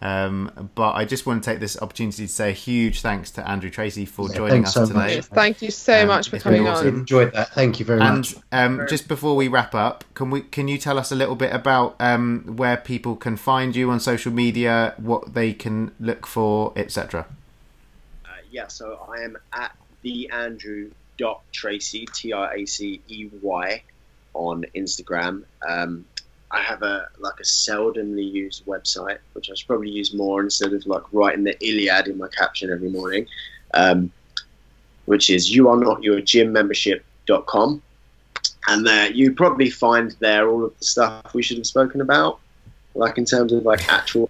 Um, 0.01 0.70
but 0.76 0.93
I 0.95 1.05
just 1.05 1.26
want 1.26 1.43
to 1.43 1.49
take 1.49 1.61
this 1.61 1.82
opportunity 1.82 2.24
to 2.28 2.32
say 2.34 2.49
a 2.49 2.53
huge 2.53 2.99
thanks 3.01 3.32
to 3.32 3.49
Andrew 3.49 3.70
Tracey 3.70 4.05
for 4.05 4.28
Yeah, 4.28 4.36
joining 4.36 4.66
us 4.66 4.74
so 4.74 4.86
today. 4.86 5.16
much. 5.18 5.26
Thank 5.28 5.61
you 5.61 5.72
so 5.72 6.01
Um, 6.01 6.07
much 6.09 6.30
for 6.30 6.39
coming 6.39 6.68
awesome. 6.68 6.88
on. 6.88 6.93
enjoyed 6.95 7.32
that. 7.32 7.53
Thank 7.53 7.80
you 7.80 7.86
very 7.86 8.01
And 8.01 8.18
much. 8.18 8.36
um, 8.51 8.86
just 8.89 9.07
before 9.07 9.38
we 9.38 9.47
wrap 9.47 9.74
up, 9.74 10.03
can 10.14 10.30
we 10.30 10.41
can 10.41 10.68
you 10.68 10.78
tell 10.78 10.99
us 10.99 11.11
a 11.14 11.16
little 11.16 11.36
bit 11.36 11.53
about 11.53 11.95
um, 12.01 12.43
where 12.57 12.76
people 12.76 13.16
can 13.16 13.38
find 13.38 13.78
you 13.78 13.89
on 13.91 14.01
social 14.01 14.34
media, 14.34 14.93
what 14.97 15.34
they 15.36 15.53
can 15.53 15.91
look 16.01 16.28
for, 16.28 16.74
etc. 16.76 17.26
Uh, 18.26 18.30
yeah, 18.51 18.68
so 18.68 18.99
I 19.09 19.22
am 19.24 19.38
at 19.53 19.74
the 20.01 20.30
Andrew 20.32 20.91
dot 21.18 21.43
Tracey 21.53 22.07
T 22.14 22.34
R 22.34 22.53
A 22.53 22.66
C 22.66 22.99
E 23.07 23.30
Y 23.41 23.84
on 24.34 24.66
Instagram. 24.76 25.43
Um, 25.66 26.03
I 26.53 26.61
have 26.61 26.83
a 26.83 27.07
like 27.19 27.39
a 27.39 27.43
seldomly 27.43 28.31
used 28.31 28.65
website, 28.67 29.17
which 29.33 29.49
I 29.49 29.55
should 29.55 29.67
probably 29.67 29.89
use 29.89 30.13
more 30.13 30.39
instead 30.39 30.71
of 30.71 30.85
like 30.85 31.01
writing 31.11 31.43
the 31.43 31.57
Iliad 31.67 32.07
in 32.07 32.17
my 32.17 32.27
caption 32.27 32.71
every 32.71 32.91
morning, 32.91 33.25
um, 33.73 34.11
which 35.05 35.31
is 35.31 35.53
you 35.53 35.67
are 35.67 35.77
not 35.77 36.03
your 36.03 36.21
gym 36.21 36.53
membership.com. 36.53 37.81
And 38.67 38.87
there 38.87 39.11
you 39.11 39.33
probably 39.33 39.69
find 39.69 40.15
there 40.19 40.47
all 40.47 40.65
of 40.65 40.77
the 40.77 40.85
stuff 40.85 41.33
we 41.33 41.41
should 41.41 41.57
have 41.57 41.65
spoken 41.65 42.01
about, 42.01 42.39
like 42.93 43.17
in 43.17 43.25
terms 43.25 43.51
of 43.51 43.65
like 43.65 43.91
actual 43.91 44.29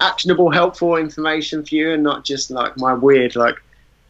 actionable, 0.00 0.50
helpful 0.50 0.96
information 0.96 1.64
for 1.64 1.74
you, 1.74 1.92
and 1.92 2.02
not 2.02 2.24
just 2.24 2.50
like 2.50 2.78
my 2.78 2.94
weird 2.94 3.34
like 3.34 3.56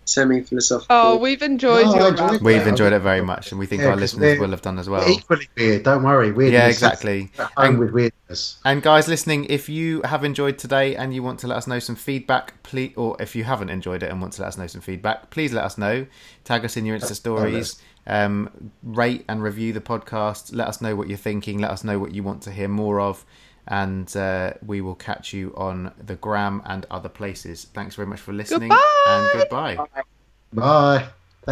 semi-philosophical. 0.08 0.86
Oh, 0.88 1.16
we've 1.16 1.42
enjoyed 1.42 1.86
No, 1.86 1.94
your 1.96 2.08
enjoyed. 2.08 2.42
We've 2.42 2.66
enjoyed 2.66 2.92
it 2.92 3.00
very 3.00 3.20
much, 3.22 3.50
and 3.50 3.58
we 3.58 3.66
think 3.66 3.82
Yeah, 3.82 3.88
our 3.88 3.92
'cause 3.94 4.00
listeners 4.02 4.38
will 4.38 4.50
have 4.50 4.62
done 4.62 4.78
as 4.78 4.88
well. 4.88 5.08
Equally 5.08 5.48
weird. 5.56 5.82
Don't 5.82 6.02
worry. 6.02 6.32
Weirdness 6.32 6.52
Yeah, 6.60 6.68
exactly. 6.68 7.30
And- 7.56 7.78
with 7.78 7.90
weirdness. 7.90 8.56
And 8.64 8.82
guys 8.82 9.08
listening, 9.08 9.46
if 9.48 9.68
you 9.68 10.02
have 10.04 10.24
enjoyed 10.24 10.58
today 10.58 10.96
and 10.96 11.14
you 11.14 11.22
want 11.22 11.38
to 11.40 11.46
let 11.46 11.56
us 11.58 11.66
know 11.66 11.78
some 11.78 11.96
feedback, 11.96 12.62
please, 12.62 12.92
or 12.96 13.16
if 13.20 13.36
you 13.36 13.44
haven't 13.44 13.68
enjoyed 13.70 14.02
it 14.02 14.10
and 14.10 14.20
want 14.20 14.32
to 14.34 14.42
let 14.42 14.48
us 14.48 14.58
know 14.58 14.66
some 14.66 14.80
feedback, 14.80 15.30
please 15.30 15.52
let 15.52 15.64
us 15.64 15.76
know. 15.78 16.06
Tag 16.44 16.64
us 16.64 16.76
in 16.76 16.86
your 16.86 16.98
Insta 16.98 17.14
stories. 17.14 17.76
Um, 18.08 18.70
rate 18.84 19.24
and 19.28 19.42
review 19.42 19.72
the 19.72 19.80
podcast. 19.80 20.54
Let 20.54 20.68
us 20.68 20.80
know 20.80 20.94
what 20.94 21.08
you're 21.08 21.18
thinking. 21.18 21.58
Let 21.58 21.72
us 21.72 21.82
know 21.82 21.98
what 21.98 22.14
you 22.14 22.22
want 22.22 22.40
to 22.42 22.52
hear 22.52 22.68
more 22.68 23.00
of, 23.00 23.24
and 23.66 24.14
uh, 24.16 24.52
we 24.64 24.80
will 24.80 24.94
catch 24.94 25.32
you 25.32 25.52
on 25.56 25.92
the 26.04 26.16
gram 26.16 26.62
and 26.64 26.86
other 26.90 27.08
places. 27.08 27.64
Thanks 27.74 27.94
very 27.96 28.06
much 28.06 28.20
for 28.20 28.32
listening, 28.32 28.68
Goodbye. 28.68 29.04
and 29.08 29.40
goodbye. 29.40 29.76
Bye. 30.52 31.08